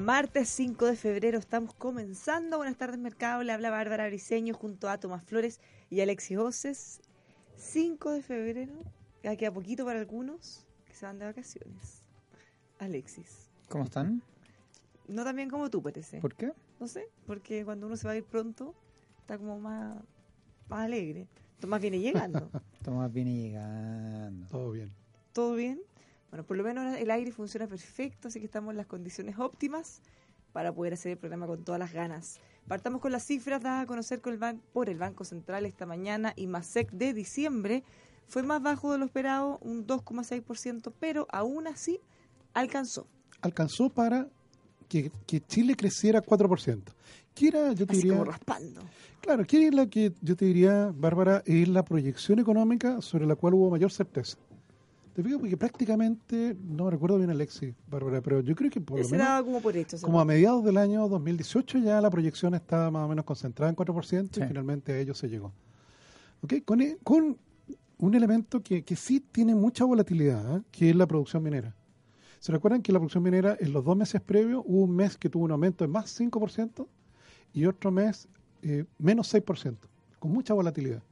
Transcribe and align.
martes 0.00 0.48
5 0.48 0.86
de 0.86 0.96
febrero. 0.96 1.38
Estamos 1.38 1.74
comenzando. 1.74 2.56
Buenas 2.56 2.76
tardes, 2.76 2.98
mercado. 2.98 3.42
Le 3.42 3.52
habla 3.52 3.70
Bárbara 3.70 4.06
Briseño 4.06 4.54
junto 4.54 4.88
a 4.88 4.98
Tomás 4.98 5.22
Flores 5.22 5.60
y 5.90 6.00
Alexis 6.00 6.38
Oces. 6.38 7.00
5 7.56 8.12
de 8.12 8.22
febrero. 8.22 8.72
Ya 9.22 9.36
queda 9.36 9.52
poquito 9.52 9.84
para 9.84 10.00
algunos 10.00 10.66
que 10.86 10.94
se 10.94 11.04
van 11.04 11.18
de 11.18 11.26
vacaciones. 11.26 12.02
Alexis. 12.78 13.50
¿Cómo 13.68 13.84
están? 13.84 14.22
No 15.06 15.22
tan 15.22 15.36
bien 15.36 15.50
como 15.50 15.68
tú, 15.68 15.82
parece. 15.82 16.20
¿Por 16.20 16.34
qué? 16.34 16.52
No 16.78 16.88
sé, 16.88 17.08
porque 17.26 17.64
cuando 17.64 17.86
uno 17.86 17.96
se 17.96 18.06
va 18.06 18.14
a 18.14 18.16
ir 18.16 18.24
pronto, 18.24 18.74
está 19.20 19.36
como 19.36 19.60
más, 19.60 20.02
más 20.68 20.86
alegre. 20.86 21.28
Tomás 21.60 21.80
viene 21.82 22.00
llegando. 22.00 22.50
Tomás 22.82 23.12
viene 23.12 23.34
llegando. 23.34 24.46
Todo 24.46 24.70
bien. 24.72 24.90
¿Todo 25.32 25.54
bien? 25.54 25.80
Bueno, 26.30 26.44
por 26.44 26.56
lo 26.56 26.64
menos 26.64 26.96
el 26.96 27.10
aire 27.10 27.32
funciona 27.32 27.66
perfecto, 27.66 28.28
así 28.28 28.38
que 28.38 28.46
estamos 28.46 28.70
en 28.70 28.76
las 28.76 28.86
condiciones 28.86 29.38
óptimas 29.38 30.00
para 30.52 30.72
poder 30.72 30.94
hacer 30.94 31.12
el 31.12 31.18
programa 31.18 31.46
con 31.46 31.64
todas 31.64 31.78
las 31.78 31.92
ganas. 31.92 32.40
Partamos 32.68 33.00
con 33.00 33.12
las 33.12 33.24
cifras 33.24 33.62
dadas 33.62 33.84
a 33.84 33.86
conocer 33.86 34.20
con 34.20 34.32
el 34.32 34.58
por 34.72 34.88
el 34.88 34.98
Banco 34.98 35.24
Central 35.24 35.66
esta 35.66 35.86
mañana 35.86 36.32
y 36.36 36.46
MASEC 36.46 36.90
de 36.92 37.12
diciembre 37.12 37.82
fue 38.30 38.44
más 38.44 38.62
bajo 38.62 38.92
de 38.92 38.98
lo 38.98 39.06
esperado, 39.06 39.58
un 39.60 39.86
2,6%, 39.86 40.92
pero 41.00 41.26
aún 41.32 41.66
así 41.66 41.98
alcanzó. 42.54 43.08
Alcanzó 43.40 43.88
para 43.88 44.28
que, 44.88 45.10
Chile 45.48 45.74
creciera 45.74 46.22
4%. 46.22 46.82
¿Qué 47.34 47.48
era, 47.48 47.72
yo 47.72 47.86
te 47.86 47.92
Así 47.92 48.02
diría, 48.02 48.18
como 48.18 48.30
raspando. 48.30 48.82
Claro, 49.20 49.44
¿qué 49.44 49.66
es 49.66 49.74
la 49.74 49.86
que 49.86 50.12
yo 50.20 50.36
te 50.36 50.44
diría, 50.44 50.92
Bárbara, 50.94 51.42
es 51.44 51.68
la 51.68 51.84
proyección 51.84 52.38
económica 52.38 53.00
sobre 53.02 53.26
la 53.26 53.34
cual 53.34 53.54
hubo 53.54 53.70
mayor 53.70 53.90
certeza? 53.90 54.38
Te 55.22 55.28
digo 55.28 55.40
porque 55.40 55.56
prácticamente, 55.56 56.56
no 56.62 56.88
recuerdo 56.90 57.18
bien 57.18 57.30
Alexis, 57.30 57.74
Bárbara, 57.88 58.20
pero 58.22 58.40
yo 58.40 58.54
creo 58.54 58.70
que 58.70 58.80
por 58.80 58.98
lo 59.00 59.08
menos... 59.08 59.42
como 59.42 59.60
por 59.60 59.76
hecho. 59.76 59.98
Como 60.00 60.20
a 60.20 60.24
mediados 60.24 60.64
del 60.64 60.76
año 60.78 61.06
2018 61.08 61.78
ya 61.78 62.00
la 62.00 62.08
proyección 62.10 62.54
estaba 62.54 62.90
más 62.90 63.04
o 63.04 63.08
menos 63.08 63.24
concentrada 63.24 63.68
en 63.70 63.76
4% 63.76 64.28
Sí. 64.34 64.40
y 64.40 64.46
finalmente 64.46 64.92
a 64.92 64.98
ello 64.98 65.12
se 65.14 65.28
llegó. 65.28 65.52
¿Ok? 66.42 66.54
Con, 66.64 66.80
e- 66.80 66.96
con 67.04 67.36
un 67.98 68.14
elemento 68.14 68.62
que, 68.62 68.82
que 68.82 68.96
sí 68.96 69.20
tiene 69.20 69.54
mucha 69.54 69.84
volatilidad, 69.84 70.56
¿eh? 70.56 70.62
que 70.70 70.88
es 70.90 70.96
la 70.96 71.06
producción 71.06 71.42
minera. 71.42 71.76
¿Se 72.38 72.50
recuerdan 72.52 72.80
que 72.80 72.90
la 72.90 72.98
producción 72.98 73.22
minera 73.22 73.56
en 73.60 73.74
los 73.74 73.84
dos 73.84 73.96
meses 73.96 74.22
previos 74.22 74.62
hubo 74.64 74.84
un 74.84 74.96
mes 74.96 75.18
que 75.18 75.28
tuvo 75.28 75.44
un 75.44 75.50
aumento 75.50 75.84
de 75.84 75.88
más 75.88 76.18
5% 76.18 76.86
y 77.52 77.66
otro 77.66 77.90
mes 77.90 78.26
eh, 78.62 78.86
menos 78.98 79.34
6%, 79.34 79.76
con 80.18 80.32
mucha 80.32 80.54
volatilidad? 80.54 81.02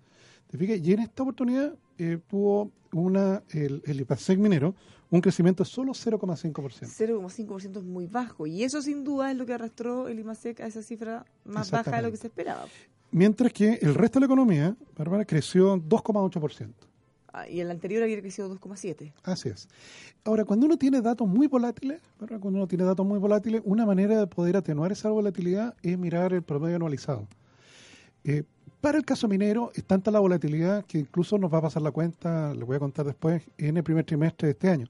¿Te 0.47 0.57
fijas? 0.57 0.79
Y 0.79 0.95
en 0.95 1.01
esta 1.01 1.23
oportunidad 1.25 1.75
eh, 1.99 2.19
tuvo 2.29 2.71
una, 2.93 3.43
el, 3.51 3.83
el 3.85 4.01
IPASEC 4.01 4.39
minero 4.39 4.75
un 5.11 5.21
crecimiento 5.21 5.65
de 5.65 5.71
solo 5.71 5.93
0,5%. 5.93 6.87
0,5% 6.87 7.79
es 7.79 7.85
muy 7.85 8.07
bajo 8.07 8.47
y 8.47 8.63
eso 8.63 8.83
sin 8.83 9.05
duda 9.05 9.31
es 9.31 9.37
lo 9.37 9.47
que 9.47 9.55
arrastró 9.55 10.09
el 10.09 10.19
IMASEC 10.19 10.61
a 10.61 10.67
esa 10.67 10.83
cifra 10.83 11.25
más 11.45 11.71
baja 11.71 11.97
de 11.97 12.03
lo 12.03 12.11
que 12.11 12.17
se 12.17 12.27
esperaba. 12.27 12.67
Mientras 13.11 13.53
que 13.53 13.79
el 13.81 13.95
resto 13.95 14.19
de 14.19 14.21
la 14.21 14.27
economía, 14.27 14.77
Bárbara, 14.97 15.25
creció 15.25 15.77
2,8%. 15.77 16.73
Ah, 17.33 17.49
y 17.49 17.61
el 17.61 17.71
anterior 17.71 18.03
había 18.03 18.21
crecido 18.21 18.55
2,7%. 18.55 19.13
Así 19.23 19.49
es. 19.49 19.69
Ahora, 20.25 20.45
cuando 20.45 20.67
uno 20.67 20.77
tiene 20.77 21.01
datos 21.01 21.27
muy 21.27 21.47
volátiles, 21.47 22.03
cuando 22.19 22.49
uno 22.49 22.67
tiene 22.67 22.85
datos 22.85 23.07
muy 23.07 23.19
volátiles, 23.19 23.63
una 23.65 23.87
manera 23.87 24.19
de 24.19 24.27
poder 24.27 24.57
atenuar 24.57 24.93
esa 24.93 25.11
volatilidad 25.11 25.75
es 25.83 25.99
mirar 25.99 26.33
el 26.33 26.43
promedio 26.43 26.77
anualizado. 26.77 27.29
Eh, 28.25 28.45
para 28.81 28.99
el 28.99 29.05
caso 29.05 29.27
minero, 29.29 29.73
es 29.75 29.85
tanta 29.85 30.11
la 30.11 30.21
volatilidad 30.21 30.85
que 30.85 30.99
incluso 30.99 31.37
nos 31.39 31.53
va 31.53 31.59
a 31.59 31.63
pasar 31.63 31.83
la 31.83 31.91
cuenta, 31.91 32.55
le 32.55 32.65
voy 32.65 32.77
a 32.77 32.79
contar 32.79 33.07
después, 33.07 33.43
en 33.59 33.77
el 33.77 33.83
primer 33.83 34.05
trimestre 34.05 34.47
de 34.47 34.53
este 34.53 34.69
año. 34.69 34.87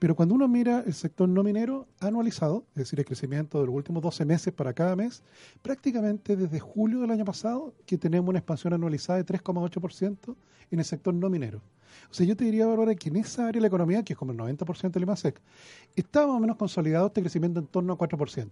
Pero 0.00 0.16
cuando 0.16 0.34
uno 0.34 0.48
mira 0.48 0.82
el 0.86 0.94
sector 0.94 1.28
no 1.28 1.42
minero 1.42 1.86
anualizado, 2.00 2.64
es 2.70 2.76
decir, 2.76 2.98
el 2.98 3.04
crecimiento 3.04 3.60
de 3.60 3.66
los 3.66 3.74
últimos 3.74 4.02
12 4.02 4.24
meses 4.24 4.52
para 4.52 4.72
cada 4.72 4.96
mes, 4.96 5.22
prácticamente 5.60 6.36
desde 6.36 6.58
julio 6.58 7.00
del 7.00 7.10
año 7.10 7.24
pasado 7.26 7.74
que 7.84 7.98
tenemos 7.98 8.30
una 8.30 8.38
expansión 8.38 8.72
anualizada 8.72 9.22
de 9.22 9.26
3,8% 9.26 10.34
en 10.70 10.78
el 10.78 10.84
sector 10.86 11.12
no 11.12 11.28
minero. 11.28 11.60
O 12.10 12.14
sea, 12.14 12.26
yo 12.26 12.34
te 12.34 12.44
diría, 12.44 12.66
Bárbara, 12.66 12.94
que 12.94 13.10
en 13.10 13.16
esa 13.16 13.42
área 13.42 13.58
de 13.58 13.60
la 13.60 13.66
economía, 13.66 14.02
que 14.02 14.14
es 14.14 14.18
como 14.18 14.32
el 14.32 14.38
90% 14.38 14.90
del 14.90 15.02
IMASEC, 15.02 15.38
está 15.94 16.26
más 16.26 16.36
o 16.36 16.40
menos 16.40 16.56
consolidado 16.56 17.08
este 17.08 17.20
crecimiento 17.20 17.60
en 17.60 17.66
torno 17.66 17.92
a 17.92 17.98
4%. 17.98 18.48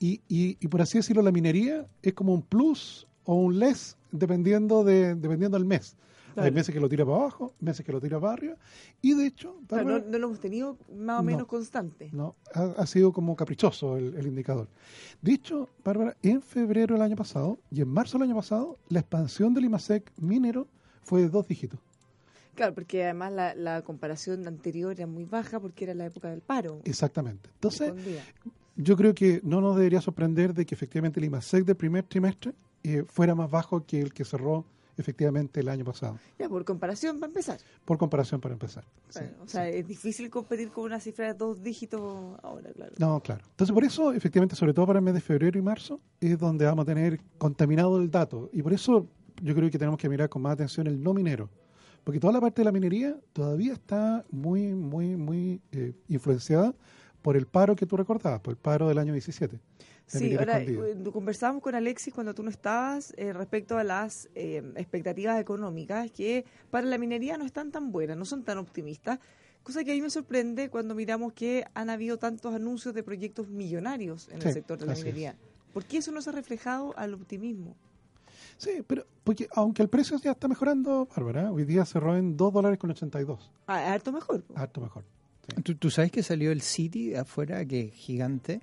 Y, 0.00 0.22
y, 0.28 0.56
y 0.58 0.68
por 0.68 0.80
así 0.80 0.98
decirlo, 0.98 1.22
la 1.22 1.30
minería 1.30 1.86
es 2.02 2.14
como 2.14 2.32
un 2.32 2.42
plus 2.42 3.06
o 3.24 3.34
un 3.34 3.58
less 3.58 3.96
dependiendo, 4.12 4.84
de, 4.84 5.14
dependiendo 5.14 5.56
del 5.58 5.66
mes. 5.66 5.96
Hay 6.36 6.50
meses 6.50 6.74
que 6.74 6.80
lo 6.80 6.88
tira 6.88 7.04
para 7.04 7.16
abajo, 7.18 7.52
meses 7.60 7.86
que 7.86 7.92
lo 7.92 8.00
tira 8.00 8.18
para 8.18 8.32
arriba. 8.32 8.56
Y 9.00 9.14
de 9.14 9.26
hecho, 9.26 9.54
Claro, 9.68 10.00
no, 10.00 10.18
lo 10.18 10.26
hemos 10.26 10.40
tenido 10.40 10.76
más 10.92 11.20
o 11.20 11.22
No. 11.22 11.22
menos 11.22 11.46
constante. 11.46 12.08
no, 12.12 12.34
ha, 12.52 12.62
ha 12.76 12.86
sido 12.86 13.12
como 13.12 13.36
caprichoso 13.36 13.96
el, 13.96 14.16
el 14.16 14.26
indicador. 14.26 14.66
Dicho, 15.22 15.68
Bárbara, 15.84 16.16
en 16.24 16.42
febrero 16.42 16.94
del 16.96 17.02
año 17.02 17.14
pasado 17.14 17.58
y 17.70 17.82
en 17.82 17.88
marzo 17.88 18.18
del 18.18 18.26
año 18.28 18.34
pasado, 18.34 18.78
la 18.88 18.98
expansión 18.98 19.54
del 19.54 19.66
IMASEC 19.66 20.10
minero 20.18 20.66
fue 21.04 21.22
de 21.22 21.28
dos 21.28 21.46
dígitos. 21.46 21.78
Claro, 22.56 22.74
porque 22.74 23.04
además 23.04 23.32
la, 23.32 23.54
la 23.54 23.82
comparación 23.82 24.46
anterior 24.48 24.90
era 24.92 25.06
muy 25.06 25.24
baja 25.24 25.60
porque 25.60 25.84
era 25.84 25.94
la 25.94 26.06
época 26.06 26.30
del 26.30 26.40
paro. 26.40 26.80
Exactamente. 26.84 27.48
Entonces, 27.54 27.92
yo 28.74 28.96
creo 28.96 29.14
que 29.14 29.40
no 29.44 29.60
nos 29.60 29.76
debería 29.76 30.00
sorprender 30.00 30.52
de 30.52 30.66
que 30.66 30.74
efectivamente 30.74 31.20
el 31.20 31.26
IMASEC 31.26 31.64
del 31.64 31.76
primer 31.76 32.04
trimestre 32.04 32.54
eh, 32.84 33.04
fuera 33.08 33.34
más 33.34 33.50
bajo 33.50 33.84
que 33.84 34.00
el 34.00 34.12
que 34.14 34.24
cerró 34.24 34.64
efectivamente 34.96 35.58
el 35.58 35.68
año 35.68 35.84
pasado, 35.84 36.18
Ya, 36.38 36.48
por 36.48 36.64
comparación, 36.64 37.18
va 37.20 37.24
a 37.24 37.26
empezar. 37.26 37.58
por 37.84 37.98
comparación 37.98 38.40
para 38.40 38.52
empezar. 38.52 38.84
Sí, 39.08 39.24
o 39.42 39.48
sea, 39.48 39.68
es 39.68 39.84
difícil 39.88 40.30
competir 40.30 40.70
con 40.70 40.84
una 40.84 41.00
cifra 41.00 41.26
de 41.26 41.34
dos 41.34 41.60
dígitos 41.60 42.00
ahora, 42.44 42.70
claro. 42.72 42.92
No, 42.98 43.20
claro. 43.20 43.42
Entonces, 43.50 43.74
por 43.74 43.82
eso, 43.82 44.12
efectivamente, 44.12 44.54
sobre 44.54 44.72
todo 44.72 44.86
para 44.86 45.00
el 45.00 45.04
mes 45.04 45.14
de 45.14 45.20
febrero 45.20 45.58
y 45.58 45.62
marzo, 45.62 46.00
es 46.20 46.38
donde 46.38 46.64
vamos 46.64 46.84
a 46.84 46.86
tener 46.86 47.20
contaminado 47.38 48.00
el 48.00 48.08
dato. 48.08 48.50
Y 48.52 48.62
por 48.62 48.72
eso 48.72 49.08
yo 49.42 49.52
creo 49.56 49.68
que 49.68 49.78
tenemos 49.78 49.98
que 49.98 50.08
mirar 50.08 50.28
con 50.28 50.42
más 50.42 50.52
atención 50.52 50.86
el 50.86 51.02
no 51.02 51.12
minero. 51.12 51.50
Porque 52.04 52.20
toda 52.20 52.32
la 52.32 52.40
parte 52.40 52.60
de 52.60 52.66
la 52.66 52.72
minería 52.72 53.16
todavía 53.32 53.72
está 53.72 54.24
muy, 54.30 54.74
muy, 54.74 55.16
muy 55.16 55.60
eh, 55.72 55.92
influenciada 56.06 56.72
por 57.20 57.36
el 57.36 57.46
paro 57.46 57.74
que 57.74 57.86
tú 57.86 57.96
recordabas, 57.96 58.40
por 58.40 58.52
el 58.52 58.58
paro 58.58 58.86
del 58.86 58.98
año 58.98 59.12
17. 59.12 59.58
Sí, 60.06 60.24
minería 60.24 60.38
ahora 60.40 60.62
eh, 60.62 60.96
conversábamos 61.12 61.62
con 61.62 61.74
Alexis 61.74 62.12
cuando 62.12 62.34
tú 62.34 62.42
no 62.42 62.50
estabas 62.50 63.14
eh, 63.16 63.32
respecto 63.32 63.78
a 63.78 63.84
las 63.84 64.28
eh, 64.34 64.62
expectativas 64.76 65.40
económicas 65.40 66.10
que 66.10 66.44
para 66.70 66.86
la 66.86 66.98
minería 66.98 67.38
no 67.38 67.44
están 67.46 67.70
tan 67.70 67.90
buenas, 67.90 68.16
no 68.16 68.24
son 68.26 68.42
tan 68.44 68.58
optimistas, 68.58 69.18
cosa 69.62 69.82
que 69.82 69.92
a 69.92 69.94
mí 69.94 70.02
me 70.02 70.10
sorprende 70.10 70.68
cuando 70.68 70.94
miramos 70.94 71.32
que 71.32 71.64
han 71.74 71.88
habido 71.88 72.18
tantos 72.18 72.54
anuncios 72.54 72.94
de 72.94 73.02
proyectos 73.02 73.48
millonarios 73.48 74.28
en 74.28 74.36
el 74.36 74.42
Sí, 74.42 74.52
sector 74.52 74.78
de 74.78 74.86
la 74.86 74.92
así 74.92 75.00
es. 75.00 75.06
minería. 75.06 75.36
¿Por 75.72 75.84
qué 75.86 75.96
eso 75.98 76.12
no 76.12 76.20
se 76.20 76.30
ha 76.30 76.32
reflejado 76.34 76.92
al 76.98 77.14
optimismo? 77.14 77.74
Sí, 78.58 78.84
pero 78.86 79.06
porque 79.24 79.48
aunque 79.52 79.82
el 79.82 79.88
precio 79.88 80.18
ya 80.22 80.32
está 80.32 80.48
mejorando, 80.48 81.08
Bárbara, 81.16 81.50
hoy 81.50 81.64
día 81.64 81.84
cerró 81.86 82.14
en 82.16 82.36
2 82.36 82.52
dólares 82.52 82.78
con 82.78 82.90
82. 82.90 83.50
Ah, 83.66 83.92
harto 83.92 84.12
mejor. 84.12 84.44
Harto 84.54 84.80
mejor. 84.80 85.02
¿Tú, 85.64 85.74
tú 85.74 85.90
sabes 85.90 86.12
que 86.12 86.22
salió 86.22 86.52
el 86.52 86.60
City 86.60 87.08
de 87.08 87.18
afuera, 87.18 87.64
que 87.64 87.80
es 87.86 87.94
gigante, 87.94 88.60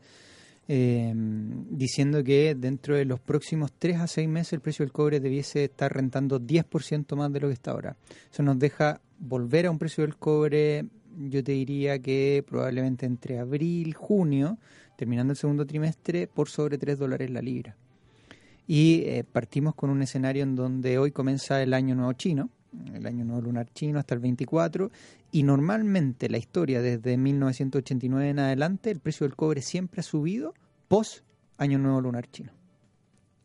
eh, 0.68 1.14
diciendo 1.16 2.24
que 2.24 2.56
dentro 2.56 2.96
de 2.96 3.06
los 3.06 3.20
próximos 3.20 3.72
3 3.78 3.98
a 3.98 4.08
6 4.08 4.30
meses 4.30 4.54
el 4.54 4.62
precio 4.62 4.86
del 4.86 4.94
cobre 4.94 5.20
debiese 5.20 5.66
estar 5.66 5.94
rentando 5.94 6.40
10% 6.40 7.16
más 7.16 7.32
de 7.34 7.40
lo 7.40 7.48
que 7.48 7.54
está 7.54 7.72
ahora. 7.72 7.98
Eso 8.32 8.44
nos 8.44 8.58
deja 8.60 9.02
volver 9.20 9.66
a 9.66 9.72
un 9.72 9.80
precio 9.80 10.04
del 10.04 10.16
cobre, 10.16 10.86
yo 11.18 11.44
te 11.44 11.52
diría 11.52 12.00
que 12.00 12.44
probablemente 12.48 13.06
entre 13.06 13.40
abril, 13.40 13.94
junio, 13.94 14.58
terminando 14.96 15.32
el 15.32 15.38
segundo 15.38 15.66
trimestre, 15.66 16.28
por 16.28 16.50
sobre 16.50 16.78
3 16.78 16.98
dólares 16.98 17.30
la 17.30 17.42
libra. 17.42 17.76
Y 18.68 19.04
eh, 19.06 19.24
partimos 19.30 19.76
con 19.76 19.90
un 19.90 20.02
escenario 20.02 20.44
en 20.44 20.56
donde 20.56 20.98
hoy 20.98 21.12
comienza 21.12 21.62
el 21.62 21.74
año 21.74 21.96
nuevo 21.96 22.14
chino, 22.14 22.50
el 22.94 23.06
año 23.06 23.26
nuevo 23.26 23.42
lunar 23.42 23.68
chino 23.74 24.00
hasta 24.00 24.14
el 24.14 24.22
24, 24.22 24.92
y 25.32 25.44
normalmente 25.44 26.30
la 26.30 26.38
historia 26.38 26.82
desde 26.82 27.18
1989 27.18 28.30
en 28.30 28.40
adelante, 28.40 28.92
el 28.92 29.00
precio 29.00 29.26
del 29.28 29.36
cobre 29.36 29.62
siempre 29.62 30.00
ha 30.02 30.04
subido 30.04 30.54
post 30.88 31.24
año 31.58 31.78
nuevo 31.80 32.02
lunar 32.02 32.30
chino. 32.30 32.52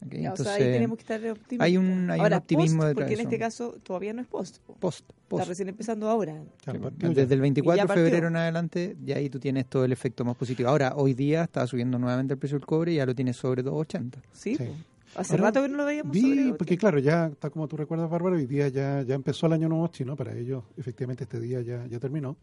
¿Ok? 0.05 0.13
Ya, 0.15 0.33
o 0.33 0.37
sea, 0.37 0.55
ahí 0.55 0.63
Entonces, 0.63 0.73
tenemos 0.75 0.99
que 0.99 1.03
estar 1.03 1.31
optimistas. 1.31 1.65
hay 1.65 1.77
un- 1.79 2.11
hay 2.11 2.21
un 2.21 2.33
optimismo 2.35 2.79
post, 2.83 2.89
detrás 2.89 3.05
porque 3.05 3.17
de 3.17 3.23
en 3.23 3.27
este 3.29 3.39
caso 3.39 3.77
todavía 3.83 4.13
no 4.13 4.21
es 4.21 4.27
post. 4.29 4.59
po. 4.59 4.75
post, 4.75 5.01
Está 5.09 5.15
post. 5.29 5.49
recién 5.49 5.69
empezando 5.69 6.09
ahora. 6.11 6.43
Claro. 6.63 6.91
Desde 6.99 7.35
el 7.35 7.41
24 7.41 7.87
de 7.87 7.95
febrero 7.95 8.29
en 8.29 8.37
adelante, 8.37 8.97
ya 9.05 9.17
ahí 9.17 9.31
tú 9.31 9.39
tienes 9.41 9.67
todo 9.67 9.85
el 9.87 9.93
efecto 9.93 10.25
más 10.25 10.37
positivo. 10.37 10.69
Ahora, 10.69 10.93
hoy 10.97 11.15
día 11.15 11.45
está 11.45 11.67
subiendo 11.67 11.99
nuevamente 11.99 12.35
el 12.35 12.39
precio 12.39 12.59
del 12.59 12.67
cobre 12.67 12.93
y 12.93 12.97
ya 12.97 13.07
lo 13.07 13.15
tienes 13.15 13.37
sobre 13.37 13.63
2.80. 13.63 14.19
Sí, 14.33 14.57
Sí. 14.57 14.69
Hace 15.17 15.33
Ahora, 15.35 15.45
rato 15.45 15.63
que 15.63 15.69
no 15.69 15.77
lo 15.79 15.85
veíamos 15.87 16.13
Vi, 16.13 16.21
sobre 16.21 16.55
porque 16.55 16.77
claro, 16.77 16.99
ya 16.99 17.27
está 17.27 17.51
como 17.51 17.67
tú 17.69 17.77
recuerdas, 17.77 18.11
Bárbara, 18.11 18.37
hoy 18.37 18.47
día 18.47 18.69
ya, 18.69 19.03
ya 19.03 19.15
empezó 19.15 19.47
el 19.47 19.55
año 19.55 19.69
nuevo 19.69 19.89
chino, 19.89 20.15
para 20.17 20.37
ellos 20.37 20.63
efectivamente 20.77 21.25
este 21.25 21.41
día 21.41 21.61
ya, 21.63 21.87
ya 21.87 21.99
terminó. 21.99 22.37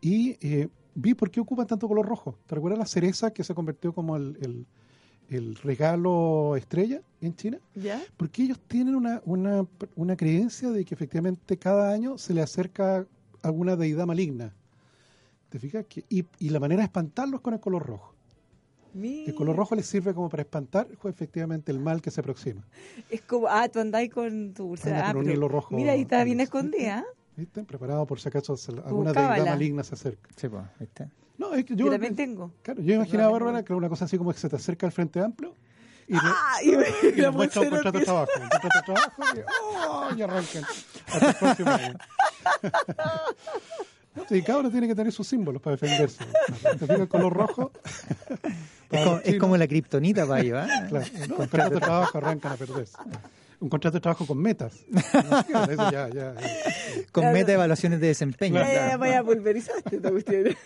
Y 0.00 0.36
eh, 0.40 0.68
vi 0.94 1.14
por 1.14 1.30
qué 1.30 1.40
ocupan 1.40 1.66
tanto 1.66 1.88
color 1.88 2.06
rojo. 2.06 2.38
¿Te 2.46 2.54
recuerdas 2.54 2.78
la 2.78 2.86
cereza 2.86 3.32
que 3.32 3.44
se 3.44 3.54
convirtió 3.54 3.92
como 3.92 4.16
el, 4.16 4.36
el- 4.40 4.66
el 5.28 5.54
regalo 5.56 6.56
estrella 6.56 7.02
en 7.20 7.36
China? 7.36 7.58
¿Ya? 7.74 8.00
Porque 8.16 8.42
ellos 8.42 8.58
tienen 8.66 8.94
una, 8.96 9.22
una, 9.24 9.64
una 9.94 10.16
creencia 10.16 10.70
de 10.70 10.84
que 10.84 10.94
efectivamente 10.94 11.56
cada 11.56 11.92
año 11.92 12.18
se 12.18 12.34
le 12.34 12.42
acerca 12.42 13.06
alguna 13.42 13.76
deidad 13.76 14.06
maligna. 14.06 14.52
¿Te 15.50 15.58
fijas? 15.58 15.84
Que, 15.86 16.04
y, 16.08 16.24
y 16.38 16.48
la 16.50 16.58
manera 16.60 16.80
de 16.80 16.86
espantarlos 16.86 17.40
con 17.42 17.54
el 17.54 17.60
color 17.60 17.86
rojo. 17.86 18.09
El 18.94 19.34
color 19.34 19.56
rojo 19.56 19.74
le 19.74 19.82
sirve 19.82 20.14
como 20.14 20.28
para 20.28 20.42
espantar 20.42 20.86
pues, 21.00 21.14
efectivamente 21.14 21.70
el 21.72 21.78
mal 21.78 22.00
que 22.02 22.10
se 22.10 22.20
aproxima. 22.20 22.62
Es 23.10 23.20
como, 23.22 23.46
ah, 23.48 23.68
tú 23.68 23.78
andáis 23.80 24.10
con 24.12 24.52
tu 24.54 24.68
pulsera. 24.68 24.98
Anda 25.00 25.12
con 25.12 25.16
Ah, 25.16 25.18
un 25.20 25.24
pero 25.26 25.36
hilo 25.36 25.48
rojo, 25.48 25.74
Mira, 25.76 25.92
ahí 25.92 26.02
está 26.02 26.24
bien 26.24 26.40
escondida. 26.40 26.98
¿ah? 26.98 27.04
¿Viste? 27.36 27.62
Preparado 27.64 28.04
por 28.06 28.20
si 28.20 28.28
acaso 28.28 28.56
alguna 28.84 29.12
deidad 29.12 29.44
maligna 29.46 29.82
se 29.84 29.94
acerca. 29.94 30.28
Sí, 30.36 30.48
pues, 30.48 30.62
¿viste? 30.78 31.08
No, 31.38 31.54
es 31.54 31.64
que 31.64 31.74
Yo, 31.74 31.86
yo, 31.86 31.92
también 31.92 32.14
tengo. 32.16 32.52
claro, 32.62 32.82
yo 32.82 32.94
imaginaba, 32.94 33.30
Bárbara, 33.30 33.62
que 33.62 33.72
era 33.72 33.78
una 33.78 33.88
cosa 33.88 34.04
así 34.04 34.18
como 34.18 34.32
que 34.32 34.38
se 34.38 34.48
te 34.48 34.56
acerca 34.56 34.84
al 34.86 34.92
Frente 34.92 35.20
Amplio 35.20 35.54
y, 36.06 36.12
le- 36.14 36.18
¡Ah! 36.22 36.56
Y, 36.62 36.68
y 37.06 37.12
le 37.12 37.22
la 37.22 37.30
muestra 37.30 37.62
un 37.62 37.68
pulsera 37.70 37.90
contrato 37.92 37.92
de 37.92 38.04
empieza- 38.04 38.04
trabajo. 38.04 38.30
Un 38.42 38.48
contrato 38.48 38.78
de 38.78 38.82
trabajo 38.84 39.22
y, 39.36 40.14
¡oh! 40.14 40.16
y 40.18 40.22
arrancan. 40.22 40.64
Hasta 41.06 41.28
el 41.30 41.34
próximo 41.36 41.70
año. 41.70 41.98
No, 44.12 44.24
sí, 44.28 44.42
cada 44.42 44.58
uno 44.58 44.70
tiene 44.72 44.88
que 44.88 44.94
tener 44.96 45.12
sus 45.12 45.24
símbolos 45.28 45.62
para 45.62 45.76
defenderse. 45.76 46.24
Te 46.62 46.78
fijas 46.78 47.00
el 47.00 47.08
color 47.08 47.32
rojo. 47.32 47.70
Es 48.90 49.04
como, 49.04 49.20
es 49.24 49.38
como 49.38 49.56
la 49.56 49.68
kriptonita 49.68 50.26
para 50.26 50.40
ellos. 50.42 50.66
Claro, 50.88 51.06
no, 51.18 51.24
un 51.28 51.36
contrato 51.36 51.74
de 51.74 51.80
trabajo 51.80 52.18
arrancan 52.18 52.52
a 52.52 52.56
perderse. 52.56 52.96
Un 53.60 53.68
contrato 53.68 53.96
de 53.98 54.00
trabajo 54.00 54.26
con 54.26 54.38
metas. 54.38 54.74
No 55.52 55.64
eso 55.64 55.90
ya, 55.90 56.08
ya, 56.08 56.12
ya. 56.12 56.34
Con 57.12 57.22
Claro. 57.22 57.32
meta 57.34 57.46
de 57.48 57.52
evaluaciones 57.54 58.00
de 58.00 58.06
desempeño. 58.08 58.54
Ya, 58.56 58.66
ya, 58.66 58.72
claro. 58.72 58.90
ya, 58.90 58.96
vaya, 58.96 59.22
pulverizaste 59.24 59.96
esta 59.96 60.10
cuestión. 60.10 60.56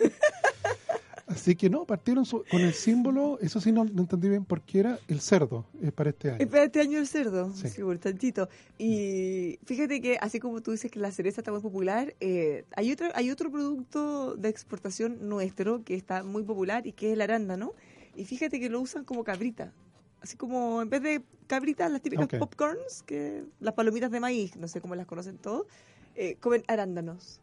Así 1.27 1.55
que 1.55 1.71
no, 1.71 1.85
partieron 1.85 2.23
su- 2.23 2.43
con 2.51 2.61
el 2.61 2.73
símbolo, 2.75 3.39
eso 3.41 3.59
sí 3.59 3.71
no, 3.71 3.83
no 3.83 4.01
entendí 4.03 4.29
bien 4.29 4.45
por 4.45 4.61
qué 4.61 4.79
era 4.81 4.99
el 5.07 5.19
cerdo 5.21 5.65
eh, 5.81 5.91
para 5.91 6.11
este 6.11 6.29
año. 6.29 6.37
Espera, 6.39 6.63
este 6.65 6.79
año 6.81 6.99
el 6.99 7.07
cerdo, 7.07 7.51
Sí. 7.55 7.67
sí, 7.67 7.81
por 7.81 7.97
tantito. 7.97 8.47
Y 8.77 9.57
fíjate 9.65 10.01
que 10.01 10.17
así 10.21 10.39
como 10.39 10.61
tú 10.61 10.71
dices 10.71 10.91
que 10.91 10.99
la 10.99 11.11
cereza 11.11 11.41
está 11.41 11.51
muy 11.51 11.61
popular, 11.61 12.13
eh, 12.19 12.63
hay 12.75 12.91
otro 12.91 13.07
hay 13.15 13.31
otro 13.31 13.51
producto 13.51 14.35
de 14.35 14.49
exportación 14.49 15.27
nuestro 15.27 15.83
que 15.83 15.95
está 15.95 16.21
muy 16.23 16.43
popular 16.43 16.85
y 16.85 16.91
que 16.91 17.07
es 17.07 17.13
el 17.13 17.21
arándano. 17.21 17.73
Y 18.15 18.25
fíjate 18.25 18.59
que 18.59 18.69
lo 18.69 18.81
usan 18.81 19.03
como 19.03 19.23
cabrita. 19.23 19.73
Así 20.21 20.37
como 20.37 20.81
en 20.81 20.89
vez 20.89 21.03
de 21.03 21.21
cabritas, 21.47 21.91
las 21.91 22.01
típicas 22.01 22.27
popcorns, 22.27 23.03
que 23.03 23.43
las 23.59 23.73
palomitas 23.73 24.09
de 24.09 24.19
maíz, 24.19 24.55
no 24.55 24.67
sé 24.67 24.81
cómo 24.81 24.95
las 24.95 25.05
conocen 25.05 25.37
todos, 25.37 25.67
eh, 26.15 26.35
comen 26.39 26.63
arándanos. 26.67 27.41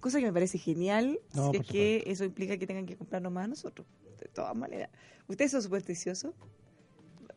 Cosa 0.00 0.18
que 0.18 0.26
me 0.26 0.32
parece 0.32 0.58
genial, 0.58 1.18
No, 1.32 1.50
si 1.50 1.58
es 1.58 1.66
que 1.66 2.04
eso 2.06 2.24
implica 2.24 2.58
que 2.58 2.66
tengan 2.66 2.86
que 2.86 2.96
comprarnos 2.96 3.32
más 3.32 3.44
a 3.44 3.48
nosotros. 3.48 3.86
De 4.20 4.28
todas 4.28 4.54
maneras. 4.56 4.90
¿Ustedes 5.28 5.52
son 5.52 5.62
supersticiosos? 5.62 6.34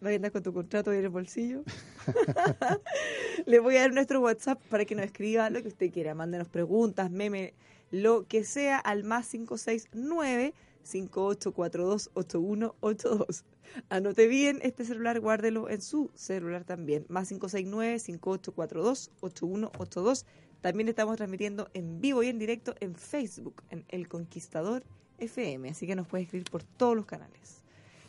¿Vas 0.01 0.11
a 0.11 0.15
andar 0.15 0.31
con 0.31 0.43
tu 0.43 0.53
contrato 0.53 0.91
ahí 0.91 0.97
en 0.97 1.05
el 1.05 1.09
bolsillo? 1.09 1.63
Le 3.45 3.59
voy 3.59 3.77
a 3.77 3.81
dar 3.81 3.93
nuestro 3.93 4.19
WhatsApp 4.21 4.61
para 4.69 4.85
que 4.85 4.95
nos 4.95 5.05
escriba 5.05 5.49
lo 5.49 5.61
que 5.61 5.67
usted 5.67 5.91
quiera. 5.91 6.15
Mándenos 6.15 6.47
preguntas, 6.49 7.11
meme, 7.11 7.53
lo 7.91 8.25
que 8.27 8.43
sea 8.43 8.77
al 8.77 9.03
más 9.03 9.29
569 9.29 10.53
58428182. 10.93 13.43
Anote 13.89 14.27
bien 14.27 14.59
este 14.63 14.85
celular, 14.85 15.19
guárdelo 15.19 15.69
en 15.69 15.81
su 15.81 16.09
celular 16.15 16.63
también. 16.63 17.05
Más 17.09 17.31
569-5842-8182. 17.31 20.25
También 20.61 20.89
estamos 20.89 21.17
transmitiendo 21.17 21.69
en 21.73 22.01
vivo 22.01 22.23
y 22.23 22.27
en 22.27 22.39
directo 22.39 22.73
en 22.79 22.95
Facebook, 22.95 23.61
en 23.69 23.85
El 23.89 24.07
Conquistador 24.07 24.83
FM. 25.19 25.69
Así 25.69 25.85
que 25.85 25.95
nos 25.95 26.07
puede 26.07 26.23
escribir 26.23 26.49
por 26.49 26.63
todos 26.63 26.95
los 26.95 27.05
canales. 27.05 27.61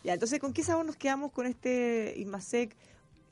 Ya, 0.04 0.14
entonces, 0.14 0.38
¿con 0.38 0.52
qué 0.52 0.62
sabor 0.62 0.86
nos 0.86 0.96
quedamos 0.96 1.32
con 1.32 1.46
este 1.46 2.14
IMASEC 2.16 2.76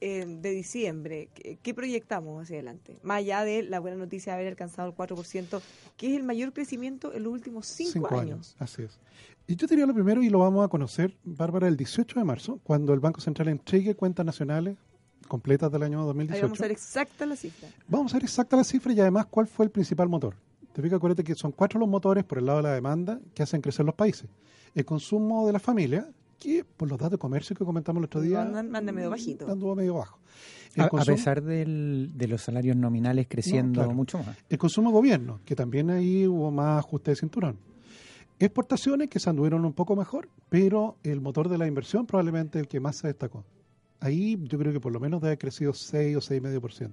eh, 0.01 0.25
de 0.27 0.51
diciembre? 0.51 1.29
¿Qué, 1.35 1.59
qué 1.63 1.75
proyectamos 1.75 2.43
hacia 2.43 2.57
adelante? 2.57 2.99
Más 3.03 3.19
allá 3.19 3.45
de 3.45 3.63
la 3.63 3.81
buena 3.81 3.97
noticia 3.97 4.33
de 4.33 4.41
haber 4.41 4.49
alcanzado 4.49 4.89
el 4.89 4.95
4%, 4.95 5.61
que 5.97 6.11
es 6.11 6.17
el 6.17 6.23
mayor 6.23 6.53
crecimiento 6.53 7.13
en 7.15 7.25
los 7.25 7.33
últimos 7.33 7.67
cinco, 7.67 8.15
años. 8.19 8.57
Así 8.59 8.83
es. 8.83 8.99
Y 9.47 9.57
yo 9.57 9.67
diría 9.67 9.87
lo 9.87 9.95
primero, 9.95 10.23
y 10.23 10.29
lo 10.29 10.41
vamos 10.41 10.65
a 10.65 10.69
conocer, 10.69 11.17
Bárbara, 11.23 11.69
el 11.69 11.77
18 11.77 12.19
de 12.19 12.25
marzo, 12.25 12.61
cuando 12.65 12.93
el 12.93 13.01
Banco 13.01 13.21
Central 13.21 13.49
entregue 13.49 13.95
cuentas 13.95 14.27
nacionales 14.27 14.77
completas 15.29 15.71
del 15.71 15.83
año 15.83 16.01
Ahí 16.01 16.07
2018. 16.07 16.43
vamos 16.43 16.61
a 16.61 16.63
ver 16.63 16.73
exacta 16.73 17.27
la 17.27 17.37
cifra. 17.37 17.69
Vamos 17.89 18.13
a 18.13 18.17
ver 18.17 18.25
exacta 18.25 18.57
la 18.57 18.65
cifra 18.65 18.93
y 18.93 19.01
además 19.01 19.27
cuál 19.27 19.47
fue 19.47 19.67
el 19.67 19.71
principal 19.71 20.09
motor. 20.09 20.37
Te 20.73 20.83
fijas, 20.83 20.97
acuérdate 20.97 21.25
que 21.25 21.35
son 21.35 21.53
cuatro 21.53 21.81
los 21.81 21.89
motores 21.89 22.25
por 22.25 22.39
el 22.39 22.47
lado 22.47 22.59
de 22.59 22.65
la 22.65 22.75
demanda 22.75 23.21
que 23.35 23.43
hacen 23.43 23.61
crecer 23.61 23.87
los 23.87 23.95
países. 23.95 24.29
El 24.75 24.85
consumo 24.85 25.47
de 25.47 25.53
la 25.53 25.59
familia, 25.59 26.09
que 26.39 26.65
por 26.65 26.89
los 26.89 26.99
datos 26.99 27.13
de 27.13 27.19
comercio 27.19 27.57
que 27.57 27.65
comentamos 27.65 28.01
el 28.01 28.05
otro 28.07 28.21
día, 28.21 28.43
Andan- 28.43 28.93
medio 28.95 29.11
bajito. 29.11 29.51
anduvo 29.51 29.75
medio 29.75 29.95
bajo. 29.95 30.19
El, 30.75 30.83
A, 30.83 30.89
pesar 30.91 31.43
del- 31.43 32.11
de 32.15 32.29
los 32.29 32.43
salarios 32.43 32.77
nominales 32.77 33.27
creciendo 33.29 33.81
claro. 33.81 33.95
mucho 33.95 34.19
más. 34.19 34.37
el 34.51 34.59
consumo 34.59 34.91
gobierno, 34.91 35.41
que 35.47 35.57
también 35.57 35.89
ahí 35.91 36.27
hubo 36.27 36.51
más 36.51 36.79
ajuste 36.81 37.13
de 37.13 37.17
cinturón. 37.17 37.57
Exportaciones 38.39 39.09
que 39.09 39.19
se 39.19 39.31
anduvieron 39.31 39.65
un 39.65 39.73
poco 39.73 39.97
mejor, 39.97 40.29
pero 40.51 40.97
el 41.03 41.23
motor 41.23 41.49
de 41.49 41.57
la 41.57 41.67
inversión 41.67 42.05
probablemente 42.07 42.59
el 42.59 42.69
que 42.69 42.81
más 42.81 42.97
se 42.97 43.07
destacó. 43.07 43.45
Ahí 44.01 44.39
yo 44.45 44.59
creo 44.59 44.73
que 44.75 44.81
por 44.81 44.93
lo 44.93 45.01
menos 45.01 45.23
debe 45.23 45.31
haber 45.31 45.39
crecido 45.39 45.73
6 45.73 46.17
o 46.17 46.21
6,5%. 46.21 46.91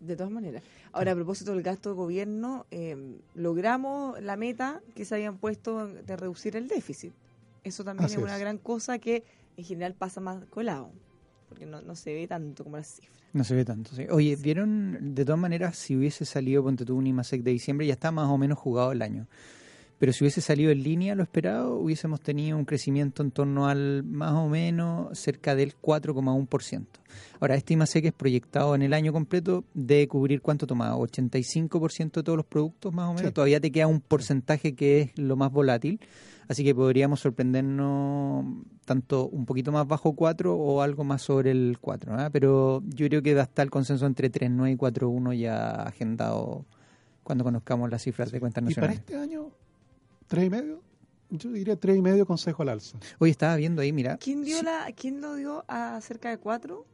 De 0.00 0.16
todas 0.16 0.30
maneras. 0.32 0.62
Ahora, 0.92 1.12
a 1.12 1.14
propósito 1.14 1.52
del 1.52 1.62
gasto 1.62 1.90
de 1.90 1.94
gobierno, 1.96 2.66
eh, 2.70 3.16
logramos 3.34 4.20
la 4.22 4.36
meta 4.36 4.80
que 4.94 5.04
se 5.04 5.14
habían 5.14 5.36
puesto 5.38 5.86
de 5.88 6.16
reducir 6.16 6.56
el 6.56 6.68
déficit. 6.68 7.12
Eso 7.64 7.84
también 7.84 8.06
Así 8.06 8.16
es 8.16 8.22
una 8.22 8.34
es. 8.34 8.40
gran 8.40 8.58
cosa 8.58 8.98
que 8.98 9.24
en 9.56 9.64
general 9.64 9.94
pasa 9.94 10.20
más 10.20 10.44
colado, 10.46 10.90
porque 11.48 11.66
no, 11.66 11.80
no 11.82 11.94
se 11.94 12.14
ve 12.14 12.26
tanto 12.26 12.64
como 12.64 12.76
las 12.76 12.88
cifras. 12.96 13.20
No 13.32 13.44
se 13.44 13.54
ve 13.54 13.64
tanto, 13.64 13.94
sí. 13.94 14.06
Oye, 14.10 14.36
¿vieron? 14.36 15.14
De 15.14 15.24
todas 15.24 15.40
maneras, 15.40 15.76
si 15.76 15.96
hubiese 15.96 16.24
salido, 16.24 16.62
ponte 16.62 16.84
tú 16.84 16.96
un 16.96 17.06
IMASEC 17.06 17.42
de 17.42 17.50
diciembre, 17.52 17.86
ya 17.86 17.94
está 17.94 18.10
más 18.10 18.28
o 18.28 18.36
menos 18.36 18.58
jugado 18.58 18.92
el 18.92 19.00
año. 19.02 19.26
Pero 20.02 20.12
si 20.12 20.24
hubiese 20.24 20.40
salido 20.40 20.72
en 20.72 20.82
línea 20.82 21.14
lo 21.14 21.22
esperado, 21.22 21.76
hubiésemos 21.76 22.20
tenido 22.20 22.58
un 22.58 22.64
crecimiento 22.64 23.22
en 23.22 23.30
torno 23.30 23.68
al 23.68 24.02
más 24.02 24.32
o 24.32 24.48
menos 24.48 25.16
cerca 25.16 25.54
del 25.54 25.76
4,1%. 25.80 26.86
Ahora, 27.38 27.54
este 27.54 27.74
IMASEC 27.74 28.06
es 28.06 28.12
proyectado 28.12 28.74
en 28.74 28.82
el 28.82 28.94
año 28.94 29.12
completo 29.12 29.62
de 29.74 30.08
cubrir 30.08 30.42
cuánto 30.42 30.66
tomaba, 30.66 30.96
85% 30.96 32.14
de 32.14 32.22
todos 32.24 32.36
los 32.36 32.46
productos 32.46 32.92
más 32.92 33.10
o 33.10 33.14
menos. 33.14 33.28
Sí. 33.28 33.32
Todavía 33.32 33.60
te 33.60 33.70
queda 33.70 33.86
un 33.86 34.00
porcentaje 34.00 34.74
que 34.74 35.02
es 35.02 35.18
lo 35.20 35.36
más 35.36 35.52
volátil. 35.52 36.00
Así 36.48 36.64
que 36.64 36.74
podríamos 36.74 37.20
sorprendernos 37.20 38.44
tanto 38.84 39.28
un 39.28 39.46
poquito 39.46 39.70
más 39.70 39.86
bajo 39.86 40.16
4 40.16 40.52
o 40.52 40.82
algo 40.82 41.04
más 41.04 41.22
sobre 41.22 41.52
el 41.52 41.78
4. 41.80 42.14
¿ah? 42.18 42.30
Pero 42.32 42.82
yo 42.88 43.06
creo 43.06 43.22
que 43.22 43.38
hasta 43.38 43.62
el 43.62 43.70
consenso 43.70 44.04
entre 44.06 44.32
3.9 44.32 44.72
y 44.72 44.76
4.1 44.76 45.38
ya 45.38 45.70
agendado 45.70 46.66
cuando 47.22 47.44
conozcamos 47.44 47.88
las 47.88 48.02
cifras 48.02 48.32
de 48.32 48.40
cuentas 48.40 48.64
Y 48.68 48.74
para 48.74 48.88
nacionales. 48.88 48.98
este 48.98 49.16
año, 49.16 49.52
¿tres 50.32 50.46
y 50.46 50.50
medio? 50.50 50.82
Yo 51.28 51.52
diría 51.52 51.76
tres 51.76 51.98
y 51.98 52.00
medio 52.00 52.24
consejo 52.24 52.62
al 52.62 52.70
alza. 52.70 52.98
Hoy 53.18 53.28
estaba 53.28 53.54
viendo 53.56 53.82
ahí, 53.82 53.92
mira. 53.92 54.16
¿Quién, 54.16 54.42
dio 54.42 54.58
sí, 54.58 54.64
la, 54.64 54.90
¿Quién 54.96 55.20
lo 55.20 55.34
dio 55.34 55.62
a 55.68 56.00
cerca 56.00 56.30
de 56.30 56.38
cuatro? 56.38 56.86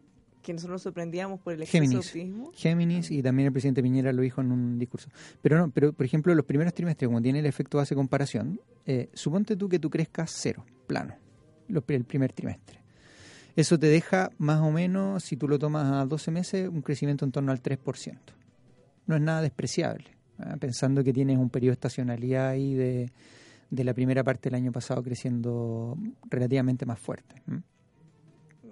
Que 0.42 0.52
nosotros 0.52 0.73
nos 0.73 0.83
sorprendíamos 0.83 1.40
por 1.40 1.52
el 1.52 1.62
exceso 1.62 1.78
de 1.78 1.87
Géminis. 1.87 2.07
optimismo. 2.09 2.52
Géminis 2.52 3.11
y 3.12 3.23
también 3.23 3.47
el 3.47 3.52
presidente 3.52 3.80
Piñera 3.80 4.12
lo 4.12 4.23
dijo 4.23 4.40
en 4.40 4.50
un 4.50 4.76
discurso. 4.76 5.09
Pero 5.40 5.57
no, 5.57 5.71
pero 5.71 5.92
por 5.92 6.04
ejemplo, 6.04 6.35
los 6.35 6.47
primeros 6.47 6.75
trimestres, 6.75 7.07
como 7.07 7.23
tiene 7.23 7.38
el 7.38 7.47
efecto 7.47 7.78
base 7.78 7.95
comparación, 7.95 8.61
eh, 8.87 9.09
suponte 9.14 9.54
tú 9.54 9.68
que 9.68 9.78
tú 9.78 9.88
crezcas 9.88 10.33
cero, 10.35 10.64
plano, 10.88 11.14
el 11.68 12.04
primer 12.04 12.33
trimestre. 12.33 12.80
Eso 13.54 13.78
te 13.78 13.87
deja 13.87 14.30
más 14.38 14.61
o 14.62 14.73
menos, 14.73 15.23
si 15.23 15.37
tú 15.37 15.47
lo 15.47 15.61
tomas 15.61 15.92
a 15.92 16.04
12 16.07 16.30
meses, 16.33 16.68
un 16.68 16.83
crecimiento 16.83 17.25
en 17.25 17.30
torno 17.30 17.52
al 17.52 17.62
3%. 17.62 18.18
No 19.07 19.14
es 19.14 19.23
nada 19.23 19.42
despreciable. 19.42 20.17
Pensando 20.61 21.02
que 21.04 21.12
tienes 21.12 21.38
un 21.38 21.50
periodo 21.50 21.71
de 21.71 21.75
estacionalidad 21.75 22.49
ahí 22.49 22.75
de, 22.75 23.11
de 23.71 23.85
la 23.85 23.95
primera 23.95 24.23
parte 24.25 24.49
del 24.50 24.54
año 24.57 24.73
pasado 24.73 25.02
creciendo 25.02 25.97
relativamente 26.30 26.87
más 26.87 26.99
fuerte. 26.99 27.42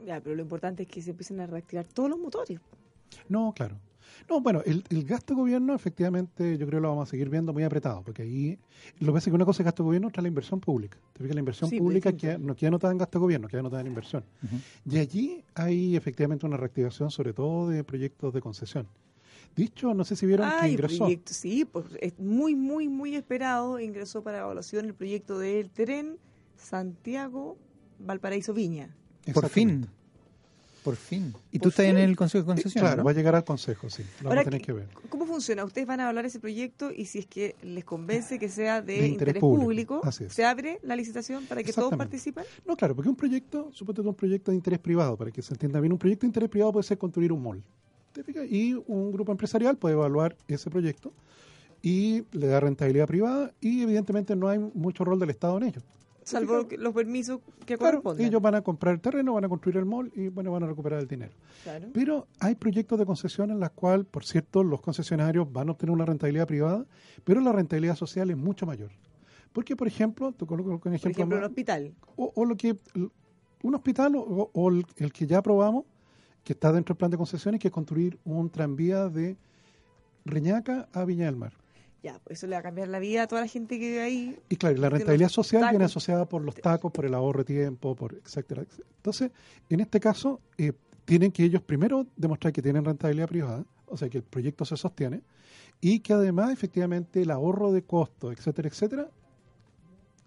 Ya, 0.07 0.21
pero 0.21 0.37
lo 0.37 0.43
importante 0.43 0.85
es 0.85 0.89
que 0.89 1.03
se 1.03 1.11
empiecen 1.11 1.41
a 1.41 1.47
reactivar 1.47 1.85
todos 1.87 2.09
los 2.11 2.19
motores. 2.19 2.61
No, 3.29 3.53
claro. 3.53 3.77
No, 4.31 4.41
bueno, 4.41 4.63
el, 4.65 4.85
el 4.89 5.05
gasto 5.05 5.35
de 5.35 5.41
gobierno 5.41 5.75
efectivamente 5.75 6.57
yo 6.57 6.67
creo 6.67 6.79
que 6.79 6.83
lo 6.83 6.89
vamos 6.91 7.09
a 7.09 7.11
seguir 7.11 7.29
viendo 7.29 7.53
muy 7.53 7.65
apretado, 7.65 8.03
porque 8.03 8.23
ahí 8.23 8.59
lo 9.01 9.07
que 9.09 9.13
pasa 9.13 9.19
es 9.19 9.33
que 9.33 9.35
una 9.35 9.45
cosa 9.45 9.63
es 9.63 9.65
gasto 9.65 9.83
de 9.83 9.87
gobierno, 9.89 10.09
otra 10.09 10.21
es 10.21 10.23
la 10.23 10.29
inversión 10.29 10.61
pública. 10.61 10.97
Te 11.13 11.19
fijas, 11.21 11.35
la 11.35 11.41
inversión 11.41 11.69
Sí, 11.71 11.79
pública 11.79 12.13
distinto. 12.13 12.39
que 12.39 12.45
no 12.47 12.55
queda 12.55 12.69
anotada 12.69 12.93
en 12.93 12.99
gasto 12.99 13.19
de 13.19 13.23
gobierno, 13.23 13.49
queda 13.49 13.61
anotada 13.61 13.81
en 13.83 13.89
inversión. 13.89 14.25
Y 14.89 14.99
allí 14.99 15.45
hay 15.55 15.97
efectivamente 15.97 16.47
una 16.47 16.57
reactivación, 16.57 17.11
sobre 17.11 17.33
todo 17.33 17.69
de 17.69 17.83
proyectos 17.85 18.33
de 18.33 18.41
concesión. 18.41 18.87
Dicho, 19.57 19.95
no 19.95 20.05
sé 20.05 20.15
si 20.17 20.27
vieron 20.27 20.49
que 20.51 20.55
Ay, 20.61 20.73
ingresó. 20.73 20.99
proyecto, 20.99 21.33
sí, 21.33 21.65
pues 21.65 21.87
es 22.01 22.19
muy, 22.19 22.55
muy, 22.55 22.89
muy 22.89 23.17
esperado. 23.17 23.81
Ingresó 23.81 24.23
para 24.23 24.39
evaluación 24.41 24.85
el 24.85 24.95
proyecto 24.95 25.39
del 25.39 25.71
tren 25.71 26.19
Santiago 26.57 27.57
Valparaíso 27.99 28.53
Viña. 28.53 28.95
Por 29.33 29.49
fin. 29.49 29.87
Por 30.85 30.95
fin. 30.95 31.35
¿Y 31.51 31.59
Por 31.59 31.65
tú 31.65 31.69
estás 31.71 31.87
en 31.87 31.97
el 31.99 32.15
Consejo 32.17 32.43
de 32.45 32.47
Concesión? 32.47 32.83
Claro, 32.83 32.99
¿no? 32.99 33.05
va 33.05 33.11
a 33.11 33.15
llegar 33.15 33.35
al 33.35 33.45
consejo, 33.45 33.91
sí. 33.91 34.05
Lo 34.23 34.29
Ahora, 34.29 34.43
vamos 34.43 34.43
a 34.43 34.45
tener 34.51 34.61
¿qué- 34.61 34.67
que 34.67 34.73
ver. 34.73 34.89
¿Cómo 35.09 35.27
funciona? 35.27 35.65
Ustedes 35.65 35.85
van 35.87 35.99
a 35.99 36.03
evaluar 36.05 36.27
ese 36.27 36.39
proyecto 36.39 36.93
y 36.93 37.07
si 37.07 37.19
es 37.19 37.27
que 37.27 37.57
les 37.63 37.85
convence 37.85 38.39
que 38.39 38.49
sea 38.49 38.83
de, 38.83 38.93
De 39.01 39.09
interés 39.09 39.35
interés, 39.37 39.41
público. 39.41 40.01
¿se 40.13 40.45
abre 40.45 40.79
la 40.85 40.95
licitación 40.95 41.45
para 41.47 41.65
que 41.65 41.73
todos 41.73 41.97
participen? 41.97 42.45
No, 42.65 42.77
claro, 42.77 42.95
porque 42.95 43.09
un 43.09 43.17
proyecto, 43.17 43.71
suponte 43.73 44.01
un 44.03 44.15
proyecto 44.15 44.53
de 44.53 44.57
interés 44.59 44.79
privado, 44.79 45.17
para 45.17 45.33
que 45.33 45.43
se 45.43 45.55
entienda 45.55 45.81
bien, 45.81 45.93
un 45.93 45.99
proyecto 45.99 46.21
de 46.21 46.29
interés 46.29 46.49
privado 46.51 46.73
puede 46.73 46.85
ser 46.85 46.99
construir 46.99 47.33
un 47.33 47.43
mall. 47.43 47.65
Y 48.51 48.75
un 48.87 49.13
grupo 49.13 49.33
empresarial 49.33 49.77
puede 49.77 49.95
evaluar 49.95 50.37
ese 50.49 50.71
proyecto 50.71 51.13
y 51.83 52.25
le 52.33 52.47
da 52.47 52.61
rentabilidad 52.61 53.07
privada 53.07 53.53
y 53.61 53.83
evidentemente 53.83 54.35
no 54.37 54.49
hay 54.49 54.59
mucho 54.59 55.05
rol 55.05 55.19
del 55.19 55.31
Estado 55.31 55.57
en 55.59 55.65
ello. 55.65 55.83
salvo 56.25 56.67
los 56.79 56.93
permisos 56.95 57.41
que 57.65 57.77
Claro, 57.77 57.99
corresponden. 58.03 58.27
ellos 58.27 58.43
van 58.43 58.55
a 58.57 58.63
comprar 58.63 58.95
el 58.95 59.01
terreno, 59.01 59.35
van 59.35 59.45
a 59.45 59.49
construir 59.49 59.77
el 59.77 59.85
mall 59.85 60.11
y 60.17 60.29
bueno, 60.29 60.51
van 60.51 60.65
a 60.65 60.67
recuperar 60.67 60.99
el 61.01 61.07
dinero. 61.07 61.33
Claro. 61.63 61.89
Pero 61.93 62.27
hay 62.41 62.55
proyectos 62.57 62.99
de 62.99 63.07
concesión 63.07 63.51
en 63.53 63.61
las 63.61 63.71
cuales, 63.71 64.07
por 64.11 64.25
cierto, 64.25 64.65
los 64.65 64.81
concesionarios 64.81 65.53
van 65.53 65.69
a 65.69 65.73
obtener 65.73 65.93
una 65.93 66.05
rentabilidad 66.07 66.47
privada, 66.49 66.85
pero 67.25 67.41
la 67.41 67.53
rentabilidad 67.53 67.95
social 67.95 68.31
es 68.31 68.37
mucho 68.37 68.67
mayor. 68.67 68.91
Porque, 69.53 69.77
por 69.77 69.87
ejemplo, 69.87 70.33
te 70.33 70.45
coloco 70.47 70.71
un 70.71 70.79
Por 70.81 70.93
ejemplo, 70.95 71.39
un 71.39 71.45
hospital. 71.45 71.95
o, 72.17 72.33
o 72.35 72.45
lo 72.45 72.57
que 72.57 72.77
un 73.63 73.75
hospital 73.75 74.17
o, 74.17 74.51
o 74.53 74.69
el, 74.71 74.85
el 74.97 75.13
que 75.13 75.27
ya 75.27 75.39
aprobamos, 75.39 75.85
que 76.47 76.53
está 76.53 76.71
dentro 76.71 76.95
del 76.95 76.99
plan 76.99 77.11
de 77.11 77.17
concesiones, 77.17 77.61
que 77.61 77.69
es 77.69 77.75
construir 77.75 78.21
un 78.25 78.51
tranvía 78.51 79.09
de 79.09 79.37
Reñaca 80.25 80.89
a 80.93 81.05
Viña 81.05 81.27
del 81.27 81.35
Mar. 81.35 81.53
Ya, 82.05 82.21
pues 82.23 82.39
eso 82.39 82.47
le 82.47 82.55
va 82.55 82.61
a 82.61 82.63
cambiar 82.63 82.87
la 82.87 83.01
vida 83.01 83.25
a 83.25 83.27
toda 83.27 83.41
la 83.41 83.49
gente 83.49 83.81
que 83.81 83.89
vive 83.89 84.01
ahí. 84.01 84.39
Y 84.49 84.55
claro, 84.55 84.77
la 84.77 84.89
rentabilidad 84.89 85.29
social 85.29 85.69
viene 85.71 85.87
asociada 85.87 86.25
por 86.29 86.43
los 86.43 86.55
tacos, 86.55 86.93
por 86.93 87.05
el 87.05 87.15
ahorro 87.15 87.41
de 87.41 87.47
tiempo, 87.47 87.97
por 87.97 88.15
etcétera. 88.15 88.63
etcétera. 88.63 88.89
Entonces, 88.97 89.33
en 89.69 89.81
este 89.81 89.99
caso, 89.99 90.41
eh, 90.57 90.73
tienen 91.05 91.33
que 91.33 91.43
ellos 91.43 91.63
primero 91.63 92.07
demostrar 92.17 92.53
que 92.53 92.63
tienen 92.63 92.85
rentabilidad 92.85 93.27
privada, 93.27 93.65
o 93.87 93.97
sea, 93.97 94.09
que 94.09 94.19
el 94.19 94.25
proyecto 94.25 94.65
se 94.65 94.77
sostiene, 94.77 95.23
y 95.81 95.99
que 95.99 96.13
además, 96.13 96.53
efectivamente, 96.53 97.23
el 97.23 97.33
ahorro 97.33 97.73
de 97.73 97.83
costos, 97.83 98.33
etcétera, 98.33 98.69
etcétera, 98.69 99.11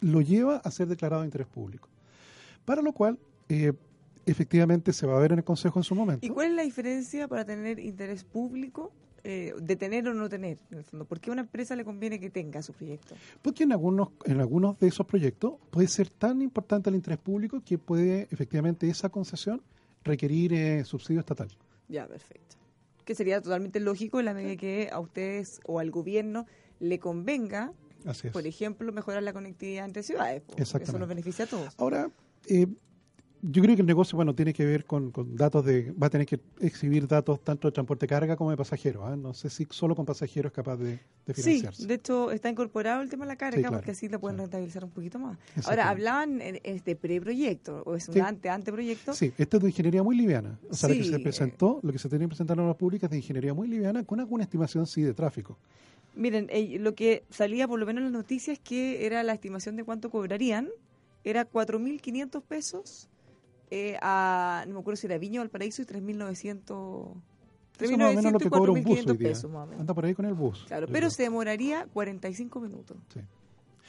lo 0.01 0.19
lleva 0.19 0.57
a 0.57 0.69
ser 0.69 0.89
declarado 0.89 1.21
de 1.21 1.27
interés 1.27 1.47
público. 1.47 1.87
Para 2.65 2.81
lo 2.81 2.91
cual, 2.91 3.17
eh, 3.47 3.71
efectivamente, 4.29 4.93
se 4.93 5.05
va 5.05 5.17
a 5.17 5.19
ver 5.19 5.31
en 5.31 5.39
el 5.39 5.43
Consejo 5.43 5.79
en 5.79 5.83
su 5.83 5.95
momento. 5.95 6.25
¿Y 6.25 6.29
cuál 6.29 6.47
es 6.47 6.53
la 6.53 6.63
diferencia 6.63 7.27
para 7.27 7.45
tener 7.45 7.79
interés 7.79 8.23
público, 8.23 8.91
eh, 9.23 9.53
de 9.59 9.75
tener 9.75 10.07
o 10.07 10.13
no 10.13 10.29
tener, 10.29 10.57
en 10.71 10.77
el 10.77 10.83
fondo? 10.83 11.05
¿Por 11.05 11.19
qué 11.19 11.29
a 11.29 11.33
una 11.33 11.41
empresa 11.41 11.75
le 11.75 11.83
conviene 11.83 12.19
que 12.19 12.29
tenga 12.29 12.61
su 12.61 12.73
proyecto? 12.73 13.15
Porque 13.41 13.63
en 13.63 13.71
algunos, 13.71 14.09
en 14.25 14.39
algunos 14.39 14.79
de 14.79 14.87
esos 14.87 15.05
proyectos 15.05 15.53
puede 15.71 15.87
ser 15.87 16.09
tan 16.09 16.41
importante 16.41 16.89
el 16.89 16.95
interés 16.95 17.19
público 17.19 17.61
que 17.63 17.77
puede 17.77 18.27
efectivamente 18.31 18.89
esa 18.89 19.09
concesión 19.09 19.61
requerir 20.03 20.53
eh, 20.53 20.85
subsidio 20.85 21.19
estatal. 21.19 21.49
Ya, 21.87 22.07
perfecto. 22.07 22.55
Que 23.03 23.15
sería 23.15 23.41
totalmente 23.41 23.79
lógico 23.79 24.19
en 24.19 24.25
la 24.25 24.33
medida 24.33 24.55
que 24.55 24.89
a 24.91 24.99
ustedes 24.99 25.59
o 25.65 25.79
al 25.79 25.91
gobierno 25.91 26.45
le 26.79 26.99
convenga, 26.99 27.73
Así 28.05 28.27
es. 28.27 28.33
por 28.33 28.45
ejemplo, 28.47 28.91
mejorar 28.93 29.23
la 29.23 29.33
conectividad 29.33 29.85
entre 29.85 30.03
ciudades. 30.03 30.43
Eso 30.55 30.79
nos 30.97 31.09
beneficia 31.09 31.45
a 31.45 31.47
todos. 31.47 31.73
Ahora, 31.77 32.11
eh, 32.47 32.67
yo 33.41 33.61
creo 33.61 33.75
que 33.75 33.81
el 33.81 33.87
negocio, 33.87 34.15
bueno, 34.15 34.35
tiene 34.35 34.53
que 34.53 34.65
ver 34.65 34.85
con, 34.85 35.11
con 35.11 35.35
datos 35.35 35.63
de, 35.65 35.91
va 35.91 36.07
a 36.07 36.09
tener 36.09 36.27
que 36.27 36.39
exhibir 36.59 37.07
datos 37.07 37.41
tanto 37.43 37.67
de 37.67 37.71
transporte 37.71 38.05
de 38.05 38.09
carga 38.09 38.35
como 38.35 38.51
de 38.51 38.57
pasajeros. 38.57 39.03
¿ah? 39.05 39.15
No 39.15 39.33
sé 39.33 39.49
si 39.49 39.65
solo 39.69 39.95
con 39.95 40.05
pasajeros 40.05 40.51
es 40.51 40.55
capaz 40.55 40.77
de, 40.77 40.99
de 41.25 41.33
Sí, 41.33 41.41
financiarse. 41.43 41.87
de 41.87 41.93
hecho 41.93 42.31
está 42.31 42.49
incorporado 42.49 43.01
el 43.01 43.09
tema 43.09 43.25
de 43.25 43.29
la 43.29 43.35
carga 43.37 43.55
Sí, 43.57 43.61
claro, 43.61 43.77
porque 43.77 43.91
así 43.91 44.09
la 44.09 44.19
pueden 44.19 44.37
sí. 44.37 44.41
rentabilizar 44.41 44.83
un 44.83 44.91
poquito 44.91 45.19
más. 45.19 45.37
Ahora, 45.65 45.89
hablaban 45.89 46.41
en 46.41 46.59
este 46.63 46.95
preproyecto 46.95 47.83
o 47.85 47.95
es 47.95 48.07
un 48.09 48.15
Sí. 48.15 48.19
ante 48.19 48.49
anteproyecto. 48.49 49.13
Sí, 49.13 49.31
esto 49.37 49.57
es 49.57 49.63
de 49.63 49.69
ingeniería 49.69 50.03
muy 50.03 50.17
liviana. 50.17 50.59
O 50.69 50.73
sea, 50.73 50.89
lo 50.89 50.95
que 50.95 51.03
Sí, 51.03 51.09
se 51.09 51.15
eh. 51.15 51.19
presentó, 51.19 51.79
lo 51.81 51.91
que 51.93 51.99
se 51.99 52.09
tenía 52.09 52.25
que 52.25 52.29
presentar 52.29 52.57
en 52.59 52.67
la 52.67 52.73
pública 52.73 53.05
es 53.05 53.11
de 53.11 53.17
ingeniería 53.17 53.53
muy 53.53 53.67
liviana 53.67 54.03
con 54.03 54.19
alguna 54.19 54.43
estimación, 54.43 54.85
sí, 54.85 55.01
de 55.01 55.13
tráfico. 55.13 55.57
Miren, 56.15 56.47
eh, 56.49 56.77
lo 56.79 56.93
que 56.95 57.23
salía 57.29 57.67
por 57.67 57.79
lo 57.79 57.85
menos 57.85 57.99
en 58.01 58.05
las 58.05 58.11
noticias 58.13 58.59
que 58.59 59.05
era 59.05 59.23
la 59.23 59.33
estimación 59.33 59.77
de 59.77 59.83
cuánto 59.85 60.09
cobrarían, 60.09 60.67
era 61.23 61.45
4.500 61.45 62.41
pesos 62.43 63.07
eh, 63.71 63.97
a, 64.01 64.63
no 64.67 64.73
me 64.75 64.79
acuerdo 64.79 64.97
si 64.97 65.07
era 65.07 65.17
Viña 65.17 65.41
o 65.41 65.43
Valparaíso 65.43 65.81
y 65.81 65.85
3.900 65.85 67.13
Eso 67.79 67.97
más 67.97 68.11
o 68.11 68.15
menos 68.15 68.31
lo 68.33 68.39
que 68.39 68.49
cobra 68.49 68.71
un 68.71 68.83
bus 68.83 68.99
4.500 68.99 69.11
hoy 69.11 69.17
día. 69.17 69.29
pesos. 69.29 69.51
Anda 69.79 69.93
por 69.93 70.05
ahí 70.05 70.13
con 70.13 70.25
el 70.25 70.33
bus. 70.33 70.65
Claro, 70.67 70.87
pero 70.87 70.97
creo. 70.99 71.09
se 71.11 71.23
demoraría 71.23 71.87
45 71.93 72.59
minutos. 72.59 72.97
Sí. 73.13 73.19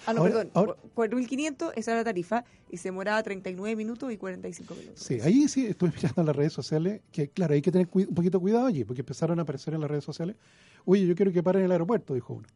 Ah, 0.07 0.15
no, 0.15 0.21
Ahora- 0.21 0.33
perdón, 0.33 0.51
ahora- 0.55 0.77
4.500 0.95 1.73
esa 1.77 1.91
era 1.91 2.01
la 2.01 2.05
tarifa 2.05 2.45
y 2.71 2.79
se 2.79 2.89
demoraba 2.89 3.23
39 3.23 3.77
minutos 3.77 4.11
y 4.13 4.17
45 4.17 4.75
minutos. 4.75 5.03
Sí, 5.03 5.21
ahí 5.21 5.47
sí 5.49 5.67
estuve 5.67 5.91
mirando 5.97 6.23
en 6.23 6.27
las 6.27 6.37
redes 6.37 6.53
sociales, 6.55 7.03
que 7.13 7.29
claro, 7.29 7.53
hay 7.55 7.61
que 7.63 7.71
tener 7.71 7.87
un 7.93 8.15
poquito 8.15 8.39
de 8.39 8.43
cuidado 8.43 8.67
allí, 8.67 8.85
porque 8.85 9.03
empezaron 9.03 9.39
a 9.39 9.43
aparecer 9.43 9.75
en 9.75 9.81
las 9.81 9.91
redes 9.91 10.05
sociales, 10.05 10.37
oye, 10.87 11.07
yo 11.07 11.15
quiero 11.15 11.33
que 11.33 11.43
pare 11.43 11.59
en 11.59 11.67
el 11.67 11.73
aeropuerto, 11.73 12.15
dijo 12.15 12.33
uno. 12.35 12.47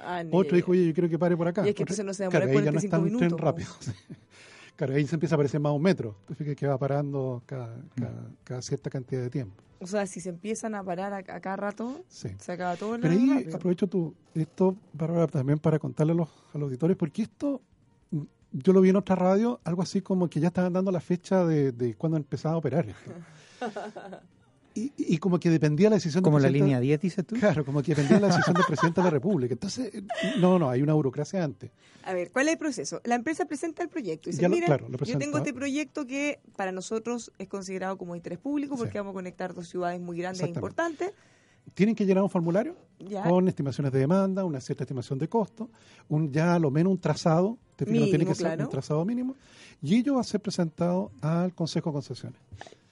Ah, 0.00 0.22
Otro 0.30 0.56
dijo, 0.56 0.70
oye, 0.72 0.86
yo 0.86 0.94
quiero 0.94 1.08
que 1.10 1.18
pare 1.18 1.36
por 1.36 1.48
acá. 1.48 1.66
Y 1.66 1.70
es 1.70 1.74
que 1.74 1.82
Otro- 1.82 1.92
entonces 1.94 2.04
no 2.06 2.14
se 2.14 2.22
demora 2.22 2.46
claro, 2.46 2.58
ahí 2.58 2.64
ya 2.64 2.70
no 2.70 2.78
45 2.78 2.86
está 2.86 2.98
un 2.98 3.18
tren 3.18 3.26
minutos, 3.26 3.40
rápido. 3.40 3.68
claro, 4.78 4.94
ahí 4.94 5.06
se 5.06 5.16
empieza 5.16 5.34
a 5.34 5.36
aparecer 5.36 5.60
más 5.60 5.72
un 5.72 5.82
metro, 5.82 6.16
Fíjate 6.28 6.54
que 6.56 6.66
va 6.66 6.78
parando 6.78 7.42
cada, 7.44 7.76
cada, 7.96 8.30
cada 8.44 8.62
cierta 8.62 8.88
cantidad 8.88 9.20
de 9.20 9.28
tiempo. 9.30 9.62
O 9.80 9.86
sea, 9.86 10.06
si 10.06 10.20
se 10.20 10.30
empiezan 10.30 10.74
a 10.74 10.82
parar 10.82 11.12
a, 11.12 11.18
a 11.18 11.40
cada 11.40 11.56
rato, 11.56 12.02
Sí. 12.08 12.28
se 12.38 12.52
acaba 12.52 12.76
todo 12.76 12.94
el 12.94 13.00
Pero 13.02 13.12
ahí 13.14 13.28
rápido. 13.34 13.56
aprovecho 13.56 13.86
tu, 13.88 14.14
esto, 14.34 14.74
Bárbara, 14.92 15.26
también 15.26 15.58
para 15.58 15.78
contarle 15.78 16.12
a 16.12 16.16
los, 16.16 16.28
a 16.54 16.58
los 16.58 16.66
auditores, 16.68 16.96
porque 16.96 17.22
esto, 17.22 17.60
mm, 18.10 18.22
yo 18.52 18.72
lo 18.72 18.80
vi 18.80 18.88
en 18.90 18.96
otra 18.96 19.14
radio, 19.16 19.60
algo 19.64 19.82
así 19.82 20.00
como 20.00 20.28
que 20.30 20.40
ya 20.40 20.48
estaban 20.48 20.72
dando 20.72 20.90
la 20.90 21.00
fecha 21.00 21.44
de, 21.44 21.72
de 21.72 21.94
cuando 21.94 22.16
empezaba 22.16 22.54
a 22.54 22.58
operar 22.58 22.88
esto. 22.88 23.12
Y, 24.78 24.92
y 24.96 25.18
como 25.18 25.40
que 25.40 25.50
dependía 25.50 25.90
la 25.90 25.96
decisión 25.96 26.22
del 26.22 26.24
Como 26.24 26.38
la 26.38 26.42
presidente- 26.48 26.64
línea 26.66 26.80
10, 26.80 27.00
dices 27.00 27.26
tú. 27.26 27.34
Claro, 27.36 27.64
como 27.64 27.82
que 27.82 27.94
dependía 27.94 28.20
la 28.20 28.28
decisión 28.28 28.54
del 28.54 28.64
presidente 28.68 29.00
de 29.00 29.04
la 29.04 29.10
República. 29.10 29.52
Entonces, 29.54 29.94
eh, 29.94 30.02
no, 30.38 30.58
no, 30.58 30.70
hay 30.70 30.82
una 30.82 30.94
burocracia 30.94 31.42
antes. 31.42 31.70
A 32.04 32.12
ver, 32.14 32.30
¿cuál 32.30 32.46
es 32.48 32.52
el 32.52 32.58
proceso? 32.58 33.00
La 33.04 33.14
empresa 33.16 33.44
presenta 33.44 33.82
el 33.82 33.88
proyecto 33.88 34.28
y 34.28 34.32
dice, 34.32 34.42
lo- 34.44 34.48
mira, 34.50 34.66
claro, 34.66 34.88
lo 34.88 34.98
yo 34.98 35.18
tengo 35.18 35.38
este 35.38 35.52
proyecto 35.52 36.06
que 36.06 36.38
para 36.56 36.72
nosotros 36.72 37.32
es 37.38 37.48
considerado 37.48 37.98
como 37.98 38.14
interés 38.16 38.38
público 38.38 38.76
porque 38.76 38.92
Sí. 38.92 38.98
vamos 38.98 39.10
a 39.12 39.14
conectar 39.14 39.54
dos 39.54 39.68
ciudades 39.68 40.00
muy 40.00 40.16
grandes 40.18 40.42
e 40.42 40.48
importantes. 40.48 41.12
Tienen 41.74 41.94
que 41.94 42.04
llenar 42.06 42.22
un 42.22 42.30
formulario 42.30 42.74
Ya. 43.00 43.22
con 43.24 43.46
estimaciones 43.48 43.92
de 43.92 44.00
demanda, 44.00 44.44
una 44.44 44.60
cierta 44.60 44.84
estimación 44.84 45.18
de 45.18 45.28
costo, 45.28 45.70
un 46.08 46.32
ya 46.32 46.54
a 46.54 46.58
lo 46.58 46.70
menos 46.70 46.90
un 46.92 46.98
trazado, 46.98 47.56
te 47.76 47.84
no 47.84 47.92
tiene 47.92 48.06
Mínimo, 48.18 48.28
que 48.30 48.34
ser 48.34 48.60
un 48.60 48.68
trazado 48.68 49.04
mínimo, 49.04 49.36
y 49.80 49.96
ello 49.96 50.14
va 50.14 50.20
a 50.22 50.24
ser 50.24 50.40
presentado 50.40 51.12
al 51.20 51.54
Consejo 51.54 51.90
de 51.90 51.94
Concesiones. 51.94 52.40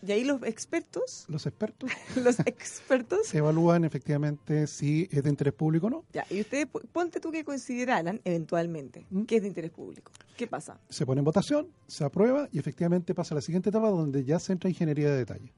Y 0.06 0.12
ahí 0.12 0.22
los 0.24 0.42
expertos, 0.44 1.24
Los 1.28 1.46
expertos 1.46 1.90
los 2.22 2.38
expertos, 2.40 3.34
evalúan 3.34 3.84
efectivamente 3.84 4.66
si 4.68 5.08
es 5.10 5.22
de 5.24 5.30
interés 5.30 5.54
público 5.54 5.86
o 5.88 5.90
no. 5.90 6.04
ya, 6.12 6.24
y 6.30 6.40
ustedes, 6.40 6.66
po- 6.66 6.80
ponte 6.92 7.18
tú 7.18 7.32
que 7.32 7.42
consideraran 7.44 8.20
eventualmente 8.24 9.06
¿Mm? 9.10 9.22
que 9.22 9.36
es 9.36 9.42
de 9.42 9.48
interés 9.48 9.70
público. 9.72 10.12
¿Qué 10.36 10.46
pasa? 10.46 10.78
Se 10.90 11.04
pone 11.06 11.20
en 11.20 11.24
votación, 11.24 11.66
se 11.88 12.04
aprueba 12.04 12.48
y 12.52 12.58
efectivamente 12.60 13.14
pasa 13.14 13.34
a 13.34 13.36
la 13.36 13.40
siguiente 13.40 13.70
etapa 13.70 13.88
donde 13.88 14.22
ya 14.24 14.38
se 14.38 14.52
entra 14.52 14.70
ingeniería 14.70 15.10
de 15.10 15.16
detalle. 15.16 15.52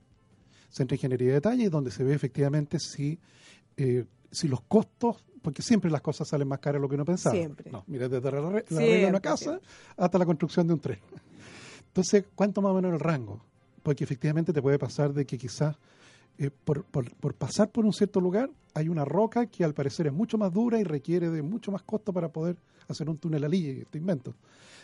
Se 0.69 0.83
entra 0.83 0.95
ingeniería 0.97 1.29
de 1.29 1.35
detalle 1.35 1.65
y 1.65 1.69
donde 1.69 1.91
se 1.91 2.05
ve 2.05 2.15
efectivamente 2.15 2.79
si, 2.79 3.19
eh, 3.77 4.05
si 4.31 4.49
los 4.49 4.61
costos, 4.63 5.25
porque 5.43 5.63
siempre 5.63 5.91
las 5.91 6.01
cosas 6.03 6.29
salen 6.29 6.49
más 6.49 6.59
caras 6.59 6.81
de 6.81 6.83
lo 6.83 6.89
que 6.89 6.95
uno 6.97 7.05
pensaba. 7.05 7.35
Siempre. 7.35 7.71
No, 7.71 7.85
mira, 7.87 8.09
desde 8.09 8.31
la, 8.31 8.41
la 8.41 8.61
Siempre, 8.67 8.99
de 9.01 9.07
una 9.07 9.21
casa 9.21 9.45
siempre. 9.45 9.69
hasta 9.97 10.19
la 10.19 10.27
construcción 10.27 10.67
de 10.67 10.75
un 10.75 10.81
tren. 10.81 10.99
Entonces, 11.87 12.25
¿cuánto 12.35 12.61
más 12.61 12.73
o 12.73 12.75
menos 12.75 12.93
el 12.93 13.01
rango? 13.01 13.41
Porque 13.83 14.05
efectivamente 14.05 14.53
te 14.53 14.61
puede 14.61 14.79
pasar 14.79 15.13
de 15.15 15.25
que 15.25 15.39
quizás 15.39 15.77
eh, 16.39 16.51
por, 16.65 16.85
por- 16.85 17.11
por 17.17 17.35
pasar 17.35 17.71
por 17.71 17.85
un 17.85 17.93
cierto 17.93 18.21
lugar 18.21 18.51
hay 18.75 18.89
una 18.89 19.05
roca 19.05 19.47
que 19.47 19.65
al 19.65 19.75
parecer 19.75 20.07
es 20.07 20.13
mucho 20.13 20.39
más 20.39 20.53
dura 20.53 20.79
y 20.79 20.85
requiere 20.85 21.31
de 21.31 21.43
mucho 21.43 21.73
más 21.73 21.83
costo 21.83 22.13
para 22.13 22.29
poder 22.31 22.57
hacer 22.89 23.11
un 23.11 23.19
túnel 23.19 23.43
allí, 23.45 23.81
este 23.83 23.99
invento. 23.99 24.35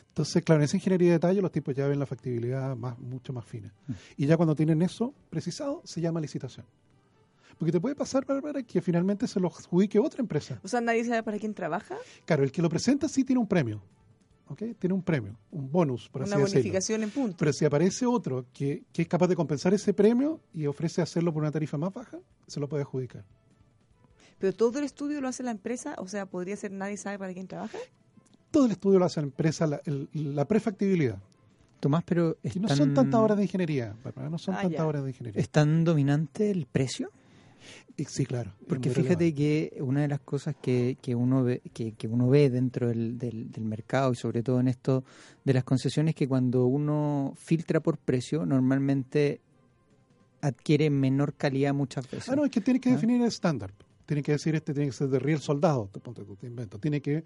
Entonces, 0.08 0.42
claro, 0.44 0.60
en 0.60 0.64
esa 0.64 0.76
ingeniería 0.76 1.08
de 1.08 1.12
detalle 1.14 1.40
los 1.42 1.50
tipos 1.52 1.74
ya 1.74 1.86
ven 1.88 1.98
la 1.98 2.06
factibilidad 2.06 2.76
más, 2.76 2.98
mucho 2.98 3.32
más 3.32 3.44
fina. 3.44 3.72
Y 4.16 4.26
ya 4.26 4.36
cuando 4.36 4.54
tienen 4.54 4.82
eso 4.82 5.12
precisado, 5.30 5.80
se 5.84 6.00
llama 6.00 6.20
licitación. 6.20 6.66
Porque 7.58 7.70
te 7.72 7.80
puede 7.80 7.94
pasar, 7.94 8.24
Bárbara, 8.26 8.62
que 8.62 8.80
finalmente 8.82 9.26
se 9.28 9.38
lo 9.40 9.46
adjudique 9.48 9.98
otra 9.98 10.20
empresa. 10.20 10.60
O 10.64 10.68
sea, 10.68 10.80
nadie 10.80 11.04
sabe 11.04 11.22
para 11.22 11.38
quién 11.38 11.54
trabaja. 11.54 11.96
Claro, 12.26 12.42
el 12.42 12.50
que 12.52 12.62
lo 12.62 12.68
presenta 12.68 13.08
sí 13.08 13.22
tiene 13.24 13.40
un 13.40 13.46
premio. 13.46 13.80
¿Ok? 14.48 14.62
Tiene 14.78 14.94
un 14.94 15.02
premio, 15.02 15.36
un 15.52 15.70
bonus, 15.70 16.08
por 16.08 16.22
Una 16.22 16.32
así 16.32 16.40
decirlo. 16.40 16.58
bonificación 16.60 17.02
en 17.02 17.10
punto. 17.10 17.36
Pero 17.38 17.52
si 17.52 17.64
aparece 17.64 18.06
otro 18.06 18.44
que, 18.52 18.82
que 18.92 19.02
es 19.02 19.08
capaz 19.08 19.26
de 19.28 19.36
compensar 19.36 19.72
ese 19.74 19.92
premio 19.94 20.40
y 20.52 20.66
ofrece 20.66 21.02
hacerlo 21.02 21.32
por 21.32 21.42
una 21.42 21.50
tarifa 21.52 21.76
más 21.78 21.92
baja, 21.92 22.18
se 22.46 22.60
lo 22.60 22.68
puede 22.68 22.82
adjudicar. 22.82 23.24
Pero 24.38 24.52
todo 24.52 24.78
el 24.78 24.84
estudio 24.84 25.20
lo 25.20 25.28
hace 25.28 25.42
la 25.42 25.50
empresa, 25.52 25.94
o 25.98 26.08
sea, 26.08 26.26
podría 26.26 26.56
ser 26.56 26.72
nadie 26.72 26.96
sabe 26.96 27.18
para 27.18 27.32
quién 27.32 27.46
trabaja. 27.46 27.78
Todo 28.50 28.66
el 28.66 28.72
estudio 28.72 28.98
lo 28.98 29.04
hace 29.04 29.20
la 29.20 29.26
empresa, 29.26 29.66
la, 29.66 29.80
el- 29.84 30.08
la 30.12 30.44
prefactibilidad. 30.46 31.18
Tomás, 31.80 32.02
pero 32.04 32.36
Y 32.42 32.58
no 32.60 32.68
son 32.68 32.94
tantas 32.94 33.20
horas 33.20 33.36
de 33.36 33.42
ingeniería, 33.44 33.94
Bárbara, 34.02 34.30
no 34.30 34.38
son 34.38 34.54
Ah, 34.54 34.62
tantas 34.62 34.80
horas 34.86 35.02
de 35.04 35.10
ingeniería. 35.10 35.40
¿Es 35.40 35.50
tan 35.50 35.84
dominante 35.84 36.50
el 36.50 36.66
precio? 36.66 37.10
Y 37.96 38.04
sí, 38.04 38.26
claro. 38.26 38.52
Porque 38.68 38.90
fíjate 38.90 39.24
relevante. 39.30 39.34
que 39.34 39.82
una 39.82 40.02
de 40.02 40.08
las 40.08 40.20
cosas 40.20 40.56
que, 40.60 40.98
que 41.00 41.14
uno 41.14 41.44
ve, 41.44 41.62
que, 41.72 41.92
que 41.92 42.08
uno 42.08 42.28
ve 42.28 42.50
dentro 42.50 42.88
del, 42.88 43.18
del, 43.18 43.50
del 43.50 43.64
mercado 43.64 44.12
y 44.12 44.16
sobre 44.16 44.42
todo 44.42 44.60
en 44.60 44.68
esto 44.68 45.04
de 45.44 45.54
las 45.54 45.64
concesiones 45.64 46.10
es 46.12 46.16
que 46.16 46.28
cuando 46.28 46.66
uno 46.66 47.34
filtra 47.36 47.80
por 47.80 47.98
precio 47.98 48.44
normalmente 48.44 49.40
adquiere 50.40 50.90
menor 50.90 51.34
calidad 51.34 51.72
muchas 51.72 52.10
veces. 52.10 52.28
Ah, 52.28 52.36
no, 52.36 52.44
es 52.44 52.50
que 52.50 52.60
tiene 52.60 52.80
que 52.80 52.90
¿Ah? 52.90 52.92
definir 52.92 53.20
el 53.20 53.28
estándar. 53.28 53.72
Tiene 54.06 54.22
que 54.22 54.32
decir, 54.32 54.54
este 54.54 54.74
tiene 54.74 54.90
que 54.90 54.96
ser 54.96 55.08
de 55.08 55.18
riel 55.18 55.40
soldado, 55.40 55.88
te, 55.90 56.00
ponte 56.00 56.22
te 56.22 56.46
invento. 56.46 56.78
Tiene 56.78 57.00
que 57.00 57.24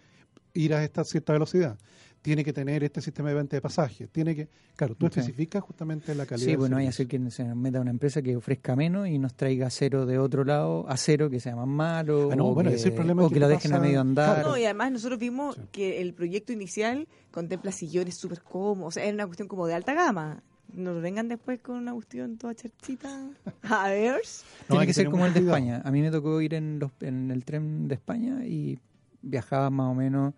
ir 0.54 0.74
a 0.74 0.84
esta 0.84 1.04
cierta 1.04 1.32
velocidad. 1.32 1.76
Tiene 2.22 2.44
que 2.44 2.52
tener 2.52 2.82
este 2.84 3.00
sistema 3.00 3.28
de 3.30 3.34
venta 3.36 3.56
de 3.56 3.60
pasajes, 3.62 4.08
tiene 4.10 4.34
que, 4.34 4.48
claro, 4.76 4.94
tú 4.94 5.06
especificas 5.06 5.62
justamente 5.62 6.14
la 6.14 6.26
calidad. 6.26 6.46
Sí, 6.50 6.56
bueno, 6.56 6.76
hay 6.76 6.86
hacer 6.86 7.06
que 7.06 7.18
se 7.30 7.44
nos 7.44 7.56
meta 7.56 7.80
una 7.80 7.90
empresa 7.90 8.20
que 8.22 8.36
ofrezca 8.36 8.74
menos 8.76 9.08
y 9.08 9.18
nos 9.18 9.34
traiga 9.34 9.68
acero 9.68 10.04
de 10.06 10.18
otro 10.18 10.44
lado, 10.44 10.84
acero 10.88 11.30
que 11.30 11.40
sea 11.40 11.54
más 11.56 11.68
malo, 11.68 12.30
Ah, 12.32 12.36
no, 12.36 12.48
o, 12.48 12.54
bueno, 12.54 12.70
que, 12.70 12.76
ese 12.76 12.88
es 12.88 12.92
el 12.92 12.96
problema 12.96 13.22
o 13.24 13.28
que 13.28 13.34
que 13.34 13.40
lo 13.40 13.48
dejen 13.48 13.72
a 13.72 13.78
medio 13.78 14.00
andar. 14.00 14.34
claro. 14.36 14.50
No, 14.50 14.58
y 14.58 14.64
además 14.64 14.92
nosotros 14.92 15.18
vimos 15.18 15.54
Sí. 15.56 15.62
que 15.72 16.00
el 16.02 16.12
proyecto 16.14 16.52
inicial 16.52 17.06
contempla 17.30 17.72
sillones 17.72 18.16
súper 18.16 18.42
cómodos, 18.42 18.88
o 18.88 18.90
sea, 19.00 19.04
es 19.06 19.14
una 19.14 19.26
cuestión 19.26 19.48
como 19.48 19.66
de 19.66 19.74
alta 19.74 19.94
gama. 19.94 20.42
No 20.74 20.92
nos 20.92 21.02
vengan 21.02 21.28
después 21.28 21.60
con 21.60 21.76
una 21.76 21.94
cuestión 21.94 22.36
toda 22.36 22.54
cherchita. 22.54 23.08
A 23.62 23.88
ver. 23.88 24.16
No, 24.16 24.20
Tiene 24.68 24.80
hay 24.82 24.86
que 24.86 24.92
ser 24.92 25.08
como 25.08 25.24
el 25.24 25.32
de. 25.32 25.40
España. 25.40 25.80
A 25.82 25.90
mí 25.90 26.02
me 26.02 26.10
tocó 26.10 26.38
ir 26.42 26.52
en, 26.52 26.78
los, 26.78 26.90
en 27.00 27.30
el 27.30 27.42
tren 27.46 27.88
de 27.88 27.94
España 27.94 28.44
y 28.44 28.78
viajaba 29.22 29.70
más 29.70 29.90
o 29.90 29.94
menos 29.94 30.34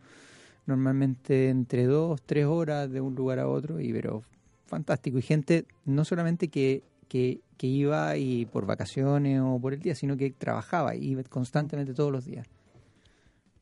normalmente 0.71 1.49
entre 1.49 1.85
dos, 1.85 2.23
tres 2.23 2.47
horas 2.47 2.91
de 2.91 3.01
un 3.01 3.15
lugar 3.15 3.39
a 3.39 3.49
otro, 3.49 3.81
y 3.81 3.93
pero 3.93 4.23
fantástico. 4.67 5.19
Y 5.19 5.23
gente 5.23 5.67
no 5.85 6.05
solamente 6.05 6.49
que, 6.49 6.83
que, 7.09 7.41
que 7.57 7.67
iba 7.67 8.17
y 8.17 8.47
por 8.47 8.67
vacaciones 8.67 9.41
o 9.45 9.59
por 9.61 9.75
el 9.75 9.81
día, 9.81 9.95
sino 9.95 10.17
que 10.17 10.31
trabajaba 10.31 10.97
y 10.97 11.11
iba 11.11 11.23
constantemente 11.25 11.93
todos 11.93 12.11
los 12.11 12.25
días. 12.25 12.47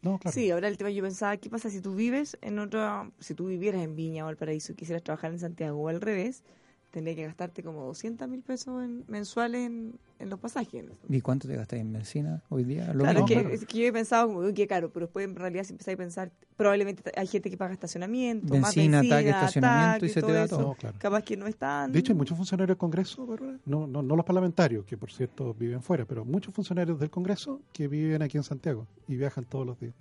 No, 0.00 0.18
claro. 0.18 0.34
Sí, 0.34 0.50
ahora 0.50 0.68
el 0.68 0.78
tema 0.78 0.90
yo 0.90 1.02
pensaba, 1.02 1.36
¿qué 1.36 1.50
pasa 1.50 1.70
si 1.70 1.80
tú 1.80 1.94
vives 1.96 2.38
en 2.40 2.60
otra, 2.60 3.10
si 3.18 3.34
tú 3.34 3.48
vivieras 3.48 3.82
en 3.82 3.96
Viña 3.96 4.22
o 4.22 4.26
Valparaíso 4.26 4.72
y 4.72 4.76
quisieras 4.76 5.02
trabajar 5.02 5.32
en 5.32 5.40
Santiago 5.40 5.80
o 5.80 5.88
al 5.88 6.00
revés, 6.00 6.44
tendría 6.90 7.14
que 7.14 7.24
gastarte 7.26 7.62
como 7.62 7.84
200 7.86 8.26
mil 8.28 8.40
pesos 8.42 8.82
en- 8.82 9.04
mensuales 9.08 9.66
en, 9.66 9.94
en 10.18 10.30
los 10.30 10.38
pasajes. 10.40 10.84
¿Y 11.08 11.20
cuánto 11.20 11.46
te 11.46 11.54
gastas 11.54 11.78
en 11.80 11.92
benzina 11.92 12.42
hoy 12.48 12.64
día? 12.64 12.92
Lo 12.94 13.04
Claro, 13.04 13.20
es 13.20 13.26
que, 13.26 13.54
es 13.54 13.66
que 13.66 13.78
yo 13.78 13.86
he 13.86 13.92
pensado 13.92 14.26
como, 14.28 14.40
uy, 14.40 14.54
qué 14.54 14.66
caro, 14.66 14.90
pero 14.90 15.06
después 15.06 15.24
en 15.28 15.36
realidad 15.36 15.64
si 15.64 15.72
empezáis 15.72 15.96
a 15.96 15.98
pensar, 15.98 16.32
probablemente 16.56 17.02
hay 17.14 17.26
gente 17.26 17.50
que 17.50 17.56
paga 17.58 17.74
estacionamiento, 17.74 18.46
más 18.58 18.74
Benzina, 18.74 18.98
benzina, 19.00 19.16
ataque, 19.16 19.28
estacionamiento 19.30 20.06
y 20.06 20.08
se 20.08 20.22
te 20.22 20.42
eso. 20.44 20.56
todo. 20.56 20.66
No, 20.68 20.74
claro. 20.74 20.96
Capaz 20.98 21.22
que 21.22 21.36
no 21.36 21.46
están... 21.46 21.92
De 21.92 21.98
hecho, 21.98 22.12
hay 22.12 22.18
muchos 22.18 22.36
funcionarios 22.36 22.68
del 22.68 22.78
Congreso, 22.78 23.36
no, 23.66 23.86
no, 23.86 24.02
no 24.02 24.16
los 24.16 24.24
parlamentarios, 24.24 24.84
que 24.86 24.96
por 24.96 25.12
cierto 25.12 25.54
viven 25.54 25.82
fuera, 25.82 26.06
pero 26.06 26.24
muchos 26.24 26.54
funcionarios 26.54 26.98
del 26.98 27.10
Congreso 27.10 27.60
que 27.72 27.86
viven 27.86 28.22
aquí 28.22 28.38
en 28.38 28.44
Santiago 28.44 28.86
y 29.06 29.16
viajan 29.16 29.44
todos 29.44 29.66
los 29.66 29.78
días. 29.78 29.94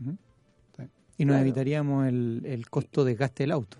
Sí. 0.78 0.84
Y 1.20 1.26
nos 1.26 1.34
Claro. 1.34 1.42
evitaríamos 1.46 2.08
el, 2.08 2.44
el 2.46 2.70
costo 2.70 3.04
de 3.04 3.16
gasto 3.16 3.44
del 3.44 3.52
auto 3.52 3.78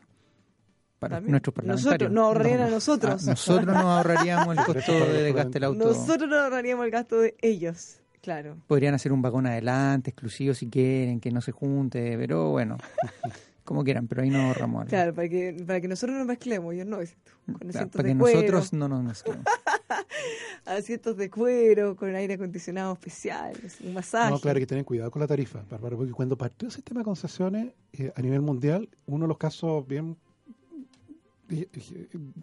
para 1.00 1.18
También. 1.18 1.32
nuestros 1.32 1.54
parlamentarios. 1.54 2.12
Nosotros, 2.12 2.12
nos 2.12 2.24
ahorrarían 2.26 2.60
a 2.62 2.66
Ah, 2.66 2.70
nosotros. 2.70 3.26
nosotros 3.26 3.66
nos 3.68 3.76
ahorraríamos 3.78 4.58
el 4.58 4.64
costo 4.66 4.92
de 4.92 5.24
desgaste 5.24 5.52
del 5.54 5.64
auto. 5.66 5.86
Nosotros 5.88 6.30
nos 6.30 6.40
ahorraríamos 6.40 6.86
el 6.86 6.92
gasto 6.92 7.20
de 7.20 7.36
ellos, 7.42 8.00
claro. 8.22 8.58
Podrían 8.68 8.94
hacer 8.96 9.12
un 9.14 9.22
vagón 9.22 9.46
adelante, 9.48 10.10
exclusivo 10.12 10.54
si 10.54 10.68
quieren, 10.68 11.20
que 11.20 11.32
no 11.32 11.42
se 11.42 11.52
junte, 11.52 12.18
pero 12.18 12.50
bueno, 12.50 12.78
como 13.64 13.84
quieran, 13.84 14.08
pero 14.08 14.22
ahí 14.24 14.30
nos 14.30 14.42
ahorramos 14.42 14.82
algo. 14.82 14.90
Claro, 14.90 15.14
para 15.14 15.30
que, 15.30 15.64
para 15.68 15.82
que 15.82 15.88
nosotros 15.88 16.18
nos 16.18 16.26
mezclemos, 16.28 16.74
yo 16.76 16.86
no, 16.86 16.98
con 16.98 17.70
Claro, 17.70 17.90
para 17.90 18.04
de 18.08 18.14
que 18.14 18.20
cuero, 18.20 18.38
nosotros 18.42 18.74
no 18.74 18.88
nos 18.88 19.04
mezclemos. 19.04 19.46
asientos 20.66 21.16
de 21.18 21.30
cuero, 21.30 21.96
con 21.96 22.14
aire 22.16 22.34
acondicionado 22.36 22.94
especial, 22.94 23.54
un 23.84 23.94
masaje. 23.94 24.32
No, 24.32 24.40
claro, 24.40 24.58
hay 24.58 24.64
que 24.64 24.68
tener 24.68 24.86
cuidado 24.86 25.12
con 25.12 25.22
la 25.22 25.28
tarifa, 25.28 25.64
Bárbara, 25.70 25.96
porque 25.96 26.12
cuando 26.12 26.38
partió 26.38 26.68
el 26.68 26.74
sistema 26.74 27.02
de 27.02 27.06
concesiones 27.06 27.74
eh, 27.94 28.12
a 28.16 28.22
nivel 28.22 28.42
mundial, 28.42 28.90
uno 29.06 29.26
de 29.26 29.30
los 29.30 29.38
casos 29.38 29.88
bien 29.88 30.18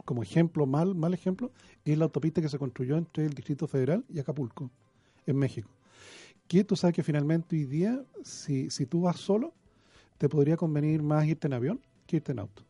como 0.05 0.23
ejemplo, 0.23 0.67
mal, 0.67 0.95
mal 0.95 1.15
ejemplo, 1.15 1.51
es 1.85 1.99
la 1.99 2.05
autopista 2.05 2.41
que 2.41 2.49
se 2.49 2.59
construyó 2.59 2.97
entre 2.97 3.27
el 3.27 3.35
Distrito 3.35 3.67
Federal 3.67 4.05
y 4.09 4.19
Acapulco, 4.19 4.71
en 5.27 5.37
México. 5.37 5.71
Que 6.49 6.65
tú 6.65 6.77
sabes 6.77 6.95
que 6.95 7.03
finalmente 7.03 7.57
hoy 7.57 7.65
día, 7.65 8.03
si, 8.23 8.71
si 8.71 8.87
tú 8.87 9.03
vas 9.03 9.17
solo, 9.17 9.53
te 10.19 10.29
podría 10.29 10.57
convenir 10.57 11.03
más 11.03 11.27
irte 11.27 11.47
en 11.47 11.53
avión 11.55 11.81
que 12.07 12.17
irte 12.17 12.33
en 12.33 12.39
auto. 12.41 12.63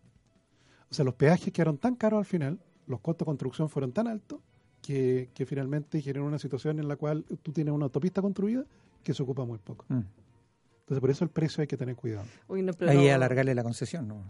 O 0.91 0.95
sea, 0.95 1.05
los 1.05 1.15
peajes 1.15 1.53
quedaron 1.53 1.77
tan 1.79 1.97
caros 1.97 2.19
al 2.19 2.25
final, 2.25 2.59
los 2.87 3.01
costos 3.01 3.27
de 3.27 3.31
construcción 3.31 3.69
fueron 3.69 3.93
tan 3.93 4.07
altos, 4.07 4.41
que, 4.81 5.31
que 5.35 5.47
finalmente 5.47 6.01
generó 6.03 6.27
una 6.27 6.39
situación 6.39 6.79
en 6.79 6.89
la 6.89 6.97
cual 6.97 7.25
tú 7.43 7.53
tienes 7.53 7.73
una 7.73 7.85
autopista 7.87 8.21
construida 8.21 8.65
que 9.03 9.15
se 9.15 9.23
ocupa 9.23 9.45
muy 9.45 9.59
poco. 9.59 9.87
Mm. 9.89 10.03
Entonces, 10.81 11.01
por 11.01 11.11
eso 11.11 11.25
el 11.25 11.31
precio 11.31 11.63
hay 11.63 11.67
que 11.67 11.79
tener 11.79 11.97
cuidado. 11.97 12.27
Uy, 12.49 12.63
no, 12.63 12.73
pero 12.75 12.91
Ahí 12.91 13.09
no- 13.09 13.15
alargarle 13.15 13.55
la 13.55 13.63
concesión, 13.63 14.07
¿no? 14.07 14.25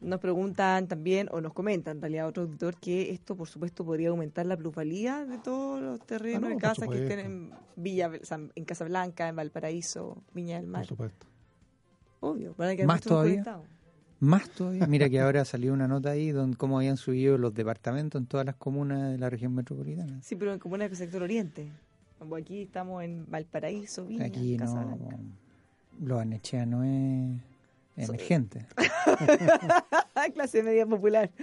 Nos 0.00 0.18
preguntan 0.18 0.88
también, 0.88 1.28
o 1.30 1.40
nos 1.42 1.52
comentan 1.52 1.96
en 1.96 2.00
realidad 2.00 2.26
otro 2.28 2.44
auditor, 2.44 2.76
que 2.76 3.10
esto 3.10 3.36
por 3.36 3.48
supuesto 3.48 3.84
podría 3.84 4.08
aumentar 4.08 4.46
la 4.46 4.56
plusvalía 4.56 5.26
de 5.26 5.36
todos 5.38 5.82
los 5.82 6.00
terrenos 6.06 6.38
Ah, 6.38 6.40
no, 6.40 6.48
de 6.48 6.54
por 6.54 6.62
casa 6.62 6.86
que 6.88 7.02
estén 7.02 7.18
en 7.18 7.50
Villa, 7.76 8.10
en 8.54 8.64
Casablanca, 8.64 9.28
en 9.28 9.36
Valparaíso, 9.36 10.22
Viña 10.32 10.56
del 10.56 10.66
Mar. 10.66 10.82
Por 10.82 10.88
supuesto. 10.88 11.26
Obvio, 12.20 12.54
van 12.56 12.70
a 12.70 12.76
quedar 12.76 12.86
Más 12.86 13.00
todavía. 13.02 13.44
Más 14.20 14.48
todavía. 14.50 14.86
Mira 14.88 15.08
que 15.10 15.20
ahora 15.20 15.44
salió 15.44 15.72
una 15.74 15.86
nota 15.86 16.10
ahí 16.10 16.30
donde 16.30 16.56
cómo 16.56 16.78
habían 16.78 16.96
subido 16.96 17.36
los 17.36 17.52
departamentos 17.52 18.20
en 18.20 18.26
todas 18.26 18.46
las 18.46 18.56
comunas 18.56 19.12
de 19.12 19.18
la 19.18 19.28
región 19.28 19.54
metropolitana. 19.54 20.20
Sí, 20.22 20.34
pero 20.34 20.52
en 20.54 20.58
comunas 20.58 20.88
del 20.88 20.96
sector 20.96 21.22
oriente. 21.22 21.70
Como 22.18 22.36
aquí 22.36 22.62
estamos 22.62 23.02
en 23.02 23.30
Valparaíso, 23.30 24.06
Viña, 24.06 24.26
Aquí 24.26 24.56
no, 24.56 24.64
Casablanca. 24.64 25.18
lo 26.00 26.18
Anechea 26.18 26.64
no 26.66 26.84
es 26.84 27.40
emergente. 28.04 28.66
Clase 30.34 30.62
media 30.62 30.86
popular. 30.86 31.30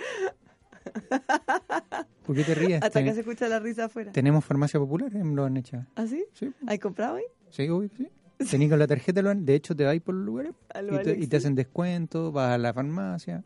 ¿Por 2.26 2.36
qué 2.36 2.44
te 2.44 2.56
ríes? 2.56 2.82
Hasta 2.82 2.90
Ten- 3.00 3.06
que 3.06 3.14
se 3.14 3.22
escucha 3.22 3.48
la 3.48 3.60
risa 3.60 3.86
afuera. 3.86 4.12
Tenemos 4.12 4.44
farmacia 4.46 4.80
popular 4.80 5.16
en 5.16 5.36
los 5.36 5.48
Anechea. 5.48 5.88
¿Ah, 5.96 6.06
sí? 6.08 6.26
Sí, 6.34 6.52
¿Hay 6.68 6.80
comprado 6.80 7.16
hoy? 7.16 7.24
sí, 7.50 7.68
obvio 7.70 7.90
sí. 7.96 8.08
Tenís 8.52 8.70
con 8.70 8.80
la 8.80 8.88
tarjeta, 8.88 9.22
lo 9.22 9.30
han- 9.32 9.46
de 9.46 9.56
hecho 9.56 9.76
te 9.76 9.84
vais 9.84 10.02
por 10.02 10.14
los 10.16 10.26
lugares 10.26 10.54
y 10.76 10.82
lo 10.92 11.02
te, 11.02 11.18
y 11.18 11.28
te 11.28 11.38
hacen 11.38 11.56
descuento, 11.56 12.32
vas 12.32 12.54
a 12.54 12.58
la 12.58 12.74
farmacia. 12.74 13.44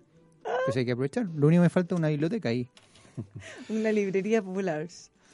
Pues 0.66 0.76
hay 0.78 0.86
que 0.86 0.92
aprovechar. 0.92 1.26
Lo 1.36 1.48
único 1.48 1.62
que 1.62 1.66
me 1.66 1.70
falta 1.70 1.96
es 1.96 2.00
una 2.00 2.10
biblioteca 2.10 2.50
ahí. 2.50 2.68
Una 3.70 3.92
librería 3.92 4.42
popular. 4.42 4.88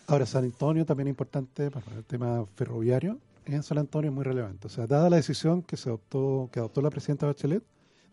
Ahora, 0.08 0.26
San 0.26 0.46
Antonio 0.46 0.86
también 0.86 1.08
es 1.08 1.12
importante 1.12 1.70
para 1.72 1.86
el 1.96 2.04
tema 2.06 2.46
ferroviario. 2.56 3.20
En 3.48 3.64
San 3.64 3.78
Antonio 3.78 4.10
es 4.10 4.16
muy 4.16 4.26
relevante. 4.26 4.68
O 4.68 4.70
sea, 4.70 4.88
dada 4.88 5.10
la 5.10 5.16
decisión 5.16 5.62
que 5.64 5.78
se 5.78 5.88
adoptó, 5.90 6.50
que 6.52 6.60
adoptó 6.60 6.82
la 6.82 6.90
presidenta 6.90 7.26
Bachelet 7.26 7.64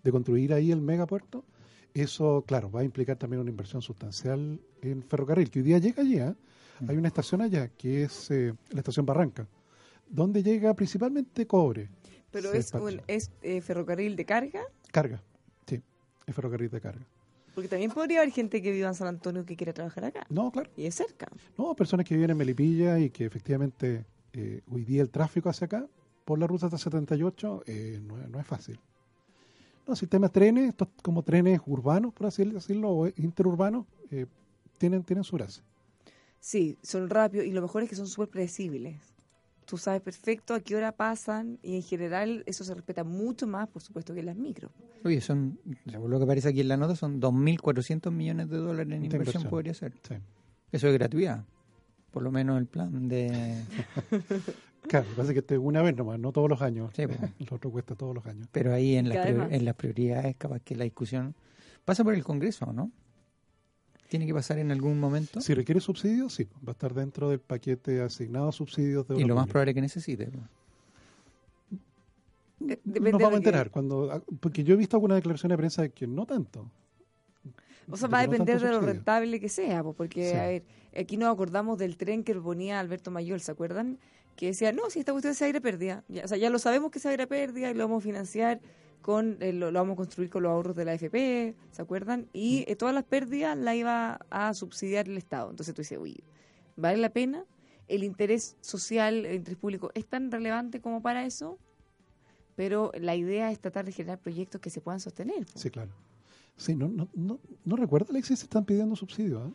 de 0.03 0.13
construir 0.13 0.53
ahí 0.53 0.71
el 0.71 0.81
megapuerto, 0.81 1.45
eso, 1.93 2.45
claro, 2.47 2.71
va 2.71 2.81
a 2.81 2.85
implicar 2.85 3.17
también 3.17 3.41
una 3.41 3.51
inversión 3.51 3.83
sustancial 3.83 4.61
en 4.83 5.03
ferrocarril, 5.03 5.51
que 5.51 5.61
hoy 5.61 5.65
día 5.65 5.79
llega 5.79 6.03
allí. 6.03 6.19
¿eh? 6.19 6.35
Hay 6.89 6.97
una 6.97 7.09
estación 7.09 7.41
allá, 7.41 7.69
que 7.69 8.05
es 8.05 8.31
eh, 8.31 8.53
la 8.71 8.81
estación 8.81 9.07
Barranca, 9.07 9.47
donde 10.09 10.43
llega 10.43 10.75
principalmente 10.75 11.47
cobre. 11.47 11.89
Pero 12.31 12.53
es, 12.53 12.73
un, 12.75 13.01
es 13.07 13.31
eh, 13.43 13.61
ferrocarril 13.61 14.17
de 14.17 14.25
carga, 14.25 14.61
Carga, 14.91 15.23
sí, 15.67 15.81
es 16.27 16.35
ferrocarril 16.35 16.71
de 16.71 16.81
carga. 16.81 17.07
porque 17.55 17.69
también 17.69 17.91
podría 17.93 18.21
haber 18.21 18.33
gente 18.33 18.61
que 18.61 18.73
viva 18.73 18.89
en 18.89 18.95
San 18.95 19.09
Antonio 19.09 19.45
que 19.45 19.57
quiera 19.57 19.73
trabajar 19.73 20.05
acá. 20.07 20.27
No, 20.29 20.51
claro. 20.51 20.71
Y 20.77 20.87
es 20.87 20.97
cerca. 20.97 21.29
No, 21.57 21.75
personas 21.75 22.07
que 22.07 22.15
viven 22.15 22.31
en 22.31 22.37
Melipilla 22.37 22.99
y 22.99 23.11
que 23.11 23.25
efectivamente 23.25 24.05
eh, 24.35 24.61
hoy 24.71 24.85
día 24.85 25.01
el 25.03 25.11
tráfico 25.11 25.49
hacia 25.49 25.65
acá, 25.67 25.87
por 26.25 26.39
la 26.39 26.47
ruta 26.47 26.67
hasta 26.67 26.79
78, 26.79 27.63
eh, 27.67 28.01
no, 28.07 28.21
es- 28.21 28.29
no 28.29 28.39
es 28.41 28.47
fácil. 28.47 28.79
No, 29.87 29.95
si 29.97 30.05
el 30.07 30.09
tema 30.09 30.29
trenes, 30.29 30.69
estos 30.71 30.89
como 31.03 31.23
trenes 31.23 31.61
urbanos, 31.67 32.13
por 32.15 32.27
así 32.27 32.45
decirlo, 32.45 32.91
o 32.91 33.07
interurbanos, 33.09 33.87
eh, 34.11 34.27
tienen, 34.79 35.03
tienen 35.03 35.25
su 35.25 35.37
gracia. 35.37 35.63
Sí, 36.41 36.77
son 36.83 37.09
rápidos 37.11 37.47
y 37.47 37.53
lo 37.53 37.63
mejor 37.63 37.83
es 37.83 37.89
que 37.89 37.97
son 37.97 38.07
súper 38.07 38.29
predecibles. 38.29 38.97
Tú 39.67 39.79
sabes 39.79 40.03
perfecto 40.03 40.53
a 40.55 40.61
qué 40.61 40.77
hora 40.77 40.93
pasan 40.93 41.59
y 41.63 41.77
en 41.77 41.83
general 41.83 42.43
eso 42.47 42.65
se 42.65 42.75
respeta 42.75 43.03
mucho 43.03 43.47
más, 43.47 43.67
por 43.69 43.81
supuesto, 43.83 44.15
que 44.15 44.23
las 44.23 44.37
micros. 44.37 44.71
Oye, 45.05 45.21
son, 45.23 45.59
según 45.91 46.11
lo 46.11 46.19
que 46.19 46.25
aparece 46.25 46.49
aquí 46.51 46.61
en 46.61 46.69
la 46.69 46.77
nota, 46.77 46.97
son 46.97 47.19
2.400 47.21 48.13
millones 48.13 48.51
de 48.51 48.59
dólares 48.59 48.93
en 48.93 49.01
De 49.01 49.07
inversión, 49.07 49.21
inversión. 49.43 49.51
podría 49.51 49.73
ser. 49.75 49.93
Sí. 50.07 50.15
Eso 50.73 50.89
es 50.89 50.95
gratuidad. 50.95 51.45
Por 52.15 52.23
lo 52.23 52.31
menos 52.33 52.59
el 52.59 52.67
plan 52.67 53.09
de... 53.09 53.57
Claro, 54.87 55.07
lo 55.07 55.11
que 55.13 55.17
pasa 55.17 55.29
es 55.31 55.33
que 55.33 55.39
este 55.41 55.55
es 55.55 55.61
una 55.63 55.81
vez 55.81 55.97
nomás, 55.97 56.19
no 56.21 56.31
todos 56.31 56.49
los 56.49 56.61
años. 56.61 56.91
Sí, 56.95 57.07
pues. 57.07 57.19
El 57.41 57.49
otro 57.51 57.71
cuesta 57.71 57.95
todos 57.95 58.15
los 58.15 58.25
años. 58.27 58.49
Pero 58.53 58.73
ahí 58.73 58.97
en, 58.97 59.09
las 59.09 59.27
en 59.27 59.65
las 59.65 59.75
prioridades, 59.77 60.37
capaz 60.37 60.61
que 60.61 60.77
la 60.77 60.85
discusión 60.85 61.35
pasa 61.87 62.05
por 62.05 62.13
el 62.15 62.23
Congreso, 62.23 62.71
¿no? 62.73 62.91
Tiene 64.09 64.27
que 64.27 64.35
pasar 64.35 64.59
en 64.59 64.71
algún 64.71 65.01
momento. 65.01 65.41
Si 65.41 65.55
requiere 65.55 65.81
subsidios, 65.81 66.35
sí, 66.35 66.45
va 66.65 66.69
a 66.69 66.71
estar 66.73 66.93
dentro 66.93 67.31
del 67.31 67.41
paquete 67.41 68.03
asignado 68.03 68.51
a 68.51 68.53
subsidios 68.53 69.09
de 69.09 69.19
y 69.21 69.25
lo 69.25 69.35
más 69.35 69.47
probable 69.49 69.71
es 69.71 69.75
que 69.75 69.81
necesite. 69.81 70.27
pues. 70.29 70.45
De- 72.85 73.01
Nos 73.01 73.13
vamos 73.13 73.27
a 73.27 73.31
que- 73.31 73.37
enterar, 73.37 73.71
cuando, 73.71 74.13
ah, 74.13 74.23
porque 74.41 74.65
yo 74.65 74.75
he 74.75 74.77
visto 74.77 74.97
alguna 74.97 75.15
declaración 75.17 75.51
de 75.51 75.57
prensa 75.57 75.81
de 75.83 75.91
que 75.91 76.07
no 76.07 76.27
tanto. 76.27 76.71
O 77.91 77.97
sea, 77.97 78.09
va 78.09 78.21
a 78.21 78.27
depender 78.27 78.61
de 78.61 78.69
lo 78.71 78.81
rentable 78.81 79.41
que 79.41 79.49
sea, 79.49 79.83
pues, 79.83 79.95
porque, 79.97 80.31
Sí. 80.31 80.37
a 80.37 80.47
ver, 80.47 80.65
aquí 80.99 81.17
nos 81.17 81.33
acordamos 81.33 81.79
del 81.79 81.97
tren 81.97 82.25
que 82.25 82.35
ponía 82.35 82.81
Alberto 82.81 83.11
Mayol, 83.11 83.41
¿se 83.41 83.53
acuerdan? 83.53 83.99
Que 84.37 84.47
decía, 84.47 84.73
no, 84.73 84.91
si 84.91 84.99
esta 85.01 85.13
cuestión 85.13 85.35
se 85.35 85.45
va 85.45 85.47
a 85.47 85.51
ir 85.51 85.57
a 85.57 85.61
pérdida. 85.61 86.05
Ya, 86.09 86.25
o 86.25 86.29
sea, 86.29 86.37
ya 86.39 86.51
lo 86.51 86.59
sabemos 86.59 86.91
que 86.91 86.99
se 86.99 87.09
va 87.09 87.11
a 87.11 87.15
ir 87.15 87.23
a 87.23 87.27
pérdida 87.27 87.71
y 87.71 87.75
lo 87.75 87.85
vamos 87.85 88.03
a 88.03 88.07
financiar 88.07 88.61
con, 89.03 89.37
eh, 89.41 89.53
lo, 89.53 89.71
lo 89.71 89.79
vamos 89.81 89.95
a 89.95 89.97
construir 89.97 90.31
con 90.31 90.43
los 90.43 90.51
ahorros 90.51 90.75
de 90.77 90.85
la 90.87 90.93
AFP, 90.93 91.55
¿se 91.73 91.83
acuerdan? 91.83 92.27
Y 92.33 92.65
Mm. 92.67 92.71
eh, 92.73 92.77
todas 92.77 92.95
las 92.95 93.05
pérdidas 93.05 93.57
la 93.57 93.75
iba 93.77 94.19
a 94.31 94.55
subsidiar 94.55 95.09
el 95.09 95.19
Estado. 95.19 95.51
Entonces 95.51 95.75
tú 95.75 95.83
dices, 95.83 95.99
uy, 96.01 96.25
¿vale 96.77 96.97
la 96.99 97.11
pena? 97.11 97.45
¿El 97.87 98.03
interés 98.03 98.57
social, 98.63 99.27
el 99.27 99.35
interés 99.37 99.59
público 99.59 99.91
es 99.95 100.07
tan 100.07 100.31
relevante 100.31 100.81
como 100.81 101.03
para 101.03 101.25
eso? 101.27 101.59
pero 102.57 102.93
la 102.95 103.17
idea 103.17 103.51
es 103.51 103.59
tratar 103.59 103.85
de 103.85 103.91
generar 103.91 104.21
proyectos 104.21 104.61
que 104.61 104.71
se 104.71 104.81
puedan 104.81 105.01
sostener. 105.01 105.45
Sí, 105.57 105.71
claro. 105.71 105.91
Sí, 106.57 106.75
no, 106.77 106.89
no, 106.89 107.09
no, 107.15 107.41
no 107.65 107.77
recuerdo, 107.77 108.09
Alexis, 108.11 108.39
si 108.41 108.45
están 108.45 108.65
pidiendo 108.65 108.95
subsidio. 108.97 109.47
¿eh? 109.47 109.51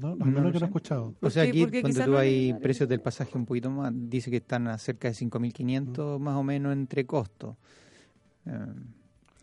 No, 0.00 0.14
no, 0.16 0.24
No 0.26 0.30
no, 0.32 0.40
lo 0.42 0.46
que 0.48 0.52
no 0.54 0.58
sé. 0.60 0.64
he 0.64 0.68
escuchado. 0.68 1.14
O 1.20 1.30
sea, 1.30 1.42
aquí 1.44 1.66
cuando 1.80 2.04
tú 2.04 2.10
no 2.10 2.18
hay 2.18 2.54
precios 2.54 2.88
del 2.88 3.00
pasaje 3.00 3.36
un 3.36 3.46
poquito 3.46 3.70
más, 3.70 3.92
dice 3.94 4.30
que 4.30 4.38
están 4.38 4.66
a 4.68 4.78
cerca 4.78 5.08
de 5.08 5.14
5.500 5.14 6.18
Mm. 6.18 6.22
más 6.22 6.36
o 6.36 6.42
menos 6.42 6.72
entre 6.72 7.06
costos. 7.06 7.56
Eh, 8.46 8.50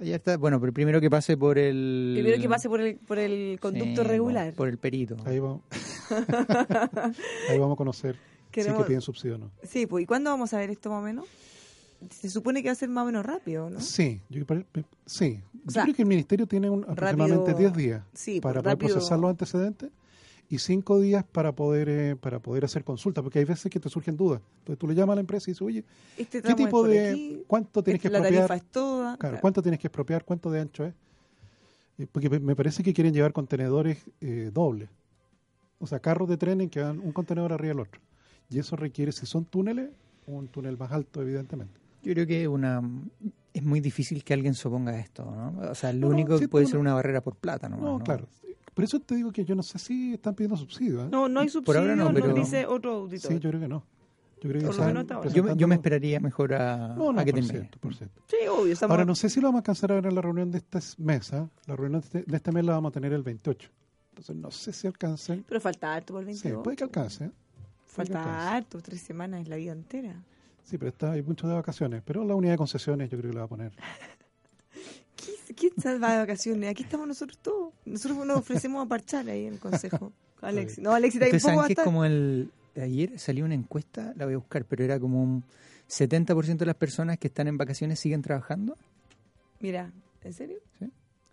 allá 0.02 0.16
está, 0.16 0.38
bueno, 0.38 0.60
pero 0.60 0.72
primero 0.74 1.00
que 1.02 1.10
pase 1.10 1.38
por 1.38 1.58
el... 1.58 2.14
Primero 2.18 2.42
que 2.42 2.50
pase 2.50 2.68
por 2.70 2.82
el, 2.82 2.96
por 2.98 3.20
el 3.20 3.60
conducto 3.60 4.02
Sí, 4.04 4.08
regular. 4.08 4.54
Por 4.54 4.68
el 4.70 4.78
perito. 4.78 5.16
Ahí 5.26 5.40
vamos, 5.40 5.62
ahí 7.50 7.58
vamos 7.60 7.74
a 7.74 7.78
conocer 7.78 8.16
si 8.16 8.52
Queremos- 8.52 8.84
que 8.84 8.88
piden 8.88 9.02
subsidio 9.02 9.36
o 9.36 9.38
no. 9.40 9.52
Sí, 9.64 9.86
pues, 9.86 10.04
¿y 10.04 10.06
cuándo 10.08 10.30
vamos 10.32 10.54
a 10.54 10.58
ver 10.58 10.70
esto 10.72 10.90
más 10.90 11.00
o 11.00 11.06
menos? 11.06 11.26
Se 12.12 12.30
supone 12.30 12.62
que 12.62 12.70
va 12.70 12.74
a 12.74 12.76
ser 12.76 12.90
más 12.90 13.04
o 13.04 13.06
menos 13.06 13.26
rápido, 13.26 13.70
¿no? 13.70 13.80
Sí, 13.82 14.22
yo, 14.30 14.44
sí. 15.06 15.42
O 15.66 15.72
sea, 15.72 15.82
yo 15.82 15.86
creo 15.86 15.96
que 15.96 16.02
el 16.04 16.08
ministerio 16.08 16.48
tiene 16.48 16.70
un, 16.70 16.84
aproximadamente 16.88 17.52
rápido- 17.52 17.72
10 17.72 17.74
días 17.76 18.04
Sí, 18.14 18.40
para 18.40 18.62
pues, 18.62 18.64
poder 18.64 18.76
rápido. 18.78 18.94
procesar 18.96 19.20
los 19.20 19.30
antecedentes 19.30 19.90
y 20.50 20.60
5 20.60 21.00
días 21.02 21.26
para 21.30 21.52
poder 21.54 21.90
eh, 21.90 22.16
para 22.16 22.40
poder 22.40 22.64
hacer 22.66 22.84
consulta, 22.86 23.22
porque 23.22 23.40
hay 23.40 23.46
veces 23.46 23.70
que 23.72 23.80
te 23.80 23.90
surgen 23.90 24.16
dudas. 24.16 24.42
Entonces 24.60 24.80
tú 24.80 24.88
le 24.88 24.96
llamas 24.96 25.14
a 25.14 25.16
la 25.16 25.22
empresa 25.22 25.50
y 25.50 25.54
dices, 25.54 25.62
oye, 25.62 25.84
Este 26.18 26.42
¿qué 26.42 26.54
tipo 26.54 26.84
de, 26.88 27.10
aquí, 27.10 27.44
cuánto 27.48 27.84
tienes 27.84 28.02
que 28.02 28.10
la 28.10 28.20
expropiar? 28.20 28.48
tarifa 28.48 28.66
es 28.66 28.72
toda. 28.72 29.04
Claro, 29.04 29.18
claro. 29.20 29.38
¿cuánto 29.42 29.62
tienes 29.62 29.80
que 29.80 29.88
expropiar? 29.88 30.24
¿Cuánto 30.24 30.50
de 30.52 30.62
ancho 30.62 30.86
es? 30.86 30.94
Eh, 31.98 32.08
Porque 32.12 32.30
me- 32.30 32.40
me 32.40 32.56
parece 32.56 32.84
que 32.84 32.94
quieren 32.94 33.14
llevar 33.14 33.34
contenedores 33.34 33.98
eh, 34.22 34.52
dobles. 34.54 34.88
O 35.80 35.88
sea, 35.88 36.00
carros 36.00 36.30
de 36.30 36.38
tren 36.38 36.62
en 36.62 36.70
que 36.70 36.80
van 36.82 37.00
un 37.00 37.12
contenedor 37.12 37.52
arriba 37.54 37.74
del 37.74 37.82
otro. 37.82 38.00
Y 38.50 38.60
eso 38.60 38.76
requiere, 38.78 39.12
si 39.12 39.26
son 39.26 39.44
túneles, 39.46 39.90
un 40.28 40.48
túnel 40.48 40.78
más 40.78 40.92
alto, 40.92 41.22
evidentemente. 41.22 41.78
Yo 42.08 42.14
creo 42.14 42.26
que 42.28 42.48
una 42.48 42.82
es 43.54 43.64
muy 43.64 43.82
difícil 43.82 44.24
que 44.24 44.34
alguien 44.34 44.54
se 44.54 44.68
oponga 44.68 44.94
a 44.94 45.00
esto, 45.00 45.26
¿no? 45.26 45.70
O 45.72 45.76
sea, 45.76 45.92
lo 45.92 46.00
No, 46.00 46.08
no, 46.08 46.14
único 46.14 46.38
sí, 46.38 46.46
que 46.46 46.48
puede 46.50 46.66
tú 46.66 46.70
ser 46.72 46.76
no- 46.78 46.82
una 46.82 46.94
barrera 46.94 47.22
por 47.22 47.36
plata, 47.36 47.68
¿no? 47.68 47.78
No, 47.78 48.00
claro. 48.00 48.28
Por 48.74 48.84
eso 48.86 49.00
te 49.00 49.16
digo 49.16 49.32
que 49.32 49.44
yo 49.44 49.56
no 49.56 49.64
sé 49.64 49.78
si 49.80 50.14
están 50.14 50.36
pidiendo 50.36 50.56
subsidio. 50.56 51.04
¿eh? 51.06 51.10
No, 51.12 51.28
no 51.28 51.40
hay 51.42 51.48
Por 51.48 51.52
subsidio, 51.52 51.80
ahora 51.82 51.96
no, 51.96 52.14
pero- 52.14 52.34
dice 52.34 52.66
otro 52.66 52.94
auditor. 52.94 53.32
Sí, 53.34 53.40
yo 53.40 53.50
creo 53.50 53.60
que 53.62 53.68
no. 53.68 53.84
Yo 54.40 54.50
creo 54.52 54.62
que 54.62 54.68
Por. 54.68 54.78
Yo, 54.78 54.84
me- 54.84 55.04
yo 55.04 55.34
me 55.34 55.34
presentando- 55.34 55.74
esperaría 55.74 56.20
mejor 56.20 56.54
a, 56.54 56.90
No, 56.96 57.12
no, 57.12 57.20
a 57.20 57.26
que 57.26 57.32
por 57.32 57.40
termine. 57.42 57.50
cierto, 57.60 57.80
por 57.80 57.96
cierto. 57.96 58.22
Sí, 58.28 58.38
obvio. 58.48 58.72
estamos- 58.74 58.92
Ahora, 58.92 59.04
no 59.06 59.16
sé 59.16 59.30
si 59.30 59.42
lo 59.42 59.48
vamos 59.48 59.58
a 59.58 59.62
alcanzar 59.62 59.92
a 59.92 59.96
ver 59.96 60.06
en 60.06 60.16
la 60.16 60.22
reunión 60.22 60.52
de 60.52 60.60
esta 60.60 60.80
mesa. 61.00 61.50
La 61.66 61.76
reunión 61.76 62.00
de 62.02 62.06
este, 62.06 62.24
de 62.32 62.38
este 62.38 62.52
mes 62.52 62.64
la 62.64 62.74
vamos 62.74 62.92
a 62.92 62.94
tener 62.94 63.12
el 63.14 63.24
28. 63.24 63.70
Entonces, 64.12 64.36
no 64.36 64.52
sé 64.52 64.72
si 64.74 64.86
alcancen. 64.88 65.44
Pero 65.48 65.60
falta 65.60 65.94
harto 65.96 66.14
por 66.14 66.22
el 66.24 66.36
Sí, 66.36 66.44
22. 66.44 66.64
puede 66.64 66.78
que 66.78 66.84
alcance. 66.84 67.26
¿eh? 67.26 67.32
Puede 67.96 68.10
que 68.10 68.14
alcance. 68.16 68.30
Falta 68.30 68.56
harto, 68.56 68.82
tres 68.82 69.02
semanas 69.02 69.42
es 69.42 69.48
la 69.48 69.56
vida 69.56 69.72
entera. 69.72 70.24
Sí, 70.68 70.78
pero 70.78 70.90
está, 70.90 71.14
hay 71.14 71.22
mucho 71.22 71.48
de 71.48 71.54
vacaciones. 71.54 72.02
Pero 72.06 72.26
la 72.26 72.36
unidad 72.36 72.54
de 72.54 72.58
concesiones 72.58 73.10
yo 73.10 73.18
creo 73.18 73.32
que 73.32 73.36
la 73.36 73.42
va 73.42 73.46
a 73.46 73.50
poner. 73.50 73.72
¿Qui- 75.16 75.56
¿Quién 75.56 75.72
se 75.82 75.98
va 75.98 76.12
de 76.14 76.18
vacaciones? 76.20 76.70
Aquí 76.70 76.84
estamos 76.84 77.08
nosotros 77.08 77.38
todos. 77.40 77.74
Nosotros 77.86 78.26
nos 78.26 78.38
ofrecemos 78.38 78.86
a 78.86 78.90
parchar 78.90 79.28
ahí 79.30 79.46
en 79.46 79.54
el 79.54 79.60
consejo. 79.60 80.12
Alex. 80.42 80.78
No, 80.80 80.92
Alexis 80.94 81.22
Ustedes 81.22 81.42
saben 81.42 81.60
a 81.62 81.68
que 81.68 81.74
es 81.74 81.80
como 81.80 82.04
el... 82.06 82.52
Ayer 82.76 83.18
salió 83.18 83.46
una 83.46 83.56
encuesta, 83.56 84.14
la 84.18 84.26
voy 84.26 84.36
a 84.36 84.38
buscar, 84.38 84.64
pero 84.66 84.84
era 84.84 85.00
como 85.00 85.24
un 85.24 85.44
70% 85.90 86.58
de 86.58 86.66
las 86.68 86.76
personas 86.76 87.18
que 87.18 87.28
están 87.28 87.48
en 87.48 87.58
vacaciones 87.58 88.00
siguen 88.00 88.22
trabajando. 88.22 88.78
Mira, 89.62 89.92
¿en 90.24 90.34
serio? 90.34 90.60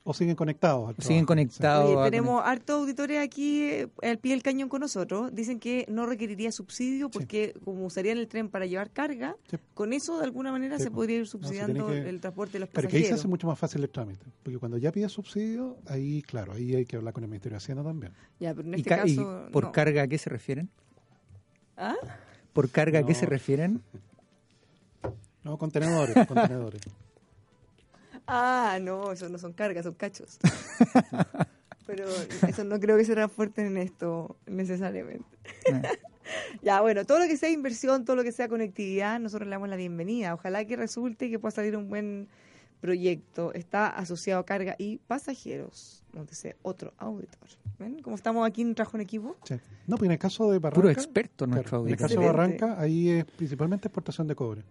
O 0.07 0.13
siguen 0.13 0.37
conectados. 0.37 0.91
al 0.91 0.97
Siguen 1.03 1.25
conectados. 1.25 2.05
Tenemos 2.11 2.43
hartos 2.45 2.79
auditores 2.83 3.19
aquí 3.25 3.63
eh, 3.63 3.89
al 4.03 4.19
pie 4.19 4.33
del 4.33 4.43
cañón 4.43 4.69
con 4.69 4.81
nosotros. 4.83 5.35
Dicen 5.35 5.59
que 5.59 5.87
no 5.89 6.05
requeriría 6.05 6.53
subsidio 6.53 7.09
porque 7.09 7.55
como 7.65 7.87
usarían 7.87 8.19
el 8.19 8.29
tren 8.29 8.51
para 8.51 8.67
llevar 8.67 8.91
carga, 8.91 9.35
Sí. 9.51 9.57
con 9.73 9.95
eso 9.95 10.19
de 10.19 10.25
alguna 10.25 10.53
manera 10.53 10.77
Sí, 10.77 10.85
se 10.85 10.91
podría 10.91 11.17
ir 11.21 11.27
subsidiando 11.27 11.87
que- 11.87 12.07
el 12.07 12.21
transporte 12.21 12.53
de 12.55 12.59
los 12.61 12.69
Pero 12.69 12.87
que 12.89 12.97
ahí 12.99 13.03
se 13.03 13.09
pasajeros. 13.09 13.21
hace 13.21 13.29
mucho 13.29 13.47
más 13.47 13.59
fácil 13.59 13.83
el 13.83 13.89
trámite. 13.89 14.27
Porque 14.43 14.59
cuando 14.59 14.77
ya 14.77 14.93
pides 14.93 15.11
subsidio, 15.11 15.79
ahí, 15.87 16.21
claro, 16.21 16.53
ahí 16.53 16.75
hay 16.75 16.85
que 16.85 16.97
hablar 16.97 17.15
con 17.15 17.25
el 17.25 17.31
Ministerio 17.31 17.55
de 17.55 17.65
Hacienda 17.65 17.83
también. 17.83 18.13
Ya, 18.41 18.53
pero 18.55 18.69
en 18.69 18.75
y 18.75 18.83
este 18.83 18.95
y 19.07 19.17
caso 19.17 19.47
por 19.53 19.65
no. 19.65 19.73
carga 19.73 20.03
a 20.03 20.07
qué 20.07 20.19
se 20.19 20.29
refieren? 20.29 20.69
¿Ah? 21.79 21.97
¿Por 22.53 22.69
carga 22.69 22.99
a 22.99 23.07
qué 23.07 23.15
se 23.15 23.25
refieren? 23.25 23.81
No, 25.43 25.57
contenedores, 25.57 26.15
contenedores. 26.27 26.83
Ah, 28.27 28.79
no, 28.81 29.13
eso 29.13 29.29
no 29.29 29.39
son 29.39 29.53
cargas, 29.53 29.85
son 29.85 29.95
cachos. 29.95 30.39
Pero 31.87 32.07
eso 32.49 32.65
no 32.65 32.81
creo 32.81 32.97
que 32.97 33.05
se 33.05 33.13
transporten 33.13 33.67
en 33.67 33.77
esto 33.79 34.37
necesariamente. 34.47 35.27
Eh. 35.67 35.83
Ya, 36.63 36.81
bueno, 36.81 37.05
todo 37.05 37.19
lo 37.19 37.27
que 37.27 37.37
sea 37.37 37.51
inversión, 37.51 38.07
todo 38.07 38.17
lo 38.17 38.23
que 38.23 38.33
sea 38.33 38.49
conectividad, 38.49 39.21
nosotros 39.21 39.47
le 39.47 39.53
damos 39.53 39.69
la 39.69 39.77
bienvenida. 39.77 40.33
Ojalá 40.33 40.65
que 40.65 40.75
resulte 40.75 41.29
que 41.29 41.39
pueda 41.39 41.51
salir 41.51 41.77
un 41.77 41.89
buen 41.89 42.29
proyecto. 42.81 43.53
Está 43.53 43.89
asociado 43.89 44.41
a 44.41 44.47
carga 44.47 44.75
y 44.79 44.99
pasajeros, 45.07 46.03
nos 46.13 46.29
dice 46.29 46.57
otro 46.63 46.93
auditor. 46.99 47.49
¿Ven? 47.79 48.01
Como 48.03 48.17
estamos 48.17 48.47
aquí 48.47 48.63
en 48.63 48.75
trabajo 48.75 48.97
en 48.97 49.03
equipo. 49.03 49.37
Sí. 49.45 49.57
No, 49.87 49.97
pues 49.97 50.07
en 50.07 50.13
el 50.13 50.19
caso 50.19 50.51
de 50.51 50.59
Barranca... 50.59 50.81
Puro 50.81 50.91
experto 50.91 51.47
nuestro 51.47 51.83
claro, 51.83 51.87
en 51.87 51.89
el 51.89 51.93
auditor. 51.93 52.09
caso 52.09 52.21
de. 52.21 52.27
Barranca, 52.27 52.81
ahí 52.81 53.11
es 53.11 53.25
principalmente 53.25 53.89
exportación 53.89 54.27
de 54.29 54.35
cobre. 54.35 54.63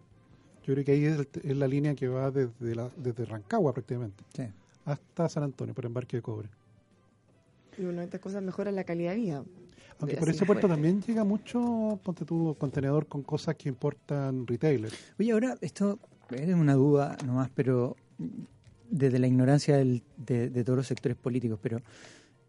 Yo 0.66 0.74
creo 0.74 0.86
que 0.86 0.92
ahí 0.94 1.06
es, 1.06 1.20
el- 1.20 1.28
es 1.44 1.58
la 1.58 1.68
línea 1.68 1.94
que 1.96 2.08
va 2.08 2.32
desde, 2.32 2.76
la, 2.76 2.90
desde 2.98 3.26
Rancagua 3.26 3.74
prácticamente 3.74 4.24
Sí. 4.34 4.44
hasta 4.86 5.30
San 5.30 5.44
Antonio 5.44 5.74
por 5.74 5.86
embarque 5.86 6.18
de 6.18 6.22
cobre. 6.24 6.50
Y 7.78 7.84
una 7.86 8.00
de 8.00 8.06
estas 8.06 8.22
cosas 8.22 8.42
mejora 8.44 8.72
la 8.72 8.84
calidad 8.84 9.12
de 9.12 9.18
vida. 9.18 9.44
Aunque 10.00 10.18
por 10.18 10.30
ese 10.30 10.46
puerto 10.46 10.68
fuerte. 10.68 10.68
también 10.74 11.02
llega 11.02 11.24
mucho, 11.24 12.00
ponte 12.04 12.26
tu 12.26 12.56
contenedor 12.60 13.08
con 13.08 13.24
cosas 13.24 13.56
que 13.56 13.70
importan 13.70 14.46
retailers. 14.48 14.94
Oye, 15.20 15.32
ahora 15.32 15.56
esto 15.62 16.00
es 16.32 16.54
una 16.56 16.74
duda 16.74 17.16
nomás, 17.26 17.50
pero 17.54 17.96
desde 18.90 19.20
la 19.20 19.28
ignorancia 19.28 19.78
del- 19.78 20.04
de, 20.18 20.50
de 20.50 20.64
todos 20.64 20.78
los 20.78 20.88
sectores 20.88 21.18
políticos, 21.18 21.60
pero 21.62 21.80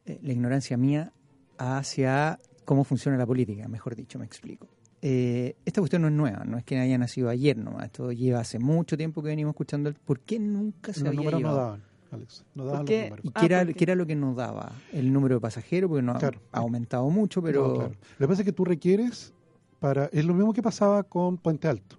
eh, 0.06 0.18
la 0.22 0.32
ignorancia 0.32 0.76
mía 0.76 1.12
hacia 1.58 2.38
cómo 2.64 2.84
funciona 2.84 3.16
la 3.16 3.26
política, 3.26 3.68
mejor 3.68 3.94
dicho, 3.94 4.18
me 4.18 4.24
explico. 4.26 4.66
Eh, 5.06 5.56
esta 5.66 5.82
cuestión 5.82 6.00
no 6.00 6.08
es 6.08 6.14
nueva, 6.14 6.44
no 6.46 6.56
es 6.56 6.64
que 6.64 6.78
haya 6.78 6.96
nacido 6.96 7.28
ayer 7.28 7.58
nomás, 7.58 7.84
esto 7.84 8.10
lleva 8.10 8.40
hace 8.40 8.58
mucho 8.58 8.96
tiempo 8.96 9.22
que 9.22 9.28
venimos 9.28 9.50
escuchando. 9.52 9.90
el- 9.90 9.96
¿Por 9.96 10.20
qué 10.20 10.38
nunca 10.38 10.94
se 10.94 11.00
Los 11.00 11.08
había 11.08 11.18
números 11.20 11.42
no 11.42 11.54
daban, 11.54 11.82
Alex. 12.10 12.44
No 12.54 12.64
daban 12.64 12.80
los 12.80 12.88
qué? 12.88 13.04
números. 13.04 13.24
¿Y 13.26 13.28
Ah, 13.34 13.40
qué, 13.40 13.46
era, 13.46 13.64
qué 13.66 13.84
era 13.84 13.94
lo 13.96 14.06
que 14.06 14.16
nos 14.16 14.34
daba? 14.34 14.72
El 14.94 15.12
número 15.12 15.34
de 15.34 15.40
pasajeros, 15.42 15.88
porque 15.90 16.00
no 16.02 16.12
ha- 16.12 16.18
Claro. 16.18 16.40
ha 16.52 16.58
aumentado 16.60 17.10
mucho, 17.10 17.42
pero... 17.42 17.68
No, 17.68 17.74
claro. 17.74 17.90
Lo 18.18 18.26
que 18.26 18.28
pasa 18.28 18.40
es 18.42 18.46
que 18.46 18.52
tú 18.52 18.64
requieres 18.64 19.34
para... 19.78 20.06
Es 20.06 20.24
lo 20.24 20.32
mismo 20.32 20.54
que 20.54 20.62
pasaba 20.62 21.02
con 21.02 21.36
Puente 21.36 21.68
Alto. 21.68 21.98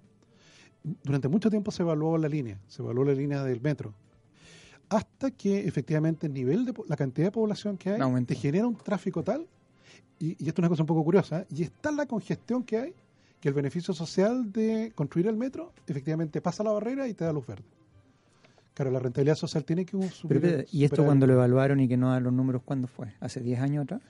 Durante 1.04 1.28
mucho 1.28 1.48
tiempo 1.48 1.70
se 1.70 1.82
evaluó 1.84 2.18
la 2.18 2.28
línea, 2.28 2.58
se 2.66 2.82
evaluó 2.82 3.04
la 3.04 3.12
línea 3.12 3.44
del 3.44 3.60
metro. 3.60 3.94
Hasta 4.88 5.30
que 5.30 5.66
efectivamente 5.66 6.26
el 6.26 6.32
nivel 6.32 6.64
de 6.64 6.72
po- 6.72 6.84
la 6.88 6.96
cantidad 6.96 7.28
de 7.28 7.32
población 7.32 7.76
que 7.76 7.90
hay 7.90 8.24
te 8.24 8.34
genera 8.34 8.66
un 8.66 8.76
tráfico 8.76 9.22
tal, 9.22 9.46
y, 10.18 10.28
y 10.42 10.48
esto 10.48 10.52
es 10.54 10.58
una 10.60 10.68
cosa 10.68 10.82
un 10.82 10.86
poco 10.86 11.04
curiosa, 11.04 11.40
¿eh? 11.42 11.46
y 11.50 11.62
está 11.62 11.90
la 11.90 12.06
congestión 12.06 12.62
que 12.64 12.78
hay, 12.78 12.94
que 13.40 13.48
el 13.48 13.54
beneficio 13.54 13.92
social 13.94 14.50
de 14.52 14.92
construir 14.94 15.26
el 15.28 15.36
metro 15.36 15.72
efectivamente 15.86 16.40
pasa 16.40 16.62
la 16.64 16.72
barrera 16.72 17.06
y 17.08 17.14
te 17.14 17.24
da 17.24 17.32
luz 17.32 17.46
verde. 17.46 17.64
Claro, 18.74 18.90
la 18.90 18.98
rentabilidad 18.98 19.36
social 19.36 19.64
tiene 19.64 19.84
que 19.86 19.96
Pero, 19.96 20.10
superar- 20.10 20.44
espérate, 20.44 20.68
¿Y 20.76 20.84
esto 20.84 21.04
cuando 21.04 21.26
lo 21.26 21.32
evaluaron 21.34 21.80
y 21.80 21.88
que 21.88 21.96
no 21.96 22.10
da 22.10 22.20
los 22.20 22.32
números, 22.32 22.62
cuándo 22.64 22.88
fue? 22.88 23.12
¿Hace 23.20 23.40
10 23.40 23.60
años 23.60 23.84
atrás? 23.84 24.02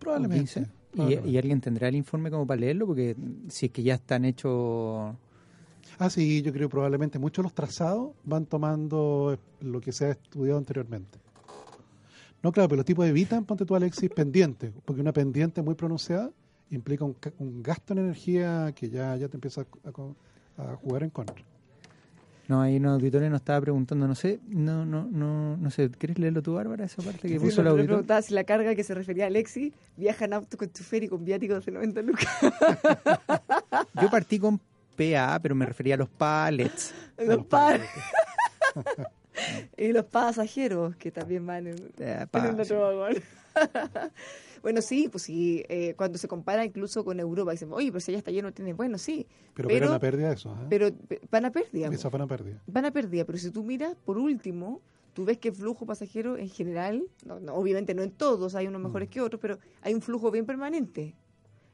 Probablemente. 0.00 0.66
15? 0.94 1.24
¿Y, 1.26 1.30
y 1.30 1.38
alguien 1.38 1.60
tendrá 1.60 1.88
el 1.88 1.94
informe 1.96 2.30
como 2.30 2.46
para 2.46 2.60
leerlo? 2.60 2.86
Porque 2.86 3.16
si 3.48 3.66
es 3.66 3.72
que 3.72 3.82
ya 3.82 3.94
están 3.94 4.24
hechos... 4.24 5.14
Ah, 5.98 6.10
sí, 6.10 6.42
yo 6.42 6.52
creo 6.52 6.68
probablemente 6.68 7.18
muchos 7.20 7.42
de 7.42 7.46
los 7.46 7.54
trazados 7.54 8.12
van 8.24 8.46
tomando 8.46 9.38
lo 9.60 9.80
que 9.80 9.92
se 9.92 10.06
ha 10.06 10.10
estudiado 10.10 10.58
anteriormente. 10.58 11.18
No, 12.44 12.52
claro, 12.52 12.68
pero 12.68 12.76
los 12.76 12.84
tipos 12.86 13.06
evitan, 13.06 13.44
ponte 13.44 13.64
tú, 13.64 13.74
Alexis, 13.74 14.10
pendiente, 14.10 14.70
porque 14.84 15.00
una 15.00 15.12
pendiente 15.12 15.62
muy 15.62 15.74
pronunciada 15.74 16.30
implica 16.70 17.02
un, 17.04 17.14
ca- 17.14 17.32
un 17.38 17.62
gasto 17.62 17.94
en 17.94 18.00
energía 18.00 18.70
que 18.76 18.90
ya, 18.90 19.16
ya 19.16 19.28
te 19.28 19.36
empieza 19.38 19.62
a, 19.62 19.90
co- 19.92 20.14
a 20.58 20.76
jugar 20.76 21.02
en 21.04 21.10
contra. 21.10 21.36
No, 22.46 22.60
ahí 22.60 22.76
un 22.76 22.84
auditorio 22.84 23.30
nos 23.30 23.40
estaba 23.40 23.62
preguntando, 23.62 24.06
no 24.06 24.14
sé, 24.14 24.40
no, 24.46 24.84
no, 24.84 25.06
no, 25.10 25.56
no 25.56 25.70
sé, 25.70 25.88
¿quieres 25.88 26.18
leerlo 26.18 26.42
tú, 26.42 26.52
Bárbara, 26.52 26.84
esa 26.84 27.00
parte 27.02 27.26
que 27.28 27.38
Sí, 27.38 27.38
puso 27.46 27.62
el 27.62 27.64
me 27.64 27.70
auditor? 27.70 27.88
preguntaba 27.88 28.20
si 28.20 28.34
la 28.34 28.44
carga 28.44 28.74
que 28.74 28.84
se 28.84 28.92
refería 28.92 29.24
a 29.24 29.28
Alexi 29.28 29.72
viaja 29.96 30.26
en 30.26 30.34
auto 30.34 30.58
con 30.58 30.70
chofer 30.70 31.04
y 31.04 31.08
con 31.08 31.24
viáticos 31.24 31.64
de 31.64 31.72
90 31.72 32.02
lucas. 32.02 32.28
Yo 34.02 34.10
partí 34.10 34.38
con 34.38 34.60
PA, 34.98 35.38
pero 35.42 35.54
me 35.54 35.64
refería 35.64 35.94
a 35.94 35.98
los 35.98 36.10
pallets. 36.10 36.92
Los 37.16 37.38
los. 37.38 37.46
y 39.76 39.92
los 39.92 40.04
pasajeros 40.06 40.96
que 40.96 41.10
también 41.10 41.46
van 41.46 41.66
en, 41.68 41.76
el 41.98 42.60
otro 42.60 42.80
vagón. 42.80 43.14
bueno, 44.62 44.80
sí, 44.82 45.08
pues 45.10 45.24
sí, 45.24 45.64
eh, 45.68 45.94
cuando 45.96 46.18
se 46.18 46.28
compara 46.28 46.64
incluso 46.64 47.04
con 47.04 47.20
Europa, 47.20 47.52
dicen, 47.52 47.72
oye, 47.72 47.88
pero 47.92 48.00
si 48.00 48.10
allá 48.12 48.18
está 48.18 48.30
lleno, 48.30 48.52
tiene 48.52 48.72
bueno, 48.72 48.98
sí, 48.98 49.26
Pero, 49.54 49.68
Pero- 49.68 49.80
pero 49.80 49.90
una 49.90 50.00
pérdida 50.00 50.32
eso. 50.32 50.52
¿eh? 50.62 50.66
pero 50.70 50.92
pe- 50.92 51.20
van 51.30 51.44
a 51.44 51.50
pérdida. 51.52 51.88
Esa 51.88 52.10
fue 52.10 52.18
una 52.18 52.26
pérdida. 52.26 52.62
Van 52.66 52.84
a 52.84 52.90
pérdida, 52.90 53.24
pero 53.24 53.38
si 53.38 53.50
tú 53.50 53.62
miras, 53.64 53.94
por 54.04 54.18
último, 54.18 54.80
tú 55.12 55.24
ves 55.24 55.38
que 55.38 55.48
el 55.48 55.54
flujo 55.54 55.86
pasajero 55.86 56.36
en 56.36 56.48
general, 56.48 57.04
no, 57.24 57.38
no, 57.40 57.54
obviamente 57.54 57.94
no 57.94 58.02
en 58.02 58.10
todos, 58.10 58.54
hay 58.54 58.66
unos 58.66 58.82
mejores 58.82 59.08
que 59.08 59.20
otros, 59.20 59.40
pero 59.40 59.58
hay 59.82 59.94
un 59.94 60.02
flujo 60.02 60.30
bien 60.30 60.46
permanente. 60.46 61.14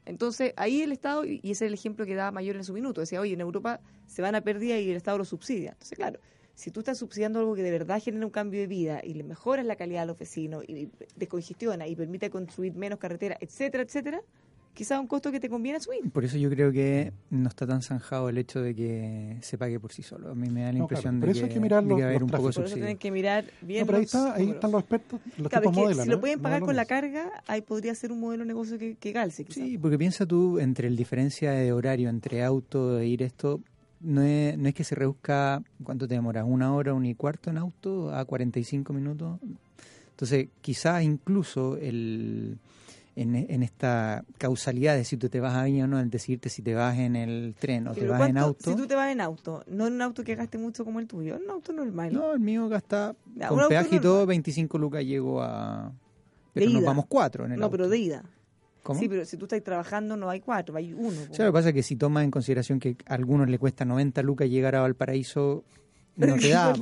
Entonces, 0.05 0.53
ahí 0.57 0.81
el 0.81 0.91
Estado, 0.91 1.23
y 1.25 1.39
ese 1.43 1.51
es 1.51 1.61
el 1.63 1.73
ejemplo 1.75 2.05
que 2.07 2.15
daba 2.15 2.31
Mayor 2.31 2.55
en 2.55 2.63
su 2.63 2.73
minuto, 2.73 3.01
decía, 3.01 3.21
oye, 3.21 3.33
en 3.33 3.41
Europa 3.41 3.79
se 4.07 4.21
van 4.23 4.33
a 4.35 4.41
pérdida 4.41 4.77
y 4.79 4.89
el 4.89 4.97
Estado 4.97 5.19
lo 5.19 5.25
subsidia. 5.25 5.71
Entonces, 5.73 5.95
claro, 5.97 6.19
si 6.61 6.69
tú 6.69 6.81
estás 6.81 6.99
subsidiando 6.99 7.39
algo 7.39 7.55
que 7.55 7.63
de 7.63 7.71
verdad 7.71 7.99
genera 7.99 8.23
un 8.23 8.31
cambio 8.31 8.59
de 8.61 8.67
vida 8.67 9.01
y 9.03 9.15
le 9.15 9.23
mejoras 9.23 9.65
la 9.65 9.75
calidad 9.75 10.03
a 10.03 10.05
los 10.05 10.19
vecinos 10.19 10.63
y 10.67 10.89
descongestiona 11.15 11.87
y 11.87 11.95
permite 11.95 12.29
construir 12.29 12.75
menos 12.75 12.99
carreteras, 12.99 13.39
etcétera, 13.41 13.81
etcétera, 13.81 14.21
quizás 14.75 14.99
un 14.99 15.07
costo 15.07 15.31
que 15.31 15.39
te 15.39 15.49
conviene 15.49 15.79
subir. 15.79 16.11
Por 16.11 16.23
eso 16.23 16.37
yo 16.37 16.51
creo 16.51 16.71
que 16.71 17.13
no 17.31 17.49
está 17.49 17.65
tan 17.65 17.81
zanjado 17.81 18.29
el 18.29 18.37
hecho 18.37 18.61
de 18.61 18.75
que 18.75 19.37
se 19.41 19.57
pague 19.57 19.79
por 19.79 19.91
sí 19.91 20.03
solo. 20.03 20.29
A 20.29 20.35
mí 20.35 20.51
me 20.51 20.61
da 20.61 20.71
la 20.71 20.77
impresión 20.77 21.19
de, 21.19 21.33
que, 21.33 21.43
hay 21.45 21.49
que, 21.49 21.59
mirar 21.59 21.83
los, 21.83 21.99
haber 21.99 22.21
un 22.21 22.29
poco 22.29 22.49
de 22.49 22.53
Por 22.53 22.65
eso 22.65 22.75
tienen 22.75 22.97
que 22.99 23.09
mirar 23.09 23.43
bien 23.61 23.87
pero 23.87 23.97
ahí, 23.97 24.03
está, 24.03 24.35
ahí 24.35 24.51
están 24.51 24.71
los 24.71 24.81
expertos, 24.81 25.19
los 25.37 25.49
claro, 25.49 25.71
tipos 25.71 25.97
Si 25.97 26.09
¿no? 26.09 26.13
lo 26.13 26.19
pueden 26.21 26.41
pagar 26.41 26.61
con 26.61 26.75
la 26.75 26.85
carga, 26.85 27.41
ahí 27.47 27.61
podría 27.61 27.95
ser 27.95 28.11
un 28.11 28.19
modelo 28.19 28.43
de 28.43 28.49
negocio 28.49 28.77
que, 28.77 28.97
que 28.97 29.11
calce. 29.11 29.45
Quizás. 29.45 29.63
Sí, 29.63 29.79
porque 29.79 29.97
piensa 29.97 30.27
tú, 30.27 30.59
entre 30.59 30.87
el 30.87 30.95
diferencia 30.95 31.53
de 31.53 31.73
horario 31.73 32.07
entre 32.09 32.43
auto 32.43 32.99
e 32.99 33.07
ir 33.07 33.23
esto, 33.23 33.61
no 34.03 34.21
es, 34.21 34.57
no 34.57 34.67
es 34.67 34.73
que 34.73 34.83
se 34.83 34.95
reduzca, 34.95 35.61
¿cuánto 35.83 36.07
te 36.07 36.15
demora? 36.15 36.43
¿Una 36.45 36.73
hora, 36.73 36.93
un 36.93 37.05
y 37.05 37.15
cuarto 37.15 37.49
en 37.49 37.57
auto 37.57 38.13
a 38.13 38.25
45 38.25 38.93
minutos? 38.93 39.39
Entonces, 40.11 40.49
quizás 40.61 41.03
incluso 41.03 41.77
el 41.77 42.57
en, 43.15 43.35
en, 43.35 43.63
esta 43.63 44.23
causalidad 44.37 44.95
de 44.95 45.03
si 45.03 45.17
tú 45.17 45.29
te 45.29 45.39
vas 45.39 45.53
a 45.55 45.65
Viña 45.65 45.83
o 45.83 45.87
no, 45.87 45.99
el 45.99 46.09
decirte 46.09 46.49
si 46.49 46.61
te 46.61 46.73
vas 46.73 46.97
en 46.97 47.15
el 47.15 47.55
tren 47.59 47.87
o 47.87 47.93
te 47.93 48.07
vas 48.07 48.29
en 48.29 48.37
auto. 48.37 48.69
Si 48.71 48.75
tú 48.75 48.87
te 48.87 48.95
vas 48.95 49.11
en 49.11 49.19
auto, 49.21 49.63
no 49.67 49.87
en 49.87 49.93
un 49.93 50.01
auto 50.01 50.23
que 50.23 50.35
gaste 50.35 50.57
mucho 50.57 50.85
como 50.85 50.99
el 50.99 51.07
tuyo, 51.07 51.35
en 51.35 51.43
un 51.43 51.49
auto 51.51 51.73
normal. 51.73 52.13
No, 52.13 52.33
el 52.33 52.39
mío 52.39 52.69
gasta 52.69 53.15
con 53.49 53.67
peaje 53.67 53.97
y 53.97 53.99
todo, 53.99 54.25
25 54.25 54.77
lucas 54.77 55.03
llego 55.03 55.41
a... 55.41 55.91
Pero 56.53 56.69
nos 56.69 56.83
vamos 56.83 57.05
cuatro 57.07 57.45
en 57.45 57.53
el 57.53 57.59
No, 57.59 57.65
auto. 57.65 57.77
pero 57.77 57.89
de 57.89 57.97
ida. 57.97 58.23
¿Cómo? 58.83 58.99
Sí, 58.99 59.07
pero 59.07 59.25
si 59.25 59.37
tú 59.37 59.45
estás 59.45 59.63
trabajando 59.63 60.17
no 60.17 60.29
hay 60.29 60.39
cuatro, 60.39 60.75
hay 60.75 60.93
uno. 60.93 61.19
O 61.29 61.33
sea, 61.33 61.45
lo 61.45 61.51
que 61.51 61.53
pasa 61.53 61.69
es 61.69 61.75
que 61.75 61.83
si 61.83 61.95
tomas 61.95 62.23
en 62.23 62.31
consideración 62.31 62.79
que 62.79 62.97
a 63.05 63.13
algunos 63.13 63.49
le 63.49 63.59
cuesta 63.59 63.85
90 63.85 64.23
lucas 64.23 64.49
llegar 64.49 64.75
a 64.75 64.81
Valparaíso, 64.81 65.63
no 66.15 66.35
te 66.37 66.49
da, 66.49 66.73